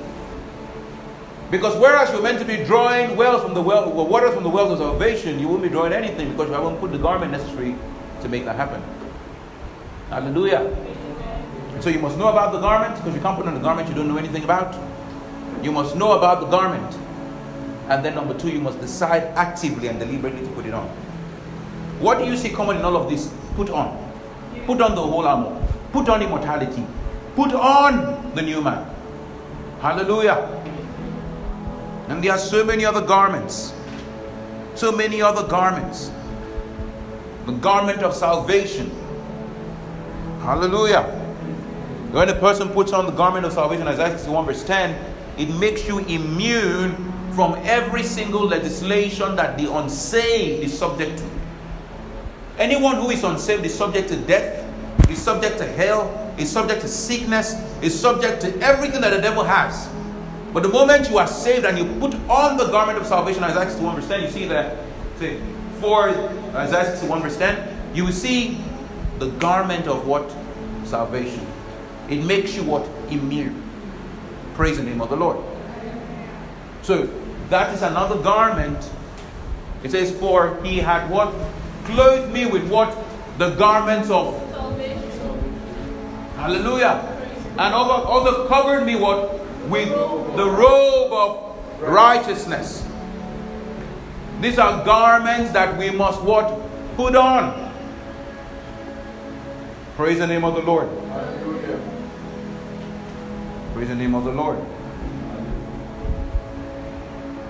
Because 1.51 1.77
whereas 1.81 2.13
you're 2.13 2.23
meant 2.23 2.39
to 2.41 2.45
be 2.45 2.63
drawing 2.65 3.17
wells 3.17 3.43
from 3.43 3.55
the 3.55 3.63
well, 3.63 3.91
water 3.91 4.31
from 4.33 4.43
the 4.43 4.51
wells 4.51 4.73
of 4.73 4.79
salvation, 4.79 5.39
you 5.39 5.49
won't 5.49 5.63
be 5.63 5.71
drawing 5.71 5.95
anything 5.95 6.31
because 6.33 6.49
you 6.49 6.55
haven't 6.55 6.77
put 6.77 6.93
the 6.93 6.99
garment 6.99 7.33
necessary 7.33 7.75
to 8.21 8.29
make 8.29 8.45
that 8.45 8.57
happen. 8.57 8.83
Hallelujah. 10.11 10.77
So 11.81 11.91
you 11.91 12.01
must 12.01 12.19
know 12.19 12.29
about 12.29 12.53
the 12.53 12.61
garment 12.61 12.97
because 12.97 13.15
you 13.15 13.21
can't 13.21 13.37
put 13.37 13.47
on 13.47 13.55
the 13.55 13.61
garment 13.61 13.89
you 13.89 13.95
don't 13.95 14.09
know 14.09 14.19
anything 14.19 14.45
about. 14.45 14.77
You 15.63 15.73
must 15.73 15.97
know 15.97 16.19
about 16.19 16.41
the 16.41 16.47
garment. 16.47 16.99
And 17.89 18.05
then 18.05 18.15
number 18.15 18.35
two, 18.39 18.51
you 18.51 18.61
must 18.61 18.81
decide 18.81 19.23
actively 19.35 19.89
and 19.89 19.99
deliberately 19.99 20.43
to 20.43 20.53
put 20.53 20.67
it 20.67 20.75
on. 20.75 20.87
What 22.01 22.19
do 22.19 22.27
you 22.27 22.37
see 22.37 22.51
common 22.51 22.77
in 22.77 22.85
all 22.85 22.97
of 22.97 23.09
this? 23.09 23.33
Put 23.55 23.71
on. 23.71 23.97
Put 24.67 24.83
on 24.83 24.95
the 24.95 25.03
whole 25.03 25.27
armor. 25.27 25.67
Put 25.93 26.09
on 26.09 26.21
immortality. 26.21 26.85
Put 27.35 27.55
on 27.55 28.35
the 28.35 28.43
new 28.43 28.61
man. 28.61 28.87
Hallelujah. 29.81 30.58
And 32.09 32.25
there 32.25 32.33
are 32.33 32.39
so 32.39 32.65
many 32.65 32.85
other 32.85 33.03
garments. 33.03 33.75
So 34.75 34.93
many 34.93 35.21
other 35.21 35.47
garments. 35.47 36.11
The 37.47 37.53
garment 37.53 38.03
of 38.03 38.15
salvation. 38.15 38.91
Hallelujah. 40.41 41.03
When 42.13 42.29
a 42.31 42.35
person 42.35 42.71
puts 42.71 42.93
on 42.93 43.05
the 43.05 43.13
garment 43.13 43.45
of 43.45 43.53
salvation, 43.53 43.87
Isaiah 43.87 44.17
61 44.17 44.47
verse 44.47 44.65
10, 44.65 45.15
it 45.37 45.51
makes 45.61 45.87
you 45.87 45.99
immune 45.99 46.97
from 47.35 47.55
every 47.65 48.03
single 48.03 48.47
legislation 48.47 49.37
that 49.37 49.59
the 49.59 49.73
unsaved 49.73 50.65
is 50.65 50.77
subject 50.77 51.19
to. 51.19 51.25
Anyone 52.59 52.97
who 52.97 53.11
is 53.11 53.23
unsaved 53.23 53.65
is 53.65 53.75
subject 53.77 54.09
to 54.09 54.17
death, 54.17 54.65
is 55.11 55.19
subject 55.19 55.59
to 55.59 55.67
hell, 55.67 56.35
is 56.39 56.51
subject 56.51 56.81
to 56.81 56.89
sickness, 56.89 57.55
is 57.83 57.99
subject 57.99 58.41
to 58.41 58.59
everything 58.61 59.01
that 59.03 59.11
the 59.11 59.21
devil 59.21 59.45
has. 59.45 59.89
But 60.59 60.65
the 60.65 60.73
moment 60.73 61.09
you 61.09 61.19
are 61.19 61.27
saved 61.29 61.65
and 61.67 61.79
you 61.79 61.85
put 62.01 62.17
on 62.29 62.57
the 62.57 62.67
garment 62.67 62.99
of 62.99 63.07
salvation, 63.07 63.45
Isaiah 63.45 63.71
61 63.71 63.95
verse 63.95 64.09
10, 64.09 64.23
you 64.25 64.29
see 64.29 64.45
that, 64.47 64.77
say, 65.17 65.41
for 65.79 66.09
Isaiah 66.09 66.97
61 66.97 67.23
verse 67.23 67.37
10, 67.37 67.95
you 67.95 68.05
will 68.05 68.13
see 68.13 68.61
the 69.21 69.29
garment 69.39 69.87
of 69.87 70.05
what? 70.05 70.29
Salvation. 70.83 71.47
It 72.11 72.25
makes 72.25 72.57
you 72.57 72.65
what? 72.65 72.85
Immune. 73.09 73.63
Praise 74.55 74.79
the 74.79 74.83
name 74.83 75.01
of 75.01 75.11
the 75.11 75.17
Lord. 75.17 75.39
So 76.83 77.09
that 77.51 77.73
is 77.73 77.83
another 77.83 78.21
garment. 78.21 78.91
It 79.85 79.93
says, 79.93 80.11
For 80.11 80.61
he 80.65 80.79
had 80.79 81.09
what? 81.09 81.33
Clothed 81.85 82.33
me 82.33 82.47
with 82.47 82.69
what? 82.69 82.99
The 83.39 83.51
garments 83.51 84.11
of 84.11 84.35
salvation. 84.51 84.99
Hallelujah. 86.35 87.15
And 87.57 87.73
also 87.73 88.49
covered 88.49 88.85
me 88.85 88.97
what? 88.97 89.39
With 89.69 89.89
the 90.37 90.49
robe 90.49 91.13
of 91.13 91.81
righteousness. 91.81 92.87
These 94.41 94.59
are 94.59 94.85
garments 94.85 95.53
that 95.53 95.77
we 95.77 95.91
must 95.91 96.23
what? 96.23 96.61
Put 96.97 97.17
on. 97.17 97.73
Praise 99.97 100.19
the 100.19 100.27
name 100.27 100.45
of 100.45 100.55
the 100.55 100.63
Lord. 100.63 100.89
Praise 103.75 103.89
the 103.89 103.95
name 103.95 104.15
of 104.15 104.25
the 104.25 104.33
Lord. 104.33 104.59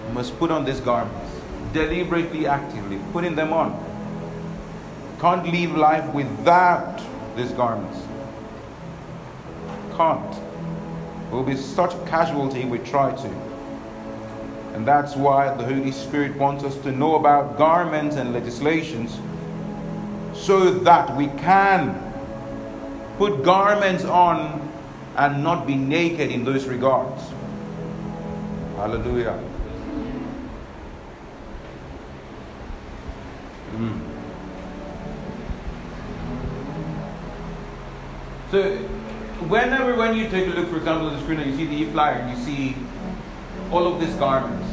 We 0.07 0.15
must 0.15 0.39
put 0.39 0.51
on 0.51 0.65
these 0.65 0.81
garments. 0.81 1.31
Deliberately, 1.73 2.47
actively, 2.47 2.99
putting 3.13 3.35
them 3.35 3.53
on. 3.53 3.85
Can't 5.21 5.47
live 5.47 5.77
life 5.77 6.13
without 6.15 7.03
these 7.37 7.53
garments. 7.53 7.99
Can't 9.97 10.48
will 11.31 11.43
be 11.43 11.57
such 11.57 11.95
a 11.95 12.07
casualty 12.07 12.65
we 12.65 12.79
try 12.79 13.15
to. 13.15 13.29
And 14.75 14.87
that's 14.87 15.17
why 15.17 15.55
the 15.57 15.65
Holy 15.65 15.93
Spirit 15.93 16.37
wants 16.37 16.65
us 16.65 16.77
to 16.79 16.93
know 16.93 17.17
about 17.17 17.59
garments 17.59 18.17
and 18.17 18.33
legislations 18.33 19.19
so 20.35 20.71
that 20.71 21.17
we 21.17 21.27
can 21.39 22.05
put 23.19 23.43
garments 23.43 24.05
on 24.05 24.71
and 25.17 25.43
not 25.43 25.67
be 25.67 25.75
naked 25.75 26.31
in 26.31 26.45
those 26.45 26.67
regards. 26.67 27.23
Hallelujah. 28.77 29.43
Mm. 33.75 34.01
So 38.53 38.98
whenever 39.47 39.95
when 39.95 40.17
you 40.17 40.29
take 40.29 40.49
a 40.49 40.51
look, 40.51 40.69
for 40.69 40.77
example, 40.77 41.09
on 41.09 41.15
the 41.15 41.23
screen 41.23 41.39
and 41.41 41.51
you 41.51 41.57
see 41.57 41.67
the 41.67 41.83
e-flyer 41.83 42.15
and 42.15 42.37
you 42.37 42.45
see 42.45 42.77
all 43.71 43.87
of 43.87 44.01
these 44.01 44.15
garments, 44.17 44.67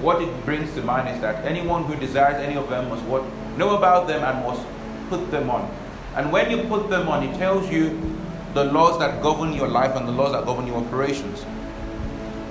what 0.00 0.20
it 0.22 0.44
brings 0.44 0.72
to 0.74 0.82
mind 0.82 1.08
is 1.08 1.20
that 1.20 1.44
anyone 1.44 1.84
who 1.84 1.94
desires 1.96 2.36
any 2.36 2.56
of 2.56 2.68
them 2.68 2.88
must 2.88 3.02
what 3.04 3.24
know 3.56 3.76
about 3.76 4.06
them 4.06 4.22
and 4.22 4.44
must 4.44 4.64
put 5.08 5.30
them 5.30 5.50
on. 5.50 5.70
And 6.14 6.32
when 6.32 6.50
you 6.50 6.64
put 6.64 6.90
them 6.90 7.08
on, 7.08 7.22
it 7.22 7.36
tells 7.36 7.70
you 7.70 8.16
the 8.54 8.64
laws 8.64 8.98
that 8.98 9.22
govern 9.22 9.52
your 9.52 9.68
life 9.68 9.94
and 9.94 10.06
the 10.08 10.12
laws 10.12 10.32
that 10.32 10.44
govern 10.44 10.66
your 10.66 10.76
operations. 10.76 11.44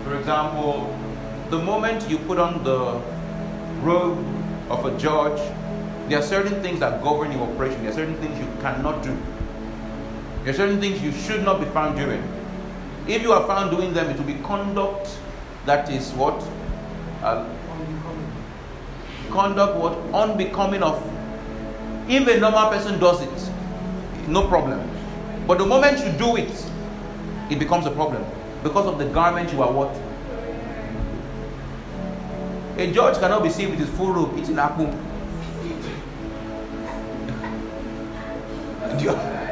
For 0.03 0.18
example, 0.18 0.97
the 1.49 1.57
moment 1.57 2.09
you 2.09 2.18
put 2.20 2.38
on 2.38 2.63
the 2.63 3.01
robe 3.82 4.24
of 4.70 4.86
a 4.86 4.97
judge, 4.97 5.39
there 6.09 6.20
are 6.20 6.24
certain 6.24 6.61
things 6.61 6.80
that 6.80 7.03
govern 7.03 7.32
your 7.32 7.41
operation. 7.41 7.82
There 7.82 7.91
are 7.91 7.95
certain 7.95 8.18
things 8.18 8.39
you 8.39 8.47
cannot 8.61 9.03
do. 9.03 9.18
There 10.47 10.53
are 10.53 10.59
certain 10.59 10.79
things 10.79 11.01
you 11.01 11.11
should 11.11 11.43
not 11.43 11.59
be 11.59 11.65
found 11.71 11.97
doing. 11.97 12.23
If 13.05 13.21
you 13.21 13.33
are 13.33 13.45
found 13.45 13.69
doing 13.69 13.93
them, 13.93 14.09
it 14.09 14.17
will 14.17 14.23
be 14.23 14.35
conduct 14.35 15.09
that 15.65 15.91
is 15.91 16.13
what? 16.13 16.41
Uh, 17.21 17.45
conduct 19.29 19.75
what? 19.75 19.97
Unbecoming 20.13 20.83
of. 20.83 21.03
If 22.07 22.25
a 22.29 22.39
normal 22.39 22.69
person 22.69 22.97
does 22.97 23.21
it, 23.23 23.51
no 24.29 24.47
problem. 24.47 24.89
But 25.47 25.57
the 25.57 25.65
moment 25.65 25.99
you 25.99 26.13
do 26.17 26.37
it, 26.37 26.65
it 27.51 27.59
becomes 27.59 27.85
a 27.85 27.91
problem. 27.91 28.23
Because 28.63 28.85
of 28.85 28.99
the 28.99 29.05
garment 29.07 29.51
you 29.51 29.61
are 29.61 29.69
what? 29.73 29.93
A 32.79 32.89
judge 32.93 33.19
cannot 33.19 33.43
be 33.43 33.49
seen 33.49 33.69
with 33.71 33.79
his 33.79 33.89
full 33.97 34.13
robe 34.13 34.37
eating 34.39 34.57
apple. 34.57 34.97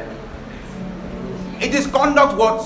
It 1.66 1.74
is 1.74 1.88
conduct 1.88 2.38
what? 2.38 2.62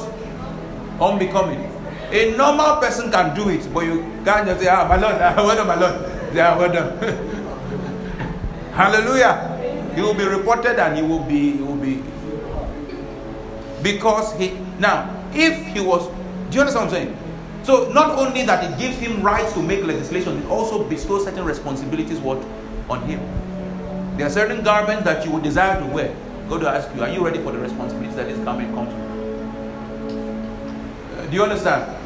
Unbecoming. 1.01 1.65
A 2.13 2.37
normal 2.37 2.77
person 2.85 3.11
can 3.11 3.35
do 3.35 3.49
it, 3.49 3.67
but 3.73 3.81
you 3.85 4.03
can't 4.27 4.47
just 4.47 4.61
say, 4.61 4.69
ah, 4.69 4.87
my 4.87 4.97
Lord, 5.01 5.15
ah, 5.17 5.33
well 5.39 5.57
done, 5.57 5.67
my 5.67 5.75
Lord. 5.81 5.95
Yeah, 6.35 6.59
well 6.59 6.71
done. 6.77 6.93
Hallelujah. 8.77 9.57
He 9.95 10.03
will 10.03 10.13
be 10.13 10.25
reported 10.25 10.79
and 10.79 10.97
he 10.99 11.03
will 11.03 11.25
be, 11.25 11.53
he 11.53 11.63
will 11.63 11.77
be. 11.77 12.03
Because 13.83 14.37
he, 14.37 14.53
now, 14.79 15.09
if 15.33 15.57
he 15.73 15.81
was, 15.81 16.07
do 16.51 16.57
you 16.57 16.61
understand 16.61 16.75
what 16.75 16.85
I'm 16.85 16.91
saying? 16.91 17.17
So 17.63 17.91
not 17.93 18.19
only 18.19 18.45
that 18.45 18.71
it 18.71 18.79
gives 18.79 18.99
him 18.99 19.23
rights 19.23 19.55
to 19.55 19.63
make 19.63 19.83
legislation, 19.83 20.37
it 20.43 20.47
also 20.51 20.85
bestows 20.85 21.25
certain 21.25 21.47
responsibilities 21.47 22.19
what 22.19 22.37
on 22.91 23.01
him. 23.09 23.21
There 24.19 24.27
are 24.27 24.31
certain 24.31 24.63
garments 24.63 25.05
that 25.05 25.25
you 25.25 25.31
would 25.33 25.43
desire 25.43 25.81
to 25.81 25.87
wear, 25.87 26.15
God 26.51 26.61
will 26.63 26.69
ask 26.69 26.93
you, 26.97 27.01
are 27.01 27.09
you 27.09 27.25
ready 27.25 27.39
for 27.39 27.53
the 27.53 27.61
responsibility 27.61 28.13
that 28.17 28.27
is 28.27 28.43
coming 28.43 28.75
comes? 28.75 28.91
Uh, 31.15 31.27
do 31.31 31.37
you 31.37 31.45
understand? 31.45 31.97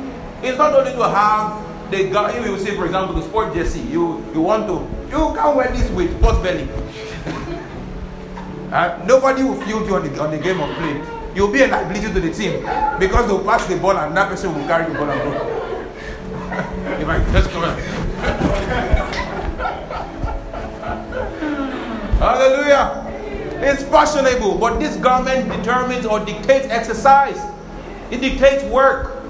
It's 0.44 0.58
not 0.58 0.74
only 0.74 0.92
to 0.92 1.08
have 1.08 1.64
the 1.90 2.10
guy, 2.10 2.44
you 2.44 2.52
will 2.52 2.58
say, 2.58 2.76
for 2.76 2.84
example, 2.84 3.16
the 3.16 3.22
sport 3.22 3.54
jersey, 3.54 3.80
you, 3.80 4.22
you 4.34 4.42
want 4.42 4.66
to, 4.66 4.86
you 5.08 5.32
can't 5.34 5.56
wear 5.56 5.72
this 5.72 5.90
with 5.92 6.20
post 6.20 6.42
belly. 6.42 6.68
uh, 8.70 9.02
nobody 9.06 9.44
will 9.44 9.58
field 9.62 9.86
you 9.86 9.96
on 9.96 10.12
the, 10.12 10.22
on 10.22 10.30
the 10.30 10.36
game 10.36 10.60
of 10.60 10.68
play. 10.76 11.02
You'll 11.34 11.50
be 11.50 11.62
a 11.62 11.66
liability 11.66 12.12
to 12.12 12.20
the 12.20 12.30
team 12.30 12.60
because 13.00 13.26
they'll 13.26 13.42
pass 13.42 13.64
the 13.66 13.78
ball 13.78 13.96
and 13.96 14.14
that 14.14 14.28
person 14.28 14.54
will 14.54 14.66
carry 14.66 14.92
the 14.92 14.98
ball 14.98 15.08
and 15.08 15.22
go. 15.22 15.32
if 17.00 17.08
I 17.08 17.18
just 17.32 17.48
come 17.48 17.64
on. 17.64 17.78
Hallelujah. 22.18 23.03
It's 23.66 23.82
fashionable, 23.84 24.58
but 24.58 24.78
this 24.78 24.96
garment 24.96 25.50
determines 25.50 26.04
or 26.04 26.20
dictates 26.20 26.66
exercise. 26.68 27.40
It 28.10 28.20
dictates 28.20 28.62
work. 28.64 29.24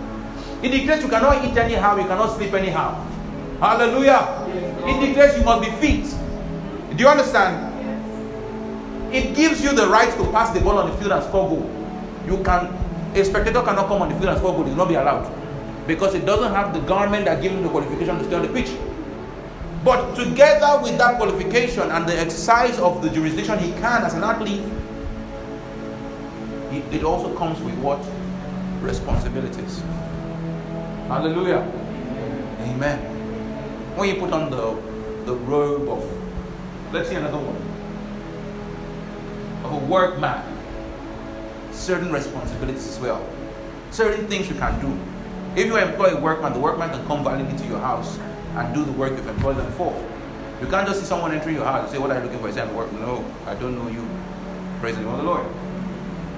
It 0.60 0.70
dictates 0.70 1.02
you 1.04 1.08
cannot 1.08 1.44
eat 1.44 1.56
anyhow, 1.56 1.96
you 1.96 2.02
cannot 2.02 2.36
sleep 2.36 2.52
anyhow. 2.52 3.00
Hallelujah. 3.60 4.44
It 4.86 5.06
dictates 5.06 5.38
you 5.38 5.44
must 5.44 5.62
be 5.62 5.70
fit. 5.78 6.96
Do 6.96 7.02
you 7.04 7.08
understand? 7.08 7.72
It 9.14 9.36
gives 9.36 9.62
you 9.62 9.72
the 9.72 9.86
right 9.86 10.10
to 10.18 10.24
pass 10.32 10.50
the 10.52 10.60
ball 10.60 10.78
on 10.78 10.90
the 10.90 10.96
field 10.96 11.12
and 11.12 11.22
score 11.22 11.48
goal. 11.48 11.70
You 12.26 12.42
can, 12.42 12.74
a 13.14 13.24
spectator 13.24 13.62
cannot 13.62 13.86
come 13.86 14.02
on 14.02 14.08
the 14.08 14.16
field 14.16 14.30
and 14.30 14.38
score 14.38 14.52
goal, 14.52 14.64
he 14.64 14.70
will 14.70 14.78
not 14.78 14.88
be 14.88 14.96
allowed. 14.96 15.30
Because 15.86 16.14
it 16.16 16.26
doesn't 16.26 16.52
have 16.52 16.74
the 16.74 16.80
garment 16.80 17.26
that 17.26 17.40
gives 17.40 17.54
him 17.54 17.62
the 17.62 17.68
qualification 17.68 18.18
to 18.18 18.24
stay 18.24 18.34
on 18.34 18.42
the 18.42 18.48
pitch. 18.48 18.70
But 19.84 20.14
together 20.14 20.80
with 20.82 20.96
that 20.96 21.18
qualification 21.18 21.90
and 21.90 22.08
the 22.08 22.18
exercise 22.18 22.78
of 22.78 23.02
the 23.02 23.10
jurisdiction 23.10 23.58
he 23.58 23.72
can 23.72 24.02
as 24.02 24.14
an 24.14 24.24
athlete, 24.24 24.64
it 26.90 27.04
also 27.04 27.36
comes 27.36 27.60
with 27.60 27.74
what? 27.80 28.02
Responsibilities. 28.80 29.82
Hallelujah. 31.08 31.70
Amen. 32.60 32.98
When 33.96 34.08
you 34.08 34.14
put 34.14 34.32
on 34.32 34.50
the, 34.50 34.72
the 35.26 35.34
robe 35.34 35.86
of, 35.90 36.94
let's 36.94 37.10
see 37.10 37.16
another 37.16 37.36
one, 37.36 37.56
of 39.66 39.82
a 39.82 39.86
workman, 39.86 40.42
certain 41.72 42.10
responsibilities 42.10 42.88
as 42.88 42.98
well. 43.00 43.22
Certain 43.90 44.26
things 44.28 44.48
you 44.48 44.54
can 44.54 44.80
do. 44.80 44.98
If 45.60 45.66
you 45.66 45.76
employ 45.76 46.16
a 46.16 46.20
workman, 46.20 46.54
the 46.54 46.58
workman 46.58 46.88
can 46.88 47.06
come 47.06 47.22
validly 47.22 47.56
to 47.58 47.66
your 47.66 47.80
house 47.80 48.18
and 48.56 48.74
do 48.74 48.84
the 48.84 48.92
work 48.92 49.12
you've 49.12 49.26
employed 49.26 49.56
them 49.56 49.70
for. 49.72 49.92
You 50.60 50.68
can't 50.68 50.86
just 50.86 51.00
see 51.00 51.06
someone 51.06 51.32
entering 51.32 51.56
your 51.56 51.64
house 51.64 51.82
and 51.82 51.90
say, 51.92 51.98
What 51.98 52.10
are 52.10 52.18
you 52.18 52.24
looking 52.24 52.38
for? 52.38 52.48
I 52.48 52.52
say, 52.52 52.62
I'm 52.62 52.74
work. 52.74 52.92
No, 52.92 53.24
I 53.46 53.54
don't 53.54 53.76
know 53.76 53.88
you. 53.90 54.08
Praise 54.80 54.94
the 54.94 55.02
name 55.02 55.10
of 55.10 55.18
the 55.18 55.24
Lord. 55.24 55.46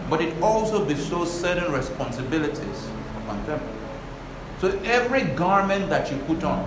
But 0.08 0.20
it 0.20 0.40
also 0.40 0.84
bestows 0.84 1.30
certain 1.30 1.70
responsibilities 1.72 2.88
upon 3.18 3.44
them. 3.46 3.60
So 4.60 4.68
every 4.84 5.24
garment 5.34 5.90
that 5.90 6.10
you 6.10 6.16
put 6.18 6.42
on, 6.44 6.64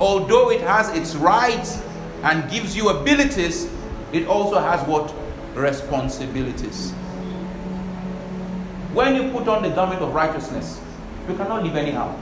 although 0.00 0.50
it 0.50 0.60
has 0.60 0.90
its 0.90 1.14
rights 1.14 1.82
and 2.22 2.50
gives 2.50 2.76
you 2.76 2.90
abilities, 2.90 3.70
it 4.12 4.26
also 4.26 4.58
has 4.58 4.86
what? 4.86 5.14
Responsibilities. 5.54 6.92
When 8.92 9.14
you 9.14 9.30
put 9.32 9.48
on 9.48 9.62
the 9.62 9.70
garment 9.70 10.02
of 10.02 10.14
righteousness, 10.14 10.80
you 11.28 11.36
cannot 11.36 11.62
live 11.62 11.76
anyhow. 11.76 12.14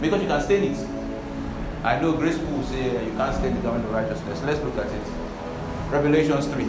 Because 0.00 0.22
you 0.22 0.28
can 0.28 0.42
stain 0.42 0.72
it. 0.72 0.88
I 1.84 2.00
know 2.00 2.12
grace 2.12 2.38
will 2.38 2.62
say 2.64 3.04
you 3.04 3.12
can't 3.12 3.34
stain 3.36 3.54
the 3.54 3.60
garment 3.60 3.84
of 3.84 3.92
righteousness. 3.92 4.42
Let's 4.42 4.62
look 4.62 4.76
at 4.78 4.86
it. 4.86 5.02
Revelations 5.90 6.46
3. 6.46 6.64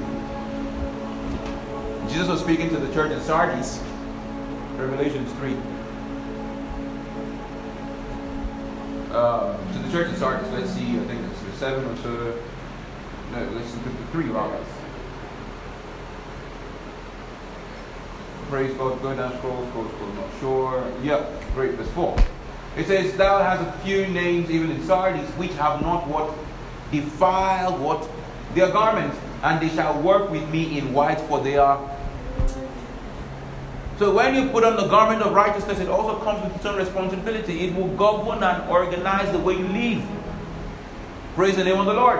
Jesus 2.09 2.27
was 2.27 2.41
speaking 2.41 2.69
to 2.69 2.77
the 2.77 2.93
church 2.93 3.11
in 3.11 3.21
Sardis. 3.21 3.81
Revelations 4.77 5.31
3. 5.33 5.57
Uh, 9.11 9.57
to 9.71 9.79
the 9.79 9.91
church 9.91 10.09
in 10.09 10.15
Sardis, 10.17 10.51
let's 10.51 10.71
see, 10.71 10.97
I 10.97 11.03
think 11.05 11.21
it's 11.31 11.59
7 11.59 11.83
or 11.83 11.95
so. 11.97 12.39
No, 13.31 13.49
let's 13.53 13.71
the 13.71 13.89
3 14.11 14.25
rather. 14.25 14.63
Praise 18.49 18.73
God, 18.77 19.01
go 19.01 19.15
down, 19.15 19.35
scroll, 19.37 19.65
scroll, 19.69 19.89
scroll, 19.89 20.13
not 20.13 20.29
sure. 20.39 20.93
Yep, 21.01 21.53
great, 21.55 21.71
verse 21.71 21.89
4. 21.91 22.15
It 22.77 22.87
says, 22.87 23.15
Thou 23.15 23.41
hast 23.41 23.61
a 23.61 23.71
few 23.83 24.07
names 24.07 24.49
even 24.51 24.71
in 24.71 24.83
Sardis, 24.85 25.29
which 25.31 25.53
have 25.53 25.81
not 25.81 26.07
what? 26.07 26.35
Defiled 26.91 27.79
what? 27.79 28.09
Their 28.53 28.71
garments, 28.71 29.17
and 29.43 29.61
they 29.61 29.73
shall 29.73 30.01
work 30.01 30.29
with 30.29 30.47
me 30.49 30.77
in 30.77 30.93
white, 30.93 31.19
for 31.21 31.41
they 31.41 31.57
are 31.57 31.79
so 33.97 34.13
when 34.13 34.35
you 34.35 34.49
put 34.49 34.65
on 34.65 34.75
the 34.75 34.87
garment 34.87 35.21
of 35.21 35.33
righteousness, 35.33 35.79
it 35.79 35.87
also 35.87 36.19
comes 36.19 36.43
with 36.43 36.55
its 36.55 36.65
own 36.65 36.75
responsibility. 36.75 37.67
It 37.67 37.75
will 37.75 37.87
govern 37.95 38.43
and 38.43 38.69
organize 38.69 39.31
the 39.31 39.39
way 39.39 39.53
you 39.53 39.67
live. 39.67 40.05
Praise 41.35 41.55
the 41.55 41.63
name 41.63 41.79
of 41.79 41.85
the 41.85 41.93
Lord. 41.93 42.19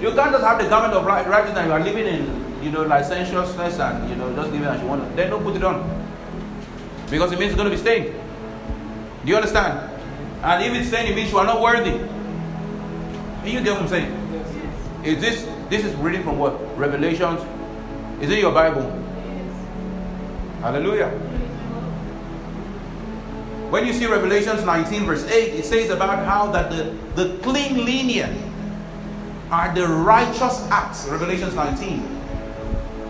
You 0.00 0.12
can't 0.14 0.32
just 0.32 0.44
have 0.44 0.58
the 0.58 0.68
garment 0.68 0.94
of 0.94 1.04
righteousness 1.04 1.58
and 1.58 1.66
you 1.66 1.72
are 1.72 1.80
living 1.80 2.06
in, 2.06 2.62
you 2.64 2.70
know, 2.70 2.84
licentiousness 2.84 3.78
and, 3.78 4.08
you 4.08 4.16
know, 4.16 4.34
just 4.34 4.50
living 4.50 4.66
as 4.66 4.80
you 4.80 4.86
want. 4.86 5.14
Then 5.14 5.28
don't 5.28 5.42
put 5.42 5.56
it 5.56 5.62
on. 5.62 5.84
Because 7.10 7.32
it 7.32 7.38
means 7.38 7.52
it's 7.52 7.60
going 7.60 7.70
to 7.70 7.76
be 7.76 7.80
stained. 7.80 8.14
Do 9.22 9.28
you 9.28 9.36
understand? 9.36 9.89
And 10.42 10.64
if 10.64 10.74
it's 10.74 10.88
stained, 10.88 11.08
it 11.08 11.14
means 11.14 11.30
you 11.30 11.38
are 11.38 11.44
not 11.44 11.60
worthy. 11.60 11.90
Can 11.90 13.46
you 13.46 13.62
get 13.62 13.72
what 13.72 13.82
I'm 13.82 13.88
saying? 13.88 14.12
Is 15.04 15.20
this, 15.20 15.48
this 15.68 15.84
is 15.84 15.94
reading 15.96 16.22
from 16.22 16.38
what? 16.38 16.58
Revelations? 16.78 17.40
Is 18.22 18.30
it 18.30 18.38
your 18.38 18.52
Bible? 18.52 18.82
Hallelujah. 20.60 21.08
When 23.70 23.86
you 23.86 23.92
see 23.92 24.06
Revelations 24.06 24.64
19, 24.64 25.04
verse 25.04 25.24
8, 25.24 25.54
it 25.54 25.64
says 25.64 25.90
about 25.90 26.24
how 26.24 26.50
that 26.52 26.70
the, 26.70 26.96
the 27.14 27.38
clean 27.38 27.84
linen 27.84 28.52
are 29.50 29.74
the 29.74 29.86
righteous 29.86 30.66
acts. 30.70 31.06
Revelations 31.06 31.54
19. 31.54 32.00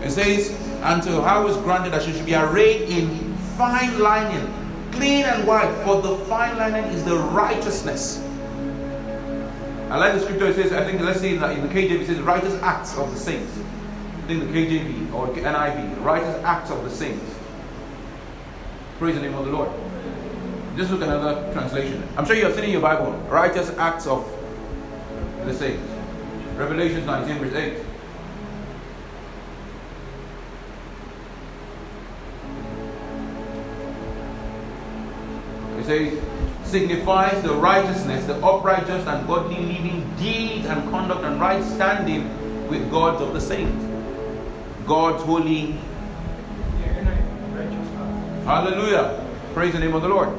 It 0.03 0.11
says, 0.11 0.51
Until 0.83 1.21
how 1.21 1.47
is 1.47 1.57
granted 1.57 1.93
that 1.93 2.03
she 2.03 2.13
should 2.13 2.25
be 2.25 2.35
arrayed 2.35 2.89
in 2.89 3.35
fine 3.57 3.99
linen, 3.99 4.60
clean 4.91 5.25
and 5.25 5.47
white, 5.47 5.71
for 5.83 6.01
the 6.01 6.17
fine 6.25 6.57
linen 6.57 6.85
is 6.93 7.03
the 7.03 7.17
righteousness. 7.17 8.23
I 9.89 9.97
like 9.97 10.13
the 10.13 10.21
scripture, 10.21 10.47
it 10.47 10.55
says, 10.55 10.71
I 10.71 10.85
think, 10.85 11.01
let's 11.01 11.19
see 11.19 11.35
in 11.35 11.41
the, 11.41 11.47
KJV, 11.47 12.01
it 12.01 12.07
says, 12.07 12.19
righteous 12.19 12.53
acts 12.61 12.97
of 12.97 13.11
the 13.11 13.17
saints. 13.17 13.51
I 14.23 14.27
think 14.27 14.39
the 14.39 14.47
KJV 14.47 15.13
or 15.13 15.27
NIV, 15.27 16.03
righteous 16.03 16.41
acts 16.43 16.71
of 16.71 16.83
the 16.83 16.89
saints. 16.89 17.25
Praise 18.99 19.15
the 19.15 19.21
name 19.21 19.33
of 19.33 19.45
the 19.45 19.51
Lord. 19.51 19.69
Just 20.77 20.91
look 20.91 21.01
at 21.01 21.09
another 21.09 21.51
translation. 21.51 22.07
I'm 22.15 22.25
sure 22.25 22.35
you 22.35 22.45
have 22.45 22.55
seen 22.55 22.63
in 22.63 22.69
your 22.69 22.81
Bible, 22.81 23.11
righteous 23.29 23.69
acts 23.77 24.07
of 24.07 24.25
the 25.45 25.53
saints. 25.53 25.83
Revelation 26.55 27.05
19, 27.05 27.39
verse 27.39 27.53
8. 27.53 27.90
It 35.81 35.85
says, 35.85 36.69
signifies 36.69 37.41
the 37.41 37.53
righteousness, 37.53 38.25
the 38.25 38.35
upright, 38.45 38.85
just, 38.85 39.07
and 39.07 39.27
godly 39.27 39.57
living 39.57 40.09
deeds 40.17 40.67
and 40.67 40.89
conduct 40.91 41.23
and 41.23 41.41
right 41.41 41.63
standing 41.63 42.29
with 42.69 42.89
God 42.91 43.21
of 43.21 43.33
the 43.33 43.41
saints. 43.41 43.83
God's 44.85 45.23
holy 45.23 45.75
Hallelujah. 48.45 49.23
Praise 49.53 49.73
the 49.73 49.79
name 49.79 49.93
of 49.93 50.01
the 50.01 50.07
Lord. 50.07 50.29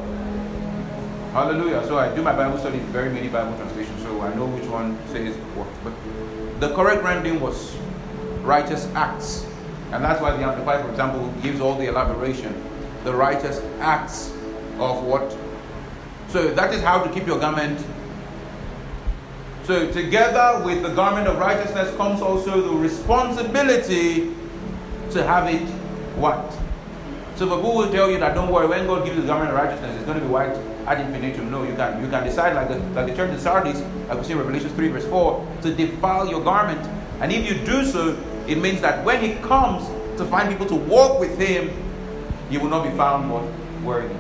Hallelujah. 1.33 1.87
So 1.87 1.99
I 1.99 2.15
do 2.15 2.21
my 2.21 2.35
Bible 2.35 2.59
study 2.59 2.79
very 2.91 3.11
many 3.11 3.29
Bible 3.29 3.57
translations, 3.57 4.03
so 4.03 4.21
I 4.21 4.35
know 4.35 4.47
which 4.47 4.67
one 4.67 4.99
says 5.09 5.37
what. 5.55 5.69
But 5.85 6.61
the 6.61 6.75
correct 6.75 7.03
rendering 7.03 7.41
was 7.41 7.77
righteous 8.43 8.87
acts. 8.95 9.47
And 9.93 10.03
that's 10.03 10.21
why 10.21 10.37
the 10.37 10.43
Amplified, 10.43 10.85
for 10.85 10.91
example, 10.91 11.33
gives 11.43 11.61
all 11.61 11.77
the 11.77 11.87
elaboration. 11.87 12.55
The 13.05 13.15
righteous 13.15 13.61
acts 13.81 14.33
of 14.83 15.05
what? 15.05 15.37
So 16.29 16.53
that 16.55 16.73
is 16.75 16.83
how 16.83 17.03
to 17.03 17.13
keep 17.13 17.27
your 17.27 17.39
garment. 17.39 17.85
So 19.65 19.91
together 19.93 20.65
with 20.65 20.83
the 20.83 20.93
garment 20.95 21.29
of 21.29 21.39
righteousness 21.39 21.95
comes 21.97 22.21
also 22.21 22.61
the 22.61 22.75
responsibility 22.75 24.35
to 25.11 25.23
have 25.23 25.47
it 25.47 25.69
what? 26.17 26.53
So 27.37 27.47
the 27.47 27.57
people 27.57 27.77
will 27.77 27.91
tell 27.91 28.11
you 28.11 28.19
that 28.19 28.35
don't 28.35 28.51
worry, 28.51 28.67
when 28.67 28.87
God 28.87 29.05
gives 29.05 29.17
you 29.17 29.23
the 29.23 29.29
garment 29.29 29.51
of 29.51 29.57
righteousness, 29.57 29.97
it's 29.97 30.05
going 30.05 30.19
to 30.19 30.25
be 30.25 30.31
white 30.31 30.57
ad 30.87 31.01
infinitum. 31.01 31.51
No, 31.51 31.63
you 31.63 31.75
can 31.75 32.03
you 32.03 32.11
can 32.11 32.25
decide 32.25 32.55
like 32.55 32.69
the 32.69 32.79
like 32.95 33.07
the 33.07 33.15
church 33.15 33.31
in 33.31 33.39
Sardis, 33.39 33.81
like 34.09 34.19
we 34.19 34.25
see 34.25 34.33
in 34.33 34.39
Revelation 34.39 34.71
3, 34.71 34.89
verse 34.89 35.07
4, 35.07 35.59
to 35.63 35.75
defile 35.75 36.29
your 36.29 36.43
garment. 36.43 36.81
And 37.21 37.33
if 37.33 37.49
you 37.49 37.65
do 37.65 37.85
so, 37.85 38.19
it 38.47 38.59
means 38.59 38.81
that 38.81 39.05
when 39.05 39.23
he 39.23 39.35
comes 39.43 39.87
to 40.19 40.25
find 40.27 40.49
people 40.49 40.67
to 40.67 40.75
walk 40.75 41.21
with 41.21 41.39
him, 41.39 41.71
you 42.51 42.61
will 42.61 42.69
not 42.69 42.85
be 42.85 42.91
found 42.97 43.31
worthy. 43.85 44.15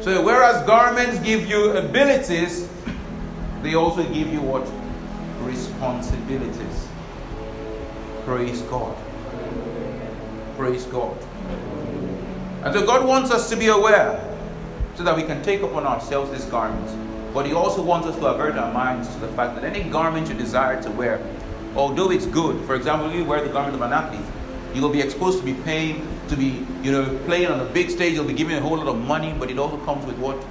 So 0.00 0.24
whereas 0.24 0.64
garments 0.66 1.18
give 1.18 1.46
you 1.46 1.76
abilities, 1.76 2.68
they 3.62 3.74
also 3.74 4.02
give 4.04 4.32
you 4.32 4.40
what? 4.40 4.66
Responsibilities. 5.46 6.88
Praise 8.24 8.62
God. 8.62 8.96
Praise 10.56 10.84
God. 10.86 11.16
And 12.62 12.74
so 12.74 12.86
God 12.86 13.06
wants 13.06 13.30
us 13.30 13.50
to 13.50 13.56
be 13.56 13.68
aware 13.68 14.26
so 14.94 15.04
that 15.04 15.16
we 15.16 15.22
can 15.22 15.42
take 15.42 15.62
upon 15.62 15.86
ourselves 15.86 16.30
these 16.30 16.44
garments. 16.46 16.94
But 17.34 17.46
He 17.46 17.52
also 17.52 17.82
wants 17.82 18.06
us 18.06 18.16
to 18.16 18.26
avert 18.26 18.56
our 18.56 18.72
minds 18.72 19.08
to 19.14 19.20
the 19.20 19.28
fact 19.28 19.54
that 19.54 19.64
any 19.64 19.88
garment 19.90 20.28
you 20.28 20.34
desire 20.34 20.82
to 20.82 20.90
wear, 20.90 21.22
although 21.76 22.10
it's 22.10 22.26
good, 22.26 22.64
for 22.64 22.74
example, 22.74 23.12
you 23.12 23.24
wear 23.24 23.44
the 23.44 23.52
garment 23.52 23.74
of 23.74 23.82
an 23.82 23.92
athlete, 23.92 24.26
you 24.74 24.80
will 24.80 24.90
be 24.90 25.00
exposed 25.00 25.38
to 25.38 25.44
be 25.44 25.54
paying, 25.62 26.06
to 26.30 26.36
be, 26.36 26.64
you 26.82 26.92
know, 26.92 27.18
playing 27.26 27.48
on 27.48 27.60
a 27.60 27.64
big 27.64 27.90
stage, 27.90 28.14
you'll 28.14 28.24
be 28.24 28.32
giving 28.32 28.56
a 28.56 28.60
whole 28.60 28.76
lot 28.76 28.88
of 28.88 28.96
money, 28.96 29.34
but 29.38 29.50
it 29.50 29.58
also 29.58 29.76
comes 29.84 30.04
with 30.06 30.16
what? 30.18 30.42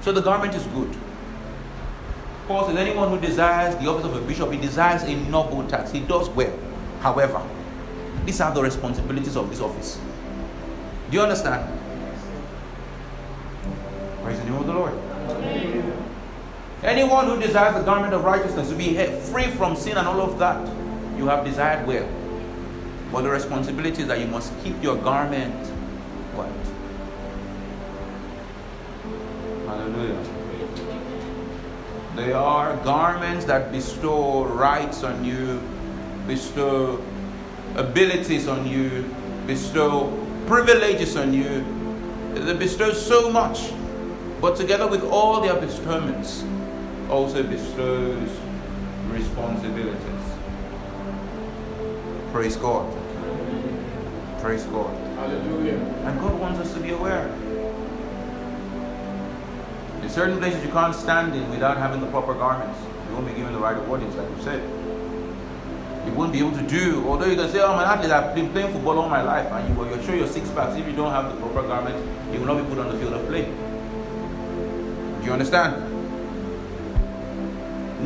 So 0.00 0.12
the 0.12 0.22
garment 0.22 0.54
is 0.54 0.64
good. 0.68 0.88
Of 0.88 2.48
course, 2.48 2.66
says, 2.68 2.76
anyone 2.76 3.10
who 3.10 3.18
desires 3.18 3.74
the 3.76 3.90
office 3.90 4.04
of 4.04 4.14
a 4.16 4.20
bishop, 4.20 4.52
he 4.52 4.58
desires 4.58 5.02
a 5.02 5.14
noble 5.30 5.66
task. 5.66 5.94
He 5.94 6.00
does 6.00 6.28
well. 6.30 6.56
However, 7.00 7.42
these 8.24 8.40
are 8.40 8.52
the 8.54 8.62
responsibilities 8.62 9.36
of 9.36 9.50
this 9.50 9.60
office. 9.60 9.98
Do 11.10 11.16
you 11.16 11.22
understand? 11.22 11.80
Praise 14.22 14.38
the 14.38 14.44
name 14.44 14.54
of 14.54 14.66
the 14.66 14.72
Lord. 14.72 14.94
Anyone 16.82 17.26
who 17.26 17.40
desires 17.40 17.74
the 17.74 17.82
garment 17.82 18.12
of 18.12 18.24
righteousness 18.24 18.68
to 18.68 18.74
be 18.74 18.94
free 19.32 19.46
from 19.52 19.74
sin 19.74 19.96
and 19.96 20.06
all 20.06 20.20
of 20.20 20.38
that, 20.38 20.66
you 21.16 21.26
have 21.26 21.44
desired 21.44 21.86
well. 21.86 22.06
But 23.14 23.22
the 23.22 23.30
responsibility 23.30 24.02
is 24.02 24.08
that 24.08 24.18
you 24.18 24.26
must 24.26 24.52
keep 24.64 24.82
your 24.82 24.96
garment 24.96 25.54
white. 26.34 26.50
Hallelujah. 29.68 30.18
They 32.16 32.32
are 32.32 32.76
garments 32.78 33.44
that 33.44 33.70
bestow 33.70 34.46
rights 34.46 35.04
on 35.04 35.24
you, 35.24 35.62
bestow 36.26 37.00
abilities 37.76 38.48
on 38.48 38.66
you, 38.66 39.08
bestow 39.46 40.10
privileges 40.48 41.16
on 41.16 41.32
you. 41.32 41.64
They 42.34 42.54
bestow 42.54 42.92
so 42.92 43.30
much, 43.30 43.70
but 44.40 44.56
together 44.56 44.88
with 44.88 45.04
all 45.04 45.40
their 45.40 45.54
bestowments, 45.54 46.42
also 47.08 47.44
bestows 47.44 48.28
responsibilities. 49.08 50.00
Praise 52.32 52.56
God. 52.56 53.03
Praise 54.44 54.64
God. 54.64 54.94
Hallelujah. 55.16 55.78
And 56.04 56.20
God 56.20 56.38
wants 56.38 56.60
us 56.60 56.74
to 56.74 56.80
be 56.80 56.90
aware. 56.90 57.32
In 60.02 60.10
certain 60.10 60.36
places 60.36 60.62
you 60.62 60.70
can't 60.70 60.94
stand 60.94 61.34
in 61.34 61.48
without 61.48 61.78
having 61.78 62.02
the 62.02 62.06
proper 62.08 62.34
garments. 62.34 62.78
You 63.08 63.14
won't 63.14 63.26
be 63.26 63.32
given 63.32 63.54
the 63.54 63.58
right 63.58 63.78
audience, 63.88 64.14
like 64.16 64.28
you 64.28 64.42
said. 64.42 64.60
You 66.06 66.12
won't 66.12 66.30
be 66.30 66.40
able 66.40 66.52
to 66.58 66.66
do, 66.66 67.08
although 67.08 67.24
you 67.24 67.36
can 67.36 67.48
say, 67.48 67.60
Oh, 67.60 67.72
I'm 67.72 67.78
an 67.78 67.86
athlete, 67.86 68.12
I've 68.12 68.34
been 68.34 68.50
playing 68.50 68.70
football 68.70 68.98
all 68.98 69.08
my 69.08 69.22
life, 69.22 69.50
and 69.50 69.66
you 69.66 69.80
will 69.80 70.02
show 70.02 70.12
your 70.12 70.26
six 70.26 70.50
packs. 70.50 70.76
If 70.76 70.86
you 70.86 70.92
don't 70.92 71.10
have 71.10 71.32
the 71.32 71.40
proper 71.40 71.66
garments, 71.66 72.06
you 72.30 72.40
will 72.40 72.48
not 72.48 72.62
be 72.62 72.68
put 72.68 72.78
on 72.84 72.92
the 72.92 72.98
field 72.98 73.14
of 73.14 73.26
play. 73.26 73.46
Do 75.20 75.24
you 75.24 75.32
understand? 75.32 75.72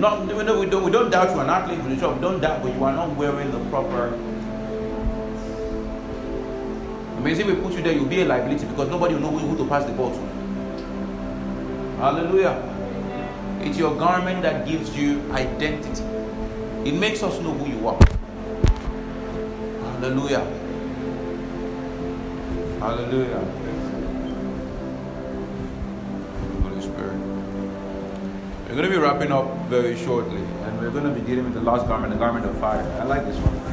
Not, 0.01 0.21
we 0.25 0.45
don't, 0.45 0.61
we 0.61 0.67
don't, 0.67 0.85
we 0.85 0.93
don't 0.93 1.11
doubt 1.11 1.31
you 1.35 1.41
are 1.41 1.43
an 1.43 1.51
athlete. 1.51 1.83
We 1.83 1.97
don't 1.97 2.41
doubt, 2.41 2.63
but 2.63 2.73
you 2.73 2.85
are 2.85 2.95
not 2.95 3.17
wearing 3.17 3.51
the 3.51 3.59
proper. 3.71 4.17
If 7.25 7.47
we 7.47 7.55
put 7.55 7.73
you 7.75 7.83
there, 7.83 7.93
you'll 7.93 8.07
be 8.07 8.23
a 8.23 8.25
liability 8.25 8.65
because 8.67 8.89
nobody 8.89 9.15
will 9.15 9.21
know 9.21 9.39
who 9.39 9.57
to 9.59 9.69
pass 9.69 9.85
the 9.85 9.93
ball 9.93 10.11
to. 10.11 10.19
Hallelujah. 11.99 12.57
It's 13.61 13.77
your 13.77 13.95
garment 13.97 14.43
that 14.43 14.67
gives 14.67 14.97
you 14.97 15.21
identity. 15.33 16.03
It 16.89 16.95
makes 16.95 17.23
us 17.23 17.39
know 17.41 17.53
who 17.53 17.67
you 17.69 17.89
are. 17.89 17.99
Hallelujah. 20.01 20.45
Hallelujah. 22.79 23.41
Holy 26.63 26.81
Spirit. 26.81 27.19
We're 28.69 28.77
going 28.77 28.85
to 28.85 28.91
be 28.91 28.97
wrapping 28.97 29.33
up 29.33 29.67
very 29.67 29.97
shortly, 29.97 30.41
and 30.41 30.79
we're 30.79 30.91
going 30.91 31.05
to 31.05 31.11
be 31.11 31.27
dealing 31.27 31.45
with 31.45 31.55
the 31.55 31.61
last 31.61 31.89
garment, 31.89 32.13
the 32.13 32.19
garment 32.19 32.47
of 32.47 32.57
fire. 32.59 32.85
I 33.01 33.05
like 33.05 33.25
this 33.25 33.37
one. 33.39 33.68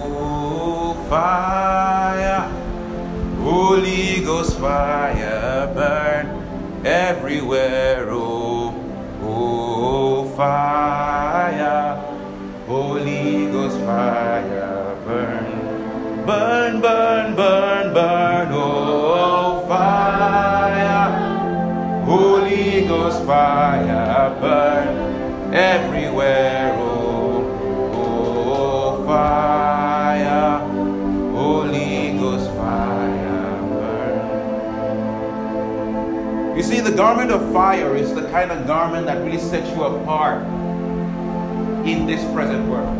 Oh, 0.00 0.94
fire, 1.10 2.48
Holy 3.42 4.24
Ghost 4.24 4.58
fire, 4.58 5.70
burn 5.74 6.86
everywhere. 6.86 8.06
Oh, 8.10 8.74
oh, 9.22 10.24
fire, 10.36 11.96
Holy 12.68 13.50
Ghost 13.50 13.78
fire, 13.80 14.96
burn, 15.04 16.26
burn, 16.26 16.80
burn, 16.80 17.34
burn, 17.34 17.94
burn. 17.94 18.48
Oh, 18.52 19.64
fire, 19.66 21.10
Holy 22.04 22.86
Ghost 22.86 23.24
fire, 23.24 24.30
burn 24.40 25.54
everywhere. 25.54 26.57
Garment 36.98 37.30
of 37.30 37.52
fire 37.52 37.94
is 37.94 38.12
the 38.12 38.28
kind 38.30 38.50
of 38.50 38.66
garment 38.66 39.06
that 39.06 39.24
really 39.24 39.38
sets 39.38 39.70
you 39.70 39.84
apart 39.84 40.42
in 41.86 42.06
this 42.06 42.20
present 42.32 42.68
world. 42.68 42.92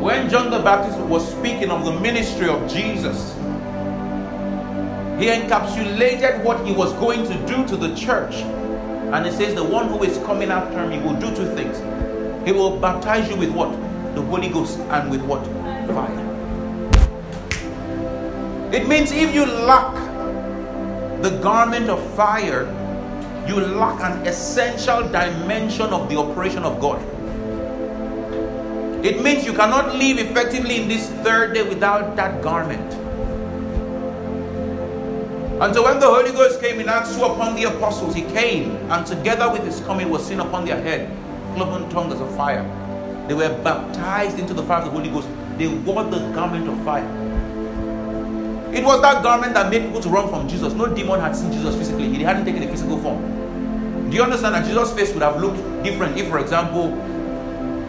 When 0.00 0.30
John 0.30 0.50
the 0.50 0.60
Baptist 0.60 0.98
was 1.00 1.30
speaking 1.30 1.70
of 1.70 1.84
the 1.84 1.92
ministry 2.00 2.48
of 2.48 2.66
Jesus, 2.66 3.34
he 5.20 5.26
encapsulated 5.26 6.42
what 6.44 6.66
he 6.66 6.72
was 6.72 6.94
going 6.94 7.24
to 7.24 7.46
do 7.46 7.66
to 7.66 7.76
the 7.76 7.94
church. 7.94 8.36
And 8.36 9.26
he 9.26 9.32
says, 9.32 9.54
The 9.54 9.62
one 9.62 9.88
who 9.88 10.02
is 10.02 10.16
coming 10.24 10.50
after 10.50 10.86
me 10.86 10.98
will 11.00 11.20
do 11.20 11.28
two 11.36 11.54
things. 11.54 11.76
He 12.46 12.52
will 12.52 12.80
baptize 12.80 13.28
you 13.28 13.36
with 13.36 13.50
what? 13.50 13.70
The 14.14 14.22
Holy 14.22 14.48
Ghost 14.48 14.78
and 14.78 15.10
with 15.10 15.20
what? 15.20 15.44
Fire. 15.88 16.24
It 18.72 18.88
means 18.88 19.12
if 19.12 19.34
you 19.34 19.44
lack 19.44 20.07
the 21.22 21.30
garment 21.42 21.90
of 21.90 21.98
fire, 22.14 22.64
you 23.46 23.56
lack 23.60 24.00
an 24.00 24.26
essential 24.26 25.02
dimension 25.08 25.86
of 25.86 26.08
the 26.08 26.16
operation 26.16 26.62
of 26.62 26.80
God. 26.80 27.02
It 29.04 29.22
means 29.22 29.44
you 29.44 29.52
cannot 29.52 29.96
live 29.96 30.18
effectively 30.18 30.82
in 30.82 30.88
this 30.88 31.08
third 31.24 31.54
day 31.54 31.62
without 31.62 32.14
that 32.16 32.42
garment. 32.42 32.92
And 35.60 35.74
so 35.74 35.82
when 35.82 35.98
the 35.98 36.06
Holy 36.06 36.30
Ghost 36.30 36.60
came 36.60 36.78
in 36.78 36.88
Acts 36.88 37.16
2 37.16 37.24
upon 37.24 37.56
the 37.56 37.64
apostles, 37.64 38.14
he 38.14 38.22
came, 38.22 38.76
and 38.90 39.04
together 39.04 39.50
with 39.50 39.64
his 39.64 39.80
coming 39.80 40.08
was 40.08 40.24
seen 40.24 40.38
upon 40.38 40.64
their 40.64 40.80
head 40.80 41.10
cloven 41.54 41.88
tongues 41.90 42.20
of 42.20 42.32
fire. 42.36 42.62
They 43.26 43.34
were 43.34 43.48
baptized 43.64 44.38
into 44.38 44.54
the 44.54 44.62
fire 44.62 44.78
of 44.78 44.84
the 44.84 44.90
Holy 44.92 45.10
Ghost. 45.10 45.28
They 45.56 45.66
wore 45.66 46.04
the 46.04 46.18
garment 46.30 46.68
of 46.68 46.80
fire. 46.84 47.04
It 48.72 48.84
was 48.84 49.00
that 49.02 49.22
garment 49.22 49.54
that 49.54 49.70
made 49.70 49.82
people 49.84 50.00
to 50.00 50.08
run 50.08 50.28
from 50.28 50.48
Jesus. 50.48 50.74
No 50.74 50.86
demon 50.94 51.20
had 51.20 51.34
seen 51.34 51.50
Jesus 51.52 51.74
physically. 51.74 52.08
He 52.08 52.22
hadn't 52.22 52.44
taken 52.44 52.62
a 52.62 52.68
physical 52.68 52.98
form. 52.98 54.10
Do 54.10 54.16
you 54.16 54.22
understand 54.22 54.54
that 54.54 54.66
Jesus' 54.66 54.92
face 54.92 55.12
would 55.12 55.22
have 55.22 55.40
looked 55.40 55.58
different 55.82 56.16
if, 56.16 56.28
for 56.28 56.38
example, 56.38 56.90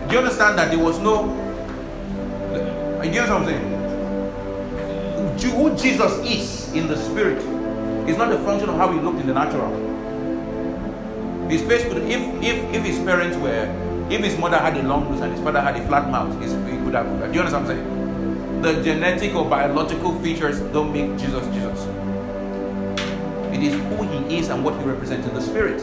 do 0.08 0.14
you 0.14 0.20
understand 0.20 0.58
that 0.58 0.72
there 0.72 0.80
was 0.80 0.98
no. 1.00 1.28
Do 3.02 3.08
you 3.08 3.22
understand 3.22 3.30
what 3.30 3.42
I'm 3.42 3.46
saying? 3.46 3.80
Who 5.56 5.76
Jesus 5.78 6.14
is 6.26 6.74
in 6.74 6.88
the 6.88 6.98
spirit 6.98 7.38
is 8.10 8.18
not 8.18 8.32
a 8.32 8.38
function 8.40 8.70
of 8.70 8.76
how 8.76 8.92
he 8.92 9.00
looked 9.00 9.20
in 9.20 9.28
the 9.28 9.34
natural. 9.34 9.70
His 11.50 11.62
face 11.64 11.84
could, 11.84 12.04
if 12.04 12.22
if 12.44 12.58
if 12.74 12.84
his 12.84 13.00
parents 13.00 13.38
were, 13.38 13.68
if 14.10 14.24
his 14.24 14.38
mother 14.38 14.58
had 14.58 14.78
a 14.78 14.84
long 14.84 15.10
nose 15.12 15.22
and 15.22 15.32
his 15.32 15.42
father 15.42 15.62
had 15.62 15.76
a 15.76 15.88
flat 15.88 16.10
mouth, 16.10 16.42
his, 16.42 16.52
he 16.52 16.78
could 16.84 16.94
have. 16.94 17.06
Do 17.06 17.34
you 17.34 17.40
understand 17.42 17.68
what 17.68 17.76
I'm 17.76 17.86
saying? 17.86 17.99
The 18.62 18.84
genetic 18.84 19.36
or 19.36 19.50
biological 19.50 20.20
features 20.20 20.60
don't 20.74 20.92
make 20.92 21.18
Jesus 21.18 21.46
Jesus. 21.54 21.86
It 23.54 23.64
is 23.64 23.74
who 23.74 24.04
he 24.04 24.38
is 24.38 24.50
and 24.50 24.66
what 24.66 24.76
he 24.76 24.84
represents 24.84 25.26
in 25.26 25.34
the 25.34 25.42
spirit. 25.42 25.82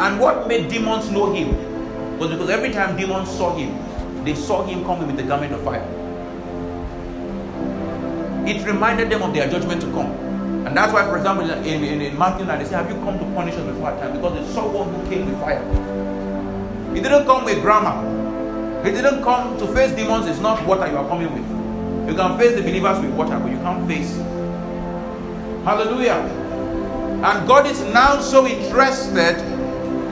And 0.00 0.18
what 0.18 0.48
made 0.48 0.68
demons 0.68 1.08
know 1.10 1.32
him 1.32 2.18
was 2.18 2.30
because 2.30 2.50
every 2.50 2.72
time 2.72 2.96
demons 2.96 3.30
saw 3.30 3.54
him, 3.54 3.78
they 4.24 4.34
saw 4.34 4.64
him 4.64 4.84
coming 4.84 5.06
with 5.06 5.16
the 5.16 5.22
garment 5.22 5.52
of 5.52 5.62
fire. 5.62 5.86
It 8.48 8.66
reminded 8.66 9.08
them 9.08 9.22
of 9.22 9.32
their 9.32 9.48
judgment 9.48 9.80
to 9.82 9.92
come. 9.92 10.10
And 10.66 10.76
that's 10.76 10.92
why, 10.92 11.04
for 11.04 11.18
example, 11.18 11.48
in, 11.48 11.84
in, 11.84 12.00
in 12.00 12.18
Matthew 12.18 12.46
9, 12.46 12.58
they 12.58 12.64
say, 12.64 12.74
Have 12.74 12.90
you 12.90 12.96
come 12.96 13.16
to 13.16 13.24
punish 13.26 13.54
us 13.54 13.64
before 13.64 13.90
our 13.90 14.00
time? 14.00 14.12
Because 14.16 14.34
they 14.34 14.52
saw 14.52 14.68
one 14.68 14.92
who 14.92 15.08
came 15.08 15.26
with 15.26 15.38
fire. 15.38 15.62
He 16.94 17.00
didn't 17.00 17.26
come 17.26 17.44
with 17.44 17.62
grammar. 17.62 18.18
He 18.84 18.90
didn't 18.90 19.22
come 19.22 19.56
to 19.58 19.66
face 19.68 19.92
demons, 19.92 20.26
it's 20.26 20.40
not 20.40 20.66
water 20.66 20.90
you 20.90 20.96
are 20.96 21.06
coming 21.06 21.32
with. 21.32 21.59
You 22.10 22.16
can 22.16 22.36
face 22.36 22.56
the 22.56 22.62
believers 22.62 22.98
with 22.98 23.14
water, 23.14 23.38
but 23.38 23.52
you 23.52 23.58
can't 23.58 23.86
face. 23.86 24.16
Hallelujah. 25.64 26.18
And 27.22 27.46
God 27.46 27.66
is 27.66 27.80
now 27.92 28.20
so 28.20 28.48
interested 28.48 29.38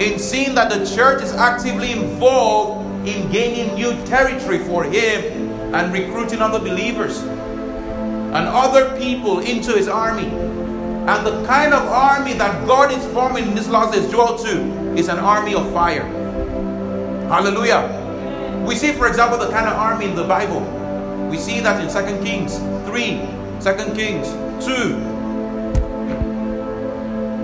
in 0.00 0.20
seeing 0.20 0.54
that 0.54 0.70
the 0.70 0.86
church 0.94 1.24
is 1.24 1.32
actively 1.32 1.90
involved 1.90 2.86
in 3.08 3.28
gaining 3.32 3.74
new 3.74 3.90
territory 4.06 4.58
for 4.60 4.84
Him 4.84 5.74
and 5.74 5.92
recruiting 5.92 6.40
other 6.40 6.60
believers 6.60 7.18
and 7.18 8.46
other 8.46 8.96
people 8.96 9.40
into 9.40 9.72
His 9.72 9.88
army. 9.88 10.26
And 10.28 11.26
the 11.26 11.44
kind 11.46 11.74
of 11.74 11.82
army 11.82 12.34
that 12.34 12.64
God 12.64 12.92
is 12.92 13.04
forming 13.12 13.48
in 13.48 13.54
this 13.56 13.66
last 13.68 13.92
days, 13.92 14.08
Joel 14.08 14.38
2, 14.38 14.94
is 14.96 15.08
an 15.08 15.18
army 15.18 15.54
of 15.56 15.68
fire. 15.72 16.04
Hallelujah. 17.26 18.62
We 18.64 18.76
see, 18.76 18.92
for 18.92 19.08
example, 19.08 19.36
the 19.36 19.50
kind 19.50 19.66
of 19.66 19.72
army 19.72 20.04
in 20.04 20.14
the 20.14 20.22
Bible. 20.22 20.77
We 21.28 21.36
see 21.36 21.60
that 21.60 21.80
in 21.82 21.88
2 21.88 22.24
Kings 22.24 22.58
3, 22.88 23.20
2 23.60 23.94
Kings 23.94 24.28
2, 24.64 25.18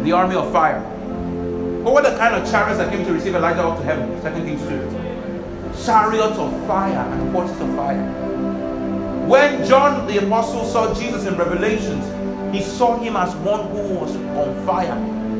the 0.05 0.12
army 0.12 0.37
of 0.37 0.51
fire. 0.53 0.80
What 1.82 1.95
were 1.95 2.03
the 2.03 2.16
kind 2.16 2.35
of 2.35 2.51
chariots 2.51 2.78
that 2.78 2.91
came 2.91 3.05
to 3.05 3.12
receive 3.12 3.35
Elijah 3.35 3.62
up 3.62 3.78
to 3.78 3.85
heaven? 3.85 4.09
2 4.22 4.30
Kings 4.47 4.62
2. 4.62 5.85
Chariots 5.85 6.39
of 6.39 6.66
fire 6.66 6.97
and 6.97 7.30
horses 7.32 7.61
of 7.61 7.74
fire. 7.76 8.03
When 9.26 9.66
John 9.66 10.07
the 10.07 10.24
Apostle 10.24 10.64
saw 10.64 10.95
Jesus 10.95 11.26
in 11.26 11.37
Revelations, 11.37 12.05
he 12.55 12.62
saw 12.62 12.97
him 12.99 13.16
as 13.16 13.35
one 13.37 13.68
who 13.68 13.95
was 13.95 14.14
on 14.16 14.66
fire. 14.66 14.97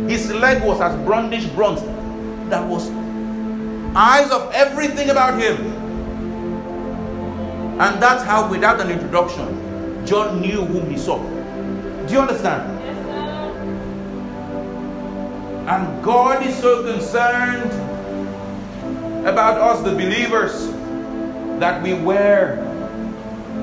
His 0.09 0.31
leg 0.33 0.63
was 0.65 0.81
as 0.81 0.95
brownish 1.07 1.47
bronze. 1.47 1.81
That 2.51 2.67
was 2.69 2.91
eyes 3.97 4.31
of 4.31 4.51
everything 4.53 5.11
about 5.11 5.41
him. 5.41 5.74
And 7.81 8.01
that's 8.01 8.23
how, 8.23 8.49
without 8.49 8.81
an 8.81 8.91
introduction, 8.91 10.07
John 10.07 10.41
knew 10.41 10.65
whom 10.65 10.89
he 10.89 10.97
saw. 10.97 11.19
Do 12.07 12.13
you 12.13 12.21
understand? 12.21 12.71
And 15.69 16.05
God 16.05 16.47
is 16.47 16.57
so 16.59 16.85
concerned 16.85 17.73
about 19.27 19.59
us, 19.59 19.83
the 19.83 19.91
believers, 19.91 20.71
that 21.59 21.83
we 21.83 21.95
wear 21.95 22.57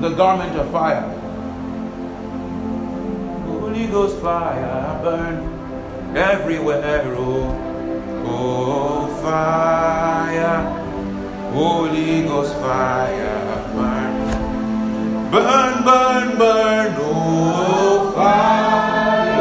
the 0.00 0.10
garment 0.10 0.56
of 0.56 0.70
fire. 0.72 1.08
Holy 3.46 3.86
Ghost 3.86 4.18
fire 4.20 5.00
burn 5.02 6.16
everywhere. 6.16 7.04
Oh, 7.16 8.24
oh 8.26 9.06
fire. 9.22 10.60
Holy 11.52 12.22
Ghost 12.24 12.54
fire 12.56 13.72
burn. 13.74 14.01
Burn, 15.32 15.82
burn, 15.82 16.36
burn. 16.36 16.94
Oh 16.98 18.12
fire. 18.14 19.32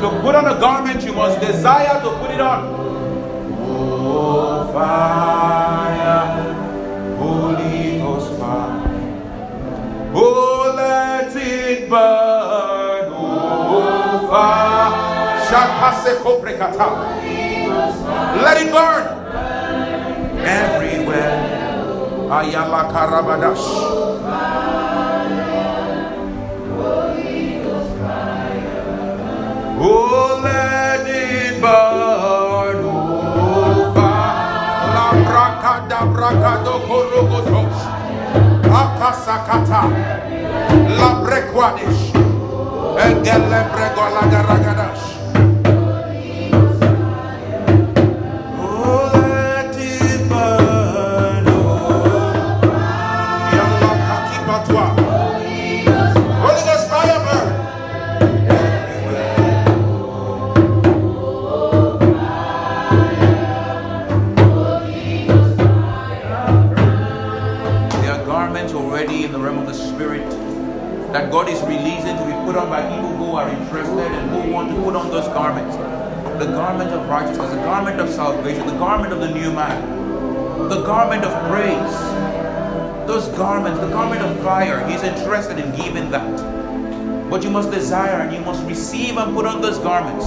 To 0.00 0.08
put 0.20 0.34
on 0.36 0.46
a 0.46 0.60
garment, 0.60 1.02
you 1.02 1.12
must 1.14 1.40
desire 1.40 2.00
to 2.00 2.10
put 2.18 2.30
it 2.30 2.40
on. 2.40 2.74
Oh, 3.58 4.72
fire, 4.72 6.54
Holy 7.16 7.98
Ghost 7.98 8.38
fire. 8.38 8.82
Oh, 10.14 10.74
let 10.76 11.36
it 11.36 11.90
burn. 11.90 13.12
Oh, 13.12 14.28
fire. 14.30 14.92
Let 18.42 18.62
it 18.62 18.70
burn. 18.72 19.04
Everywhere. 20.46 21.61
Ayala 22.32 22.88
Karabadash. 22.88 23.60
Oh, 29.76 30.40
let 30.40 31.04
it 31.12 31.60
burn. 31.60 32.78
Oh, 32.88 33.92
La 34.96 35.12
bracada 35.28 36.00
bracado 36.08 36.80
corogotos. 36.88 37.76
Akasakata. 38.80 39.82
La 40.96 41.10
brequadish. 41.20 42.16
Engele 42.96 43.60
brego 43.76 44.04
la 44.08 44.24
that 71.12 71.30
God 71.30 71.48
is 71.48 71.60
releasing 71.62 72.16
to 72.16 72.24
be 72.24 72.32
put 72.46 72.56
on 72.56 72.70
by 72.70 72.80
people 72.88 73.14
who 73.16 73.32
are 73.36 73.48
interested 73.48 74.10
and 74.12 74.30
who 74.30 74.50
want 74.50 74.70
to 74.70 74.82
put 74.82 74.96
on 74.96 75.10
those 75.10 75.28
garments. 75.28 75.76
The 76.42 76.50
garment 76.52 76.90
of 76.90 77.06
righteousness, 77.08 77.50
the 77.50 77.56
garment 77.56 78.00
of 78.00 78.08
salvation, 78.08 78.66
the 78.66 78.78
garment 78.78 79.12
of 79.12 79.20
the 79.20 79.30
new 79.30 79.52
man, 79.52 80.68
the 80.70 80.82
garment 80.82 81.24
of 81.24 81.32
praise. 81.50 82.12
Those 83.06 83.28
garments, 83.36 83.78
the 83.80 83.90
garment 83.90 84.22
of 84.22 84.40
fire, 84.42 84.88
He's 84.88 85.02
interested 85.02 85.58
in 85.58 85.76
giving 85.76 86.10
that. 86.12 87.28
But 87.28 87.42
you 87.42 87.50
must 87.50 87.70
desire 87.70 88.22
and 88.22 88.32
you 88.34 88.40
must 88.40 88.64
receive 88.64 89.18
and 89.18 89.34
put 89.34 89.44
on 89.44 89.60
those 89.60 89.78
garments. 89.78 90.26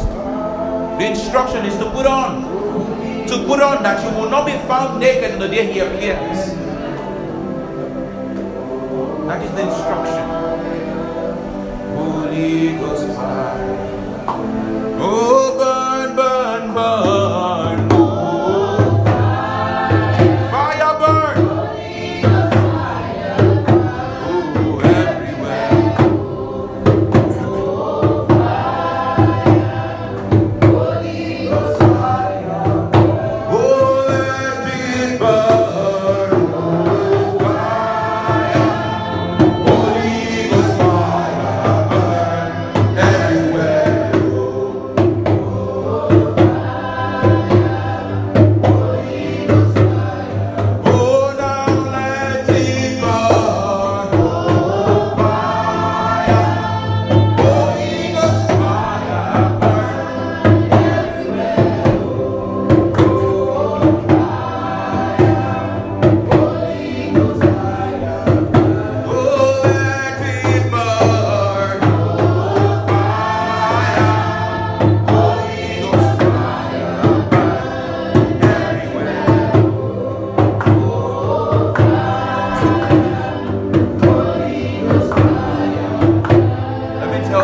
The 0.99 1.07
instruction 1.09 1.65
is 1.65 1.75
to 1.77 1.89
put 1.91 2.05
on. 2.05 2.43
To 3.27 3.43
put 3.47 3.59
on 3.59 3.81
that 3.81 4.03
you 4.03 4.19
will 4.19 4.29
not 4.29 4.45
be 4.45 4.53
found 4.67 4.99
naked 4.99 5.31
in 5.31 5.39
the 5.39 5.47
day 5.47 5.71
He 5.71 5.79
appears. 5.79 6.53
That 9.25 9.41
is 9.41 9.51
the 9.51 9.61
instruction. 9.61 9.84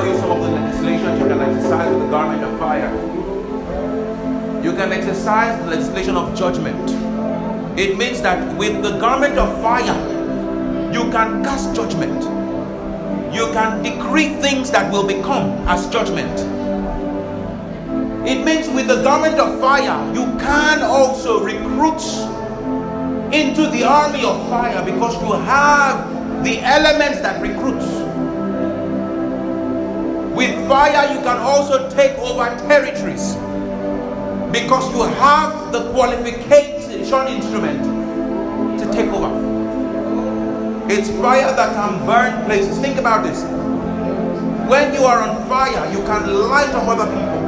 Some 0.02 0.32
of 0.32 0.42
the 0.42 0.50
legislation 0.50 1.20
you 1.20 1.28
can 1.28 1.40
exercise 1.42 1.94
with 1.94 2.02
the 2.02 2.10
garment 2.10 2.44
of 2.44 2.58
fire. 2.58 2.92
You 4.64 4.74
can 4.74 4.92
exercise 4.92 5.60
the 5.64 5.70
legislation 5.70 6.18
of 6.18 6.36
judgment. 6.36 6.90
It 7.80 7.98
means 8.00 8.20
that 8.24 8.58
with 8.58 8.82
the 8.82 8.98
garment 8.98 9.38
of 9.38 9.62
fire, 9.62 9.94
you 10.92 11.04
can 11.12 11.44
cast 11.44 11.76
judgment. 11.76 12.24
You 13.32 13.46
can 13.54 13.84
decree 13.84 14.30
things 14.42 14.72
that 14.72 14.92
will 14.92 15.06
become 15.06 15.52
as 15.68 15.88
judgment. 15.90 16.36
It 18.28 18.44
means 18.44 18.70
with 18.70 18.88
the 18.88 19.04
garment 19.04 19.36
of 19.40 19.60
fire, 19.60 20.14
you 20.16 20.26
can 20.40 20.82
also 20.82 21.44
recruit 21.44 22.02
into 23.32 23.70
the 23.70 23.84
army 23.84 24.26
of 24.26 24.50
fire 24.50 24.84
because 24.84 25.14
you 25.22 25.34
have 25.34 26.44
the 26.44 26.60
elements 26.62 27.22
that 27.22 27.40
recruits. 27.40 27.91
With 30.36 30.68
fire, 30.68 31.14
you 31.14 31.20
can 31.22 31.38
also 31.38 31.90
take 31.90 32.18
over 32.20 32.46
territories 32.68 33.36
because 34.52 34.90
you 34.94 35.04
have 35.20 35.72
the 35.72 35.92
qualification 35.92 37.28
instrument 37.28 37.84
to 38.80 38.92
take 38.92 39.10
over. 39.12 39.30
It's 40.90 41.10
fire 41.22 41.56
that 41.56 41.74
can 41.74 42.06
burn 42.06 42.46
places. 42.46 42.78
Think 42.80 42.98
about 42.98 43.24
this. 43.24 43.44
When 44.70 44.94
you 44.94 45.04
are 45.04 45.22
on 45.22 45.48
fire, 45.48 45.92
you 45.92 46.00
can 46.04 46.50
light 46.50 46.70
up 46.70 46.88
other 46.88 47.06
people. 47.06 47.42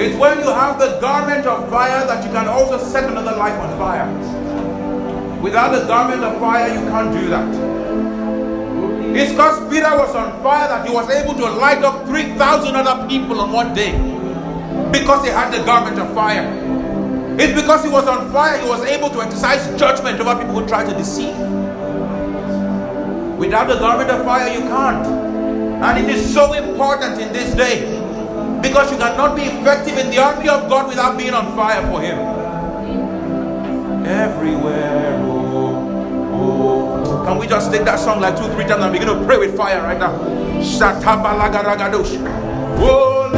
It's 0.00 0.16
when 0.18 0.38
you 0.40 0.46
have 0.46 0.78
the 0.78 0.98
garment 1.00 1.46
of 1.46 1.70
fire 1.70 2.06
that 2.06 2.24
you 2.24 2.30
can 2.30 2.48
also 2.48 2.78
set 2.78 3.04
another 3.10 3.36
life 3.36 3.58
on 3.58 3.78
fire. 3.78 4.06
Without 5.40 5.72
the 5.78 5.86
garment 5.86 6.22
of 6.24 6.38
fire, 6.40 6.68
you 6.68 6.80
can't 6.88 7.12
do 7.12 7.28
that. 7.28 7.85
It's 9.16 9.32
because 9.32 9.58
Peter 9.70 9.96
was 9.96 10.14
on 10.14 10.42
fire 10.42 10.68
that 10.68 10.86
he 10.86 10.92
was 10.92 11.08
able 11.10 11.34
to 11.34 11.48
light 11.48 11.82
up 11.82 12.06
3,000 12.06 12.76
other 12.76 13.08
people 13.08 13.40
on 13.40 13.50
one 13.50 13.72
day. 13.72 13.92
Because 14.92 15.24
he 15.24 15.30
had 15.30 15.50
the 15.52 15.64
garment 15.64 15.98
of 15.98 16.12
fire. 16.12 16.44
It's 17.38 17.58
because 17.58 17.82
he 17.84 17.90
was 17.90 18.06
on 18.06 18.30
fire 18.32 18.58
he 18.58 18.68
was 18.68 18.82
able 18.84 19.10
to 19.10 19.20
exercise 19.22 19.66
judgment 19.78 20.20
over 20.20 20.36
people 20.40 20.60
who 20.60 20.66
try 20.66 20.84
to 20.84 20.92
deceive. 20.96 21.36
Without 23.38 23.68
the 23.68 23.78
garment 23.78 24.10
of 24.10 24.24
fire, 24.24 24.52
you 24.52 24.60
can't. 24.60 25.06
And 25.06 26.04
it 26.04 26.14
is 26.14 26.32
so 26.32 26.54
important 26.54 27.20
in 27.20 27.32
this 27.32 27.54
day 27.54 27.84
because 28.62 28.90
you 28.90 28.98
cannot 28.98 29.36
be 29.36 29.42
effective 29.42 29.98
in 29.98 30.10
the 30.10 30.18
army 30.18 30.48
of 30.48 30.68
God 30.68 30.88
without 30.88 31.18
being 31.18 31.34
on 31.34 31.54
fire 31.54 31.82
for 31.90 32.00
Him. 32.00 32.18
Everywhere. 34.06 35.05
Can 37.26 37.38
we 37.38 37.48
just 37.48 37.72
take 37.72 37.84
that 37.84 37.98
song 37.98 38.20
like 38.20 38.36
two, 38.36 38.46
three 38.52 38.64
times 38.66 38.84
and 38.84 38.92
begin 38.92 39.08
to 39.08 39.24
pray 39.26 39.36
with 39.36 39.56
fire 39.56 39.82
right 39.82 39.98
now? 39.98 40.12
Oh, 42.78 43.28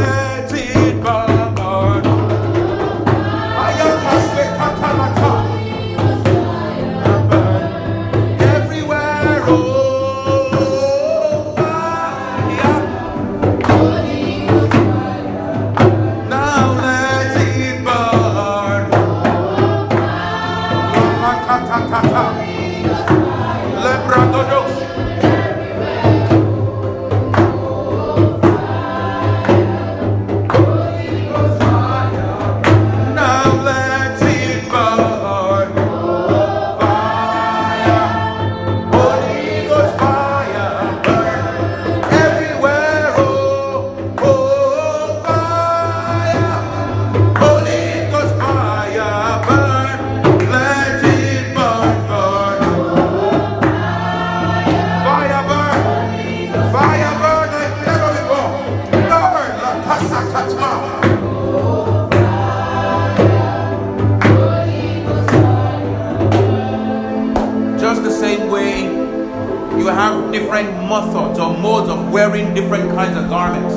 different 70.63 70.89
methods 70.89 71.39
or 71.39 71.57
modes 71.57 71.89
of 71.89 72.13
wearing 72.13 72.53
different 72.55 72.91
kinds 72.91 73.17
of 73.17 73.29
garments. 73.29 73.75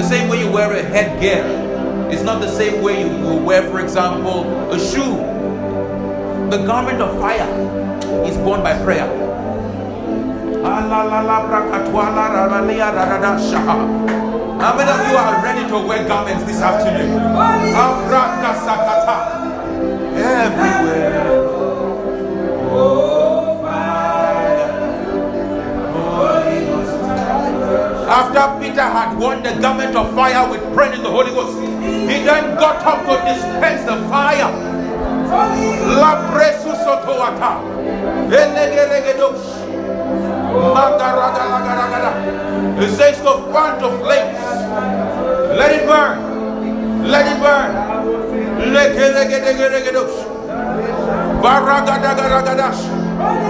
The 0.00 0.08
same 0.08 0.28
way 0.30 0.40
you 0.40 0.50
wear 0.50 0.72
a 0.72 0.82
headgear 0.82 1.44
is 2.10 2.22
not 2.22 2.40
the 2.40 2.48
same 2.48 2.82
way 2.82 3.02
you 3.02 3.08
will 3.08 3.40
wear, 3.40 3.62
for 3.68 3.80
example, 3.80 4.44
a 4.72 4.78
shoe. 4.78 5.16
The 6.50 6.64
garment 6.64 7.02
of 7.02 7.18
fire 7.20 7.48
is 8.24 8.36
born 8.38 8.62
by 8.62 8.82
prayer. 8.84 9.06
How 14.60 14.76
many 14.76 14.90
of 14.90 15.10
you 15.10 15.16
are 15.16 15.42
ready 15.44 15.68
to 15.68 15.86
wear 15.86 16.08
garments 16.08 16.44
this 16.44 16.60
afternoon? 16.62 17.20
Everywhere. 20.16 21.27
Peter 28.78 28.94
had 28.94 29.18
worn 29.18 29.42
the 29.42 29.50
garment 29.60 29.96
of 29.96 30.14
fire 30.14 30.48
with 30.48 30.62
praying 30.72 30.92
in 30.94 31.02
the 31.02 31.10
Holy 31.10 31.32
Ghost, 31.32 31.58
he 31.58 32.22
then 32.22 32.54
got 32.54 32.78
up 32.86 33.02
to 33.10 33.18
dispense 33.26 33.82
the 33.82 33.96
fire. 34.06 34.54
La 35.98 36.30
presu 36.30 36.70
sotoata. 36.86 37.58
Elegeregedos. 38.30 39.42
Magaragalagaragada. 40.78 42.12
It 42.78 42.94
says 42.94 43.18
to 43.18 43.50
fan 43.50 43.82
to 43.82 43.90
flames. 43.98 44.38
Let 45.58 45.74
it 45.74 45.82
burn. 45.84 46.14
Let 47.02 47.26
it 47.26 47.42
burn. 47.42 47.74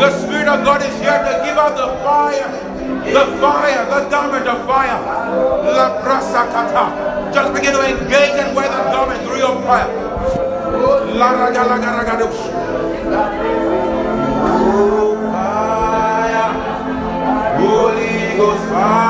The 0.01 0.11
Spirit 0.25 0.49
of 0.49 0.65
God 0.65 0.81
is 0.81 0.97
here 1.01 1.21
to 1.21 1.33
give 1.45 1.59
out 1.59 1.77
the 1.77 1.89
fire. 2.03 2.78
The 3.13 3.25
fire, 3.41 3.85
the 3.89 4.09
garment 4.11 4.47
of 4.47 4.67
fire. 4.67 5.01
La 5.65 6.01
prasakata. 6.03 7.33
Just 7.33 7.55
begin 7.55 7.73
to 7.73 7.81
engage 7.81 8.37
and 8.37 8.55
wear 8.55 8.69
that 8.69 8.93
garment 8.93 9.23
through 9.25 9.39
your 9.39 9.57
prayer. 9.63 9.89
La 11.17 11.33
ragalagadash. 11.33 12.41
Oh, 14.45 15.17
fire. 15.33 16.53
Holy 17.59 18.37
Ghost 18.37 18.65
fire. 18.71 19.08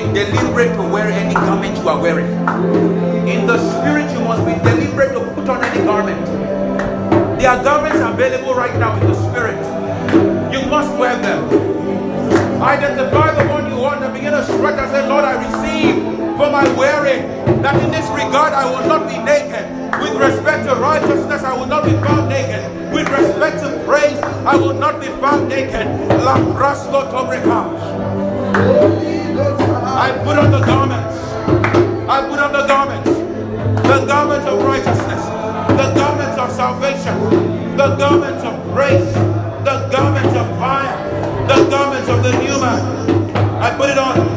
Be 0.00 0.12
deliberate 0.12 0.72
to 0.76 0.82
wear 0.82 1.08
any 1.08 1.34
garment 1.34 1.76
you 1.76 1.88
are 1.88 2.00
wearing. 2.00 2.26
In 3.28 3.46
the 3.46 3.58
spirit, 3.58 4.10
you 4.12 4.20
must 4.20 4.44
be 4.46 4.52
deliberate 4.64 5.12
to 5.12 5.20
put 5.34 5.48
on 5.48 5.62
any 5.64 5.84
garment. 5.84 6.24
There 7.38 7.50
are 7.50 7.62
garments 7.62 8.00
available 8.00 8.54
right 8.54 8.74
now 8.78 8.98
in 9.00 9.06
the 9.06 9.14
spirit. 9.28 9.58
You 10.52 10.66
must 10.68 10.96
wear 10.98 11.16
them. 11.20 11.44
Identify 12.62 13.42
the 13.42 13.48
one 13.50 13.70
you 13.70 13.78
want 13.80 14.04
and 14.04 14.12
begin 14.12 14.32
to 14.32 14.44
stretch 14.44 14.78
and 14.78 14.90
say, 14.90 15.06
Lord, 15.08 15.24
I 15.24 15.36
receive 15.36 15.96
for 16.36 16.50
my 16.50 16.64
wearing 16.76 17.26
that 17.62 17.76
in 17.82 17.90
this 17.90 18.08
regard 18.10 18.52
I 18.52 18.64
will 18.64 18.86
not 18.86 19.08
be 19.08 19.18
naked. 19.18 19.64
With 20.00 20.16
respect 20.16 20.66
to 20.66 20.74
righteousness, 20.76 21.42
I 21.42 21.56
will 21.56 21.66
not 21.66 21.84
be 21.84 21.92
found 21.92 22.28
naked. 22.28 22.62
With 22.92 23.08
respect 23.08 23.60
to 23.64 23.82
praise, 23.86 24.18
I 24.46 24.56
will 24.56 24.74
not 24.74 25.00
be 25.00 25.08
found 25.20 25.48
naked. 25.48 25.86
La 26.24 26.36
prasko 26.56 27.10
tobrika. 27.10 29.19
I 30.00 30.12
put 30.24 30.38
on 30.38 30.50
the 30.50 30.60
garments. 30.60 31.14
I 32.08 32.26
put 32.26 32.38
on 32.38 32.52
the 32.54 32.66
garments. 32.66 33.10
The 33.10 34.06
garments 34.06 34.46
of 34.46 34.62
righteousness. 34.62 35.24
The 35.76 35.92
garments 35.94 36.38
of 36.38 36.50
salvation. 36.52 37.76
The 37.76 37.96
garments 37.96 38.42
of 38.42 38.64
grace. 38.72 39.12
The 39.68 39.90
garments 39.92 40.34
of 40.34 40.46
fire. 40.58 40.96
The 41.46 41.68
garments 41.68 42.08
of 42.08 42.22
the 42.22 42.32
new 42.32 42.58
man. 42.58 43.36
I 43.62 43.76
put 43.76 43.90
it 43.90 43.98
on. 43.98 44.29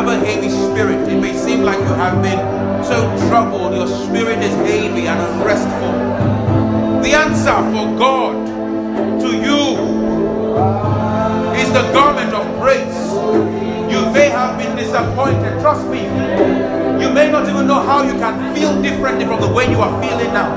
Have 0.00 0.22
a 0.22 0.24
heavy 0.24 0.48
spirit. 0.48 1.06
It 1.12 1.20
may 1.20 1.36
seem 1.36 1.60
like 1.60 1.78
you 1.78 1.92
have 2.00 2.22
been 2.22 2.40
so 2.82 2.96
troubled. 3.28 3.74
Your 3.74 3.86
spirit 3.86 4.38
is 4.38 4.54
heavy 4.64 5.06
and 5.06 5.20
unrestful. 5.20 5.92
The 7.02 7.12
answer 7.12 7.60
for 7.68 7.84
God 8.00 8.32
to 9.20 9.28
you 9.28 9.60
is 11.60 11.68
the 11.68 11.84
garment 11.92 12.32
of 12.32 12.46
praise. 12.58 12.96
You 13.92 14.10
may 14.10 14.30
have 14.30 14.56
been 14.56 14.74
disappointed. 14.74 15.60
Trust 15.60 15.86
me. 15.88 16.00
You 17.02 17.12
may 17.12 17.30
not 17.30 17.46
even 17.46 17.66
know 17.66 17.82
how 17.82 18.02
you 18.02 18.14
can 18.14 18.54
feel 18.54 18.80
differently 18.80 19.26
from 19.26 19.42
the 19.42 19.52
way 19.52 19.70
you 19.70 19.80
are 19.82 20.00
feeling 20.00 20.32
now. 20.32 20.48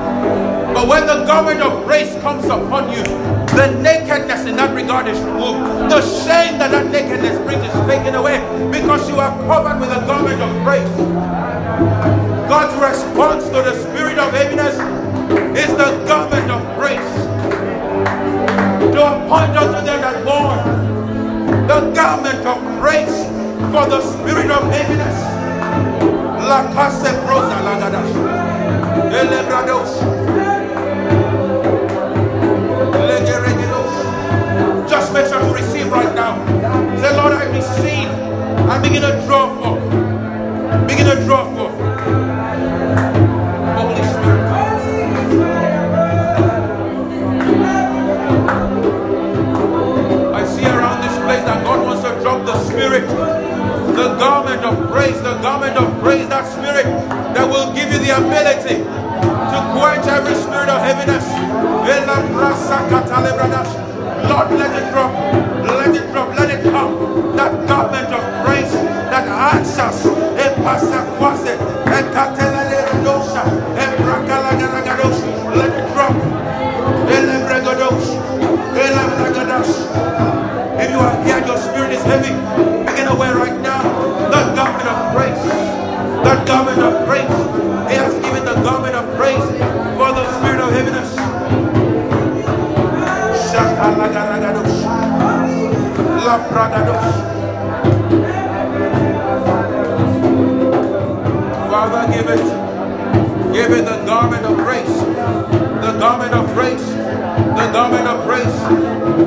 But 0.72 0.88
when 0.88 1.06
the 1.06 1.24
garment 1.26 1.60
of 1.60 1.84
grace 1.84 2.14
comes 2.22 2.46
upon 2.46 2.92
you, 2.92 3.04
the 3.54 3.70
nakedness 3.80 4.46
in 4.46 4.56
that 4.56 4.74
regard 4.74 5.06
is 5.06 5.18
removed. 5.20 5.90
The 5.90 6.02
shame 6.02 6.58
that 6.58 6.70
that 6.72 6.90
nakedness 6.90 7.38
brings 7.46 7.62
is 7.62 7.86
taken 7.86 8.14
away 8.14 8.38
because 8.70 9.08
you 9.08 9.16
are 9.16 9.30
covered 9.46 9.80
with 9.80 9.90
a 9.90 10.04
garment 10.06 10.42
of 10.42 10.50
grace. 10.64 10.90
God's 12.48 12.74
response 12.82 13.44
to 13.46 13.62
the 13.62 13.74
spirit 13.82 14.18
of 14.18 14.32
heaviness 14.32 14.74
is 15.56 15.70
the 15.76 16.04
garment 16.06 16.50
of 16.50 16.62
grace. 16.78 17.14
To 18.92 19.00
appoint 19.00 19.56
unto 19.56 19.80
them 19.86 20.00
that 20.02 20.24
mourn 20.24 21.66
the 21.66 21.92
garment 21.92 22.46
of 22.46 22.58
grace 22.80 23.24
for 23.70 23.86
the 23.86 24.00
spirit 24.02 24.50
of 24.50 24.62
heaviness. 24.70 25.18
La 26.46 26.66
case 26.74 27.10
prosa 27.24 27.62
lagadash. 27.62 28.12
Elebrados. 29.10 30.13
Just 34.94 35.12
make 35.12 35.26
sure 35.26 35.40
to 35.40 35.52
receive 35.52 35.90
right 35.90 36.14
now. 36.14 36.38
Say, 37.02 37.16
Lord, 37.16 37.32
I 37.32 37.50
receive. 37.50 38.06
And 38.06 38.80
begin 38.80 39.02
to 39.02 39.26
draw 39.26 39.50
forth. 39.58 39.82
Begin 40.86 41.06
to 41.06 41.16
draw 41.26 41.42
forth. 41.50 41.74
Holy 43.74 44.02
Spirit. 44.06 44.46
I 50.30 50.46
see 50.46 50.64
around 50.64 51.02
this 51.02 51.16
place 51.26 51.42
that 51.42 51.64
God 51.64 51.84
wants 51.84 52.02
to 52.04 52.10
drop 52.22 52.46
the 52.46 52.56
Spirit. 52.70 53.08
The 53.98 54.14
garment 54.14 54.64
of 54.64 54.92
praise, 54.92 55.20
the 55.22 55.34
garment 55.42 55.76
of 55.76 56.00
praise, 56.04 56.28
that 56.28 56.46
spirit 56.46 56.86
that 57.34 57.50
will 57.50 57.74
give 57.74 57.90
you 57.92 57.98
the 57.98 58.16
ability 58.16 58.78
to 58.78 59.58
quench 59.74 60.06
every 60.06 60.36
spirit 60.36 60.68
of 60.68 60.80
heaviness. 60.80 61.24
Lord, 64.28 64.50
let 64.58 64.82
it 64.82 64.90
drop. 64.92 65.12
Let 65.64 65.94
it 65.94 66.12
drop. 66.12 66.36
Let 66.38 66.50
it 66.50 66.62
come. 66.64 67.36
That 67.36 67.68
garment 67.68 68.12
of 68.12 68.44
praise 68.44 68.72
that 68.72 69.28
answers. 69.54 70.04
Let 70.06 70.58
Father, 101.74 102.06
give 102.12 102.28
it. 102.30 102.44
Give 103.52 103.70
it 103.72 103.84
the 103.84 104.04
garment 104.06 104.46
of 104.46 104.56
grace. 104.58 104.86
The 104.86 105.98
garment 105.98 106.32
of 106.32 106.46
grace. 106.54 106.86
The 106.86 107.70
garment 107.72 108.06
of 108.06 108.24
grace. 108.24 108.56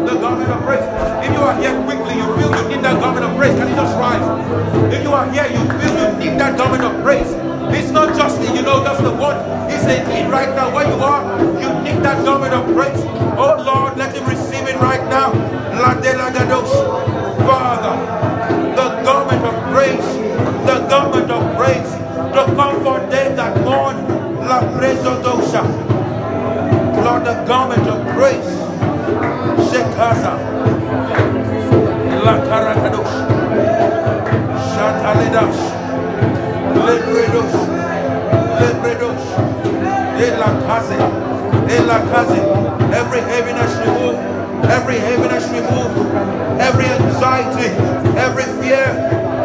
The 0.07 0.15
garment 0.21 0.51
of 0.51 0.61
grace. 0.63 0.87
If 1.27 1.33
you 1.33 1.41
are 1.43 1.55
here 1.59 1.75
quickly, 1.83 2.15
you 2.15 2.25
feel 2.37 2.55
you 2.55 2.69
need 2.69 2.83
that 2.85 2.97
garment 3.01 3.25
of 3.25 3.35
grace. 3.35 3.57
Can 3.57 3.67
you 3.67 3.75
just 3.75 3.97
rise? 3.97 4.93
If 4.93 5.03
you 5.03 5.11
are 5.11 5.29
here, 5.29 5.47
you 5.47 5.67
feel 5.79 5.93
you 5.99 6.17
need 6.17 6.39
that 6.39 6.57
garment 6.57 6.85
of 6.85 7.03
grace. 7.03 7.33
It's 7.75 7.91
not 7.91 8.15
just 8.15 8.39
the, 8.39 8.55
you 8.55 8.61
know, 8.61 8.81
just 8.85 9.03
the 9.03 9.11
one. 9.11 9.35
It's 9.69 9.83
a 9.83 9.99
need 10.07 10.31
right 10.31 10.55
now. 10.55 10.73
Where 10.73 10.87
you 10.87 10.95
are, 11.03 11.43
you 11.59 11.69
need 11.83 12.01
that 12.03 12.23
garment 12.23 12.53
of 12.53 12.67
grace. 12.67 13.03
Oh 13.35 13.61
Lord, 13.65 13.97
let 13.97 14.15
him 14.15 14.25
receive 14.29 14.65
it 14.65 14.79
right 14.79 15.03
now. 15.09 15.33
La 15.77 15.93
de 15.93 16.15
la 16.17 16.31
Father, 16.31 17.16
La 24.79 25.15
dosha. 25.23 25.63
Lord, 27.03 27.25
the 27.25 27.33
garment 27.47 27.87
of 27.87 27.99
grace. 28.15 28.53
Shekaza. 29.69 30.33
La 32.23 32.35
karakadosh. 32.47 33.15
Shatalidash. 34.71 35.61
Lebredos. 36.85 37.53
Lebredos. 38.61 39.23
Ela 40.27 40.49
kaze. 40.67 40.97
Ela 41.77 41.97
kaze. 42.11 42.41
Every 42.93 43.21
heaviness 43.21 43.73
removed 43.85 44.37
every 44.69 44.97
heaviness 44.99 45.45
removed, 45.49 45.97
every 46.59 46.85
anxiety, 46.85 47.69
every 48.17 48.43
fear, 48.59 48.85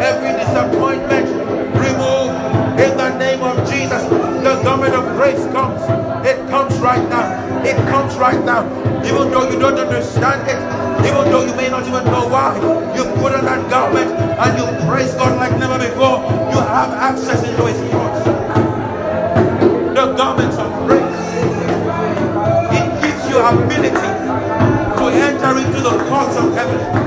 every 0.01 0.32
disappointment 0.32 1.52
garment 4.62 4.94
of 4.94 5.05
grace 5.16 5.44
comes. 5.52 5.80
It 6.26 6.39
comes 6.48 6.78
right 6.78 7.06
now. 7.09 7.62
It 7.64 7.76
comes 7.90 8.16
right 8.16 8.43
now. 8.44 8.64
Even 9.05 9.30
though 9.30 9.51
you 9.51 9.59
don't 9.59 9.78
understand 9.78 10.48
it, 10.48 10.59
even 11.06 11.30
though 11.30 11.44
you 11.44 11.55
may 11.56 11.68
not 11.68 11.86
even 11.86 12.05
know 12.05 12.28
why, 12.28 12.55
you 12.97 13.05
put 13.20 13.34
on 13.34 13.44
that 13.44 13.68
garment 13.68 14.10
and 14.12 14.59
you 14.59 14.64
praise 14.89 15.12
God 15.14 15.36
like 15.36 15.59
never 15.59 15.78
before. 15.78 16.22
You 16.52 16.59
have 16.62 16.90
access 16.94 17.43
into 17.43 17.66
His 17.66 17.80
courts. 17.90 18.24
The 19.94 20.14
garments 20.16 20.56
of 20.56 20.70
grace. 20.86 21.18
It 22.78 22.86
gives 23.02 23.28
you 23.28 23.39
ability 23.39 24.12
to 24.98 25.05
enter 25.10 25.59
into 25.59 25.80
the 25.80 26.05
courts 26.09 26.36
of 26.36 26.55
heaven. 26.55 27.02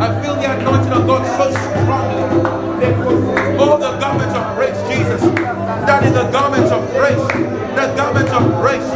I 0.00 0.22
feel 0.22 0.34
the 0.36 0.48
anointing 0.48 0.92
of 0.92 1.06
God 1.06 1.26
so 1.36 1.50
strongly. 1.50 2.24
All 3.58 3.76
the 3.78 3.98
garments 3.98 4.34
of 4.34 4.56
praise, 4.56 4.78
Jesus. 4.88 5.20
That 5.86 6.04
is 6.04 6.14
the 6.14 6.30
garments 6.30 6.70
of 6.70 6.88
praise. 6.94 7.26
The 7.76 7.92
garments 7.96 8.32
of 8.32 8.44
praise. 8.62 8.88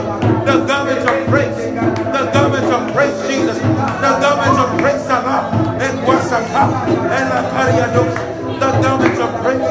The 0.47 0.65
garments 0.67 1.05
of 1.05 1.29
praise. 1.29 1.57
The 1.57 2.31
garments 2.33 2.71
of 2.71 2.95
praise, 2.95 3.19
Jesus. 3.29 3.59
The 3.59 4.11
garments 4.23 4.59
of 4.59 4.79
praise, 4.81 5.07
Allah 5.11 5.63
and 5.83 7.29
la 7.29 7.43
cariados, 7.53 8.15
the 8.61 8.71
garment 8.83 9.19
of 9.21 9.31
praise, 9.43 9.62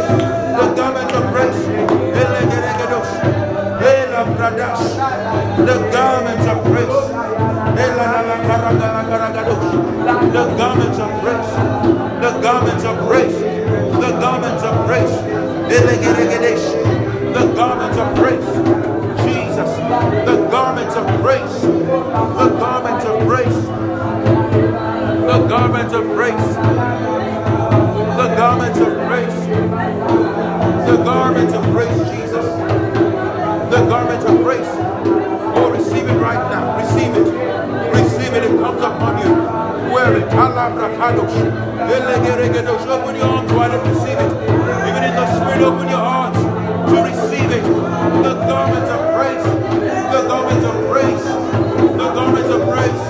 the 15.99 17.53
garment 17.55 17.97
of 17.97 18.15
praise, 18.15 18.51
Jesus, 19.25 19.71
the 20.25 20.47
garment 20.49 20.91
of 20.91 21.21
praise, 21.21 21.61
the 21.61 22.49
garment 22.59 23.03
of 23.05 23.27
praise 23.27 23.81
the 25.31 25.47
garment 25.47 25.93
of 25.93 26.03
grace, 26.03 26.55
the 28.17 28.27
garment 28.35 28.77
of 28.77 28.93
grace, 29.07 29.45
the 30.87 31.03
garment 31.05 31.55
of 31.55 31.63
grace, 31.71 31.99
Jesus, 32.09 32.20
Wear 40.01 40.17
it. 40.17 40.31
Open 42.91 43.15
your 43.15 43.25
arms 43.25 43.53
wide 43.53 43.71
and 43.71 43.87
receive 43.87 44.17
it. 44.17 44.31
Even 44.89 45.03
in 45.03 45.15
the 45.15 45.27
spirit, 45.35 45.61
open 45.61 45.87
your 45.89 45.99
hearts 45.99 46.39
to 46.39 47.03
receive 47.03 47.51
it. 47.51 47.61
The 47.61 48.33
garment 48.49 48.87
of 48.95 49.13
grace. 49.13 49.43
The 50.11 50.27
garment 50.27 50.65
of 50.65 50.89
grace. 50.89 51.23
The 51.23 52.13
garment 52.15 52.51
of 52.51 52.61
grace. 52.67 53.01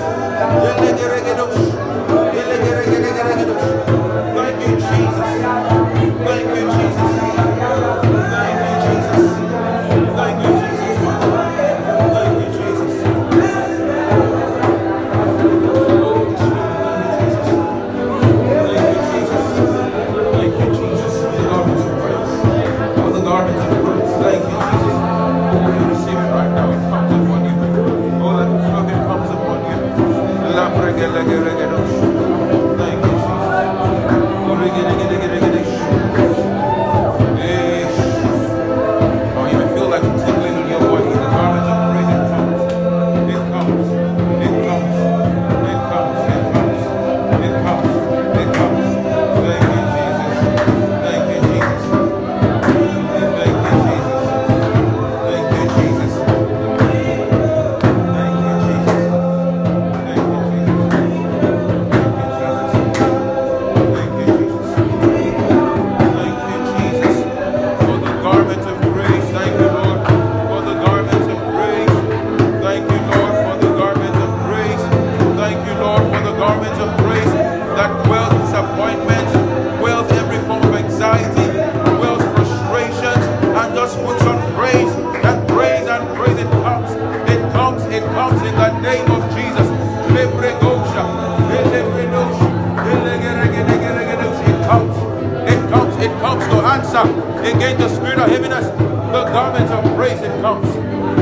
Answer 97.42 97.56
against 97.56 97.78
the 97.78 97.88
spirit 97.88 98.18
of 98.18 98.28
heaviness. 98.28 98.66
The 98.66 99.24
garment 99.32 99.70
of 99.70 99.96
praise, 99.96 100.20
it 100.20 100.40
comes. 100.40 100.68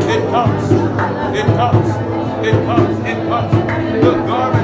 It 0.07 0.31
comes. 0.31 0.73
It 1.37 1.47
comes. 1.57 1.89
It 2.47 2.67
comes. 2.67 2.99
It 3.07 3.29
comes. 3.29 4.05
The 4.05 4.13
garment 4.27 4.60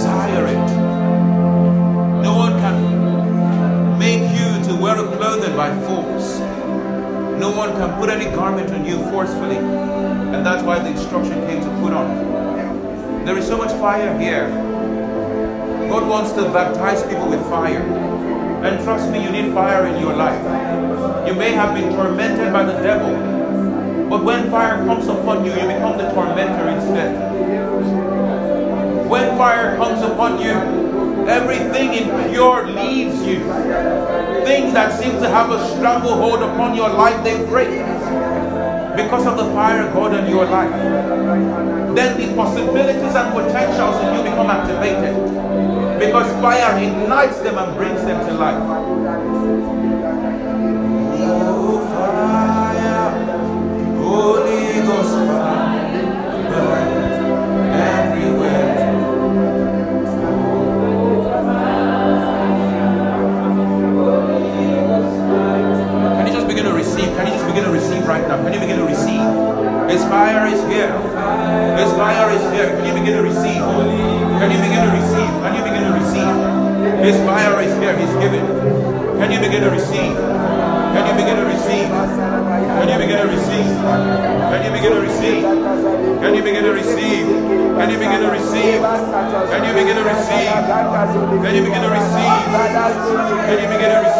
desire 0.00 0.46
it. 0.46 0.70
No 2.22 2.34
one 2.34 2.54
can 2.64 3.98
make 3.98 4.22
you 4.32 4.48
to 4.64 4.80
wear 4.80 4.96
a 4.96 5.06
clothing 5.18 5.54
by 5.54 5.68
force. 5.86 6.38
No 7.38 7.50
one 7.54 7.72
can 7.72 8.00
put 8.00 8.08
any 8.08 8.24
garment 8.34 8.70
on 8.70 8.86
you 8.86 8.96
forcefully. 9.10 9.58
And 9.58 10.46
that's 10.46 10.62
why 10.62 10.78
the 10.78 10.88
instruction 10.88 11.34
came 11.46 11.60
to 11.60 11.68
put 11.82 11.92
on. 11.92 13.26
There 13.26 13.36
is 13.36 13.46
so 13.46 13.58
much 13.58 13.72
fire 13.72 14.18
here. 14.18 14.48
God 15.90 16.08
wants 16.08 16.32
to 16.32 16.44
baptize 16.44 17.02
people 17.02 17.28
with 17.28 17.42
fire. 17.50 17.82
And 18.64 18.82
trust 18.82 19.10
me, 19.12 19.22
you 19.22 19.30
need 19.30 19.52
fire 19.52 19.84
in 19.84 20.00
your 20.00 20.16
life. 20.16 20.40
You 21.28 21.34
may 21.34 21.52
have 21.52 21.74
been 21.74 21.92
tormented 21.94 22.54
by 22.54 22.64
the 22.64 22.76
devil, 22.80 24.08
but 24.08 24.24
when 24.24 24.50
fire 24.50 24.82
comes 24.86 25.08
upon 25.08 25.44
you, 25.44 25.52
you 25.52 25.66
become 25.74 25.98
the 25.98 26.10
tormentor 26.14 26.68
instead. 26.70 28.09
When 29.10 29.36
fire 29.36 29.76
comes 29.76 30.02
upon 30.02 30.40
you, 30.40 30.54
everything 31.26 31.94
impure 31.94 32.68
leaves 32.68 33.20
you. 33.26 33.40
Things 34.46 34.72
that 34.72 35.02
seem 35.02 35.18
to 35.18 35.28
have 35.28 35.50
a 35.50 35.58
stranglehold 35.74 36.42
upon 36.42 36.76
your 36.76 36.90
life, 36.90 37.24
they 37.24 37.44
break 37.46 37.70
because 38.94 39.26
of 39.26 39.36
the 39.36 39.50
fire 39.52 39.84
of 39.84 39.92
God 39.94 40.14
in 40.14 40.30
your 40.30 40.44
life. 40.44 40.70
Then 41.96 42.20
the 42.20 42.36
possibilities 42.36 43.16
and 43.16 43.34
potentials 43.34 43.96
in 44.04 44.14
you 44.14 44.22
become 44.22 44.46
activated 44.46 45.18
because 45.98 46.30
fire 46.40 46.78
ignites 46.78 47.40
them 47.40 47.58
and 47.58 47.76
brings 47.76 48.04
them 48.04 48.24
to 48.28 48.32
life. 48.34 48.89
Right 68.10 68.26
now? 68.26 68.42
Can 68.42 68.52
you 68.52 68.58
begin 68.58 68.78
to 68.82 68.86
receive? 68.90 69.22
His 69.86 70.02
fire 70.10 70.42
is 70.50 70.58
here. 70.66 70.90
His 71.78 71.90
fire 71.94 72.26
is 72.34 72.42
here. 72.50 72.74
Can 72.74 72.84
you 72.90 72.94
begin 72.98 73.14
to 73.14 73.22
receive? 73.22 73.62
Can 73.62 74.50
you 74.50 74.58
begin 74.58 74.82
to 74.82 74.90
receive? 74.98 75.30
Can 75.46 75.52
you 75.54 75.62
begin 75.62 75.82
to 75.86 75.92
receive? 75.94 76.34
His 77.06 77.16
fire 77.22 77.54
is 77.62 77.72
here. 77.78 77.94
He's 77.94 78.14
given. 78.18 78.42
Can 79.22 79.30
you 79.30 79.38
begin 79.38 79.62
to 79.62 79.70
receive? 79.70 80.14
Can 80.90 81.04
you 81.06 81.14
begin 81.22 81.36
to 81.38 81.46
receive? 81.54 81.86
Can 81.86 82.88
you 82.90 82.98
begin 82.98 83.18
to 83.22 83.30
receive? 83.30 83.70
Can 84.50 84.60
you 84.66 84.70
begin 84.74 84.90
to 84.90 85.02
receive? 85.06 85.62
Can 86.18 86.34
you 86.34 86.42
begin 86.42 86.62
to 86.66 86.72
receive? 86.74 87.26
Can 87.78 87.88
you 87.90 87.98
begin 88.02 88.20
to 88.26 88.30
receive? 88.34 88.80
Can 89.54 89.62
you 89.62 89.72
begin 89.78 89.94
to 89.94 90.02
receive? 90.02 90.50
Can 91.46 91.54
you 91.54 91.62
begin 91.62 91.82
to 91.86 91.90
receive? 91.94 92.42
Can 93.46 93.58
you 93.62 93.68
begin 93.70 93.90
to 93.94 94.00
receive? 94.02 94.19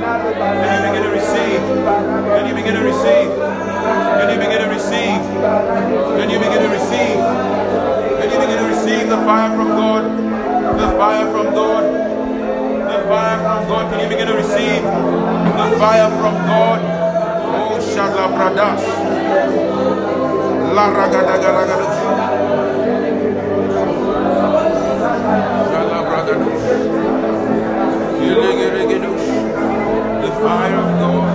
Can 0.00 0.82
you 0.82 0.90
begin 0.90 1.02
to 1.04 1.10
receive? 1.10 1.62
Can 2.34 2.46
you 2.48 2.54
begin 2.54 2.74
to 2.74 2.82
receive? 2.82 3.30
Can 3.30 4.28
you 4.32 4.38
begin 4.38 4.60
to 4.62 4.68
receive? 4.68 5.22
Can 6.18 6.30
you 6.30 6.38
begin 6.38 6.62
to 6.62 6.68
receive? 6.68 7.18
Can 8.18 8.28
you 8.32 8.38
begin 8.40 8.58
to 8.58 8.66
receive 8.74 9.08
the 9.08 9.16
fire 9.18 9.50
from 9.54 9.68
God? 9.68 10.04
The 10.78 10.88
fire 10.98 11.26
from 11.30 11.54
God. 11.54 11.84
The 12.90 12.98
fire 13.08 13.38
from 13.38 13.68
God. 13.68 13.92
Can 13.92 14.00
you 14.00 14.08
begin 14.08 14.26
to 14.26 14.34
receive 14.34 14.82
the 14.82 15.76
fire 15.78 16.10
from 16.18 16.34
God? 16.50 16.80
Oh, 17.54 17.78
Shala 17.78 18.26
Bradash. 18.34 18.86
La 20.74 20.86
Ragadagaragadus. 20.90 21.96
Shala 25.70 25.98
Bradadush. 26.08 26.64
Ilegeregedush. 28.24 29.02
The 29.03 29.03
fire 30.44 30.76
of 30.76 30.98
God. 30.98 31.33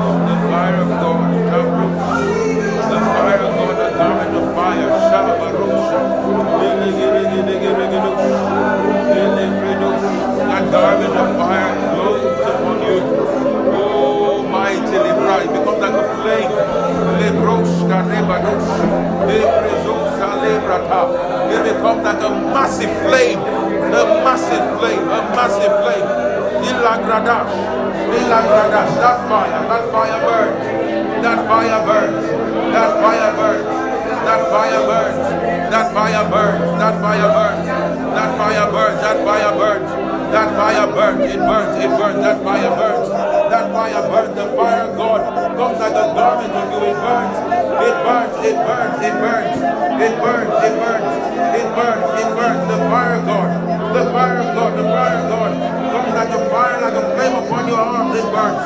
It 48.99 49.15
burns. 49.23 49.57
It 50.05 50.13
burns. 50.19 50.53
It 50.67 50.75
burns. 50.79 51.11
It 51.55 51.67
burns. 51.75 52.07
It 52.19 52.29
burns. 52.35 52.63
The 52.67 52.77
fire 52.91 53.15
of 53.15 53.25
God. 53.25 53.49
The 53.95 54.03
fire 54.11 54.37
of 54.39 54.55
God. 54.55 54.71
The 54.77 54.83
fire 54.83 55.17
of 55.17 55.29
God 55.29 55.51
comes 55.91 56.13
like 56.15 56.29
a 56.29 56.49
fire, 56.49 56.81
like 56.81 56.93
a 56.93 57.05
flame 57.15 57.35
upon 57.43 57.67
your 57.67 57.79
arms. 57.79 58.15
It 58.15 58.27
burns. 58.35 58.65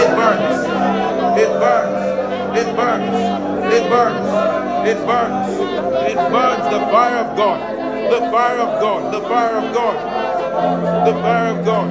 It 0.00 0.08
burns. 0.18 0.74
It 1.40 1.50
burns. 1.60 2.14
It 2.60 2.76
burns. 2.76 3.16
It 3.74 3.88
burns. 3.90 4.28
It 4.84 4.98
burns. 5.06 5.48
It 6.04 6.16
burns. 6.16 6.64
The 6.70 6.80
fire 6.92 7.18
of 7.24 7.36
God. 7.36 7.60
The 8.10 8.20
fire 8.30 8.58
of 8.60 8.80
God. 8.80 9.14
The 9.14 9.20
fire 9.22 9.56
of 9.56 9.74
God. 9.74 9.96
The 11.06 11.12
fire 11.14 11.58
of 11.58 11.64
God. 11.64 11.88